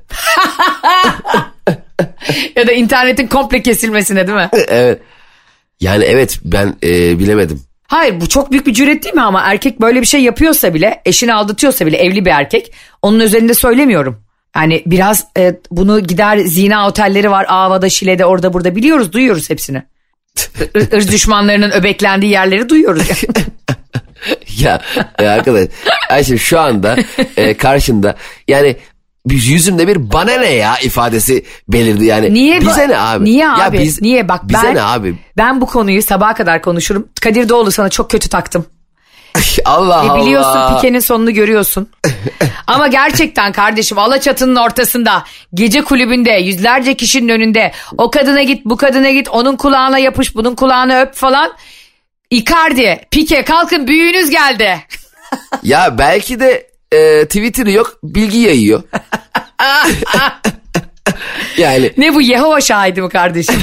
Ya 2.56 2.68
da 2.68 2.72
internetin 2.72 3.28
komple 3.28 3.62
kesilmesine 3.62 4.28
değil 4.28 4.38
mi? 4.38 4.50
evet. 4.68 5.02
Yani 5.80 6.04
evet 6.04 6.40
ben 6.46 6.76
e, 6.84 7.20
bilemedim. 7.20 7.64
Hayır 7.88 8.22
bu 8.22 8.30
çok 8.30 8.52
büyük 8.52 8.68
bir 8.68 8.74
cüret 8.74 9.04
değil 9.04 9.16
mi 9.16 9.22
ama 9.22 9.42
erkek 9.42 9.82
böyle 9.82 10.02
bir 10.02 10.06
şey 10.06 10.22
yapıyorsa 10.22 10.74
bile 10.74 11.02
eşini 11.06 11.34
aldatıyorsa 11.34 11.86
bile 11.86 11.98
evli 11.98 12.26
bir 12.26 12.32
erkek 12.32 12.74
onun 13.02 13.20
özelinde 13.20 13.54
söylemiyorum. 13.54 14.24
Yani 14.56 14.84
biraz 14.86 15.28
e, 15.38 15.56
bunu 15.72 16.00
gider 16.00 16.38
zina 16.38 16.88
otelleri 16.88 17.32
var 17.32 17.46
Ava'da 17.50 17.90
Şile'de 17.90 18.26
orada 18.26 18.54
burada 18.54 18.76
biliyoruz 18.76 19.12
duyuyoruz 19.14 19.50
hepsini. 19.50 19.84
Ir- 20.76 20.98
Irz 20.98 21.12
düşmanlarının 21.12 21.72
öbeklendiği 21.72 22.32
yerleri 22.32 22.70
duyuyoruz. 22.70 23.04
yani. 23.10 23.46
ya 24.60 24.82
e, 25.20 25.28
arkadaş 25.28 25.68
Ayşe 26.10 26.38
şu 26.38 26.60
anda 26.60 26.96
e, 27.38 27.54
karşında 27.58 28.16
yani 28.48 28.76
yüzümde 29.30 29.88
bir 29.88 30.12
bana 30.12 30.32
ne 30.40 30.54
ya 30.54 30.78
ifadesi 30.80 31.46
belirdi 31.70 32.06
yani. 32.06 32.34
Niye? 32.34 32.62
Bize 32.62 32.90
ne 32.90 32.98
abi? 33.00 33.26
Niye 33.26 33.38
Ya 33.38 33.64
abi? 33.64 33.80
biz- 33.80 34.02
Niye? 34.02 34.30
Bak 34.30 34.50
bize 34.50 34.64
ben, 34.64 34.76
ne 34.76 34.82
abi? 34.82 35.16
ben 35.38 35.62
bu 35.62 35.66
konuyu 35.66 36.02
sabaha 36.02 36.34
kadar 36.34 36.62
konuşurum. 36.62 37.08
Kadir 37.22 37.50
Doğulu 37.50 37.72
sana 37.72 37.90
çok 37.90 38.12
kötü 38.12 38.30
taktım. 38.30 38.66
Allah 39.66 40.04
E 40.06 40.10
Allah. 40.10 40.22
biliyorsun 40.22 40.76
Pike'nin 40.76 41.00
sonunu 41.00 41.34
görüyorsun. 41.34 41.90
Ama 42.68 42.88
gerçekten 42.88 43.52
kardeşim 43.52 44.00
Alaçatı'nın 44.00 44.56
ortasında 44.56 45.24
gece 45.54 45.82
kulübünde 45.82 46.32
yüzlerce 46.32 46.94
kişinin 46.94 47.30
önünde 47.30 47.72
o 47.98 48.12
kadına 48.12 48.44
git 48.44 48.66
bu 48.66 48.78
kadına 48.78 49.12
git 49.12 49.30
onun 49.30 49.56
kulağına 49.56 50.00
yapış 50.00 50.36
bunun 50.36 50.56
kulağına 50.56 51.02
öp 51.02 51.14
falan. 51.16 51.54
Icardi, 52.30 53.00
Pike 53.12 53.46
kalkın 53.46 53.88
büyüğünüz 53.88 54.30
geldi. 54.30 54.78
Ya 55.64 55.98
belki 55.98 56.40
de 56.40 56.68
e, 56.92 57.26
Twitter'ı 57.26 57.72
yok 57.72 57.98
bilgi 58.04 58.38
yayıyor. 58.38 58.84
yani 61.58 61.94
Ne 61.98 62.16
bu 62.16 62.22
Yehova 62.22 62.62
şahidi 62.62 63.02
mi 63.02 63.10
kardeşim? 63.10 63.56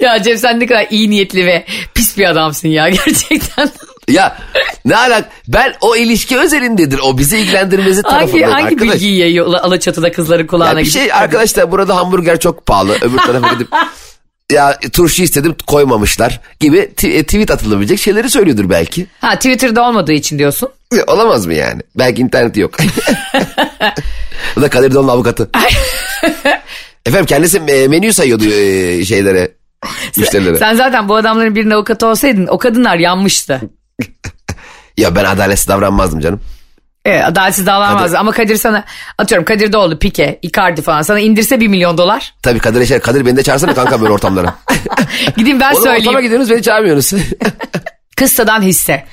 Ya 0.00 0.22
Cem 0.22 0.38
sen 0.38 0.60
ne 0.60 0.66
kadar 0.66 0.86
iyi 0.90 1.10
niyetli 1.10 1.46
ve 1.46 1.64
pis 1.94 2.18
bir 2.18 2.24
adamsın 2.30 2.68
ya 2.68 2.88
gerçekten. 2.88 3.70
ya 4.08 4.38
ne 4.84 4.96
alak 4.96 5.24
ben 5.48 5.74
o 5.80 5.96
ilişki 5.96 6.38
özelindedir 6.38 7.00
o 7.02 7.18
bizi 7.18 7.38
ilgilendirmesi 7.38 8.02
hangi 8.02 8.16
tarafından 8.18 8.50
hangi 8.52 8.64
arkadaş. 8.66 8.94
bilgiyi 8.94 9.18
yayıyor 9.18 9.46
Alaçatı'da 9.54 10.12
kızların 10.12 10.46
kulağına 10.46 10.80
Ya 10.80 10.84
bir 10.86 10.90
şey 10.90 11.12
arkadaşlar 11.12 11.70
burada 11.72 11.96
hamburger 11.96 12.40
çok 12.40 12.66
pahalı 12.66 12.96
öbür 13.00 13.18
tarafa 13.18 13.52
gidip 13.52 13.68
ya 14.52 14.78
turşu 14.92 15.22
istedim 15.22 15.56
koymamışlar 15.66 16.40
gibi 16.60 16.78
e, 16.78 17.22
tweet 17.22 17.50
atılabilecek 17.50 17.98
şeyleri 18.00 18.30
söylüyordur 18.30 18.70
belki. 18.70 19.06
Ha 19.20 19.34
Twitter'da 19.36 19.88
olmadığı 19.88 20.12
için 20.12 20.38
diyorsun. 20.38 20.68
Olamaz 21.06 21.46
mı 21.46 21.54
yani? 21.54 21.82
Belki 21.98 22.22
interneti 22.22 22.60
yok. 22.60 22.74
Bu 24.56 24.62
da 24.62 24.70
Kadir 24.70 24.94
Doğan'ın 24.94 25.08
avukatı. 25.08 25.50
Efendim 27.06 27.26
kendisi 27.26 27.58
e, 27.58 27.88
menü 27.88 28.12
sayıyordu 28.12 28.44
e, 28.44 29.04
şeylere, 29.04 29.52
müşterilere. 30.16 30.56
Sen 30.56 30.74
zaten 30.74 31.08
bu 31.08 31.16
adamların 31.16 31.54
birinin 31.54 31.70
avukatı 31.70 32.06
olsaydın 32.06 32.46
o 32.46 32.58
kadınlar 32.58 32.96
yanmıştı. 32.96 33.60
Ya 34.96 35.14
ben 35.14 35.24
adaletsiz 35.24 35.68
davranmazdım 35.68 36.20
canım. 36.20 36.40
Evet, 37.04 37.24
adaletsiz 37.24 37.66
davranmazdı 37.66 38.18
ama 38.18 38.32
Kadir 38.32 38.56
sana 38.56 38.84
atıyorum 39.18 39.44
Kadir 39.44 39.72
Doğulu, 39.72 39.98
Pike, 39.98 40.38
Icardi 40.42 40.82
falan 40.82 41.02
sana 41.02 41.20
indirse 41.20 41.60
bir 41.60 41.68
milyon 41.68 41.98
dolar. 41.98 42.34
Tabii 42.42 42.58
Kadir 42.58 42.80
Eşer, 42.80 43.00
Kadir 43.00 43.26
beni 43.26 43.36
de 43.36 43.42
çağırsana 43.42 43.74
kanka 43.74 44.00
böyle 44.00 44.12
ortamlara. 44.12 44.54
Gideyim 45.36 45.60
ben 45.60 45.72
Oğlum 45.72 45.82
söyleyeyim. 45.82 46.06
ortama 46.06 46.20
gidiyorsunuz 46.20 46.50
beni 46.50 46.62
çağırmıyorsunuz. 46.62 47.22
Kıssadan 48.16 48.62
hisse. 48.62 49.04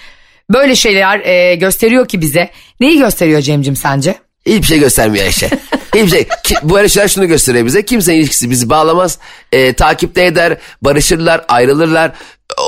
Böyle 0.54 0.76
şeyler 0.76 1.20
e, 1.20 1.56
gösteriyor 1.56 2.08
ki 2.08 2.22
bize. 2.22 2.50
Neyi 2.80 3.00
gösteriyor 3.00 3.42
Cemcim 3.42 3.76
sence? 3.76 4.16
Hiçbir 4.46 4.64
şey 4.68 4.80
göstermiyor 4.80 5.26
Ayşe. 5.26 5.50
Hiçbir 5.96 6.08
şey. 6.10 6.28
Ki, 6.44 6.56
bu 6.64 6.80
eleştiriler 6.80 7.08
şunu 7.08 7.28
gösteriyor 7.28 7.66
bize. 7.66 7.86
Kimsenin 7.86 8.18
ilişkisi 8.18 8.50
bizi 8.50 8.70
bağlamaz. 8.70 9.20
E, 9.52 9.74
takipte 9.74 10.26
eder, 10.26 10.58
barışırlar, 10.82 11.46
ayrılırlar. 11.48 12.12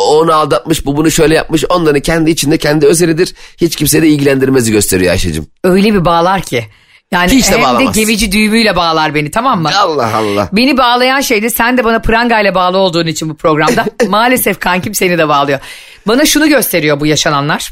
Onu 0.08 0.34
aldatmış, 0.34 0.86
bu 0.86 0.98
bunu 0.98 1.12
şöyle 1.12 1.36
yapmış. 1.36 1.66
Onların 1.70 2.02
kendi 2.02 2.30
içinde 2.32 2.58
kendi 2.58 2.86
özelidir. 2.86 3.34
Hiç 3.58 3.76
kimseyi 3.76 4.04
de 4.04 4.08
ilgilendirmezi 4.08 4.72
gösteriyor 4.72 5.12
Ayşe'cim. 5.12 5.48
Öyle 5.64 5.94
bir 5.94 6.06
bağlar 6.06 6.42
ki. 6.42 6.66
Yani 7.12 7.32
Hiç 7.32 7.52
de 7.52 7.56
hem 7.56 7.62
bağlamaz. 7.64 7.96
de 7.96 8.00
gemici 8.00 8.32
düğümüyle 8.32 8.76
bağlar 8.76 9.16
beni 9.16 9.32
tamam 9.32 9.62
mı? 9.62 9.70
Allah 9.80 10.16
Allah. 10.16 10.50
Beni 10.54 10.78
bağlayan 10.78 11.22
şey 11.22 11.44
de 11.44 11.50
sen 11.50 11.78
de 11.78 11.84
bana 11.84 12.00
prangayla 12.02 12.56
bağlı 12.56 12.78
olduğun 12.78 13.08
için 13.08 13.30
bu 13.30 13.38
programda 13.38 13.86
maalesef 14.08 14.60
kankim 14.60 14.96
seni 14.96 15.18
de 15.18 15.28
bağlıyor. 15.28 15.60
Bana 16.08 16.26
şunu 16.26 16.48
gösteriyor 16.50 17.00
bu 17.00 17.06
yaşananlar. 17.06 17.72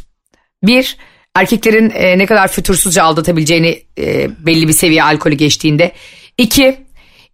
Bir, 0.64 0.98
erkeklerin 1.40 1.90
e, 1.90 2.18
ne 2.18 2.26
kadar 2.26 2.48
fütursuzca 2.48 3.04
aldatabileceğini 3.04 3.84
e, 3.98 4.30
belli 4.46 4.68
bir 4.68 4.74
seviye 4.74 5.04
alkolü 5.04 5.36
geçtiğinde. 5.36 5.92
İki, 6.38 6.78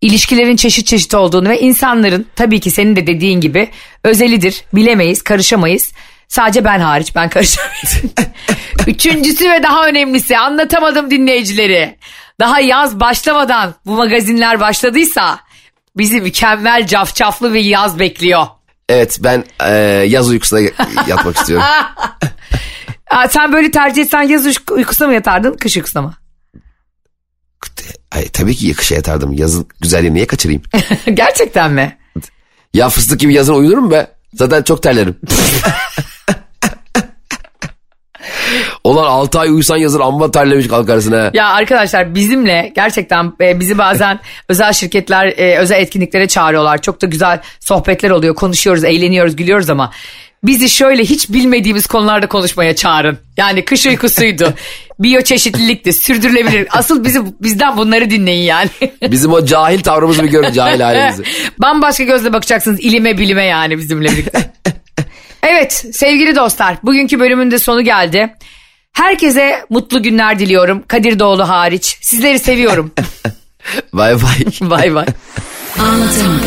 ilişkilerin 0.01 0.56
çeşit 0.56 0.88
çeşit 0.88 1.14
olduğunu 1.14 1.49
ve 1.49 1.60
insanların 1.60 2.26
tabii 2.36 2.60
ki 2.60 2.72
senin 2.72 2.95
de 2.95 3.08
dediğin 3.08 3.41
gibi 3.41 3.70
özelidir, 4.03 4.64
bilemeyiz, 4.74 5.22
karışamayız. 5.22 5.93
Sadece 6.28 6.66
ben 6.66 6.80
hariç 6.80 7.16
ben 7.16 7.30
karışamayız. 7.30 8.01
Üçüncüsü 8.88 9.51
ve 9.51 9.64
daha 9.64 9.88
önemlisi 9.88 10.38
anlatamadım 10.38 11.12
dinleyicileri. 11.12 11.97
Daha 12.39 12.60
yaz 12.60 12.99
başlamadan 12.99 13.76
bu 13.86 13.91
magazinler 13.95 14.60
başladıysa 14.60 15.39
bizi 15.97 16.22
mükemmel 16.22 16.88
cafcaflı 16.88 17.53
bir 17.53 17.64
yaz 17.64 17.99
bekliyor. 17.99 18.47
Evet 18.89 19.20
ben 19.20 19.43
e, 19.64 19.74
yaz 20.08 20.30
uykusuna 20.30 20.60
yatmak 21.08 21.38
istiyorum. 21.38 21.66
Aa, 23.16 23.28
sen 23.28 23.53
böyle 23.53 23.72
tercih 23.72 24.01
etsen 24.01 24.22
yaz 24.22 24.45
uyku- 24.45 24.74
uykusuna 24.74 25.07
mı 25.07 25.13
yatardın 25.13 25.53
kış 25.57 25.78
uykusuna 25.78 26.01
mı? 26.01 26.13
Ay, 28.11 28.28
tabii 28.28 28.55
ki 28.55 28.74
kışa 28.74 28.95
yatardım. 28.95 29.34
Yazın 29.34 29.68
güzelliğini 29.82 30.16
niye 30.16 30.28
kaçırayım? 30.28 30.61
Gerçekten 31.13 31.72
mi? 31.72 31.97
Ya 32.74 32.89
fıstık 32.89 33.20
gibi 33.20 33.34
yazın 33.34 33.53
uyunur 33.53 33.78
mu 33.78 33.91
be? 33.91 34.07
Zaten 34.34 34.63
çok 34.63 34.84
terlerim. 34.84 35.16
Olan 38.84 39.03
6 39.03 39.39
ay 39.39 39.49
uyusan 39.49 39.78
yazın 39.78 39.99
amma 39.99 40.32
terlemiş 40.32 40.68
kalkarsın 40.68 41.11
ha. 41.11 41.32
Ya 41.34 41.47
arkadaşlar 41.47 42.16
bizimle 42.16 42.72
gerçekten 42.76 43.34
e, 43.41 43.59
bizi 43.59 43.78
bazen 43.78 44.20
özel 44.49 44.74
şirketler 44.74 45.28
e, 45.38 45.57
özel 45.57 45.82
etkinliklere 45.82 46.28
çağırıyorlar. 46.28 46.82
Çok 46.82 47.01
da 47.01 47.05
güzel 47.05 47.41
sohbetler 47.59 48.09
oluyor. 48.09 48.36
Konuşuyoruz, 48.36 48.84
eğleniyoruz, 48.84 49.36
gülüyoruz 49.36 49.70
ama 49.70 49.91
bizi 50.44 50.70
şöyle 50.70 51.04
hiç 51.04 51.30
bilmediğimiz 51.30 51.88
konularda 51.88 52.28
konuşmaya 52.28 52.76
çağırın. 52.76 53.18
Yani 53.38 53.66
kış 53.66 53.86
uykusuydu. 53.86 54.54
biyoçeşitlilikti, 55.00 55.94
sürdürülebilir. 55.94 56.68
Asıl 56.72 57.04
bizi 57.04 57.22
bizden 57.42 57.78
bunları 57.78 58.10
dinleyin 58.10 58.44
yani. 58.44 58.70
Bizim 59.12 59.34
o 59.34 59.46
cahil 59.46 59.80
tavrımızı 59.80 60.24
bir 60.24 60.30
görün 60.30 60.54
cahil 60.54 60.80
halimizi. 60.82 61.24
Bambaşka 61.58 62.04
gözle 62.04 62.34
bakacaksınız 62.34 62.80
ilime 62.80 63.18
bilime 63.18 63.44
yani 63.44 63.78
bizimle 63.78 64.12
birlikte. 64.12 64.52
evet 65.44 65.86
sevgili 65.94 66.36
dostlar 66.36 66.78
bugünkü 66.84 67.20
bölümün 67.20 67.52
de 67.52 67.60
sonu 67.60 67.82
geldi. 67.82 68.36
Herkese 68.94 69.66
mutlu 69.70 70.04
günler 70.04 70.40
diliyorum. 70.40 70.84
Kadir 70.88 71.20
Doğulu 71.20 71.50
hariç. 71.50 71.98
Sizleri 72.02 72.40
seviyorum. 72.40 72.92
Bay 73.94 74.14
bay. 74.14 74.70
bay 74.70 74.96
bay. 74.96 75.06
Anlatamadım. 75.80 76.42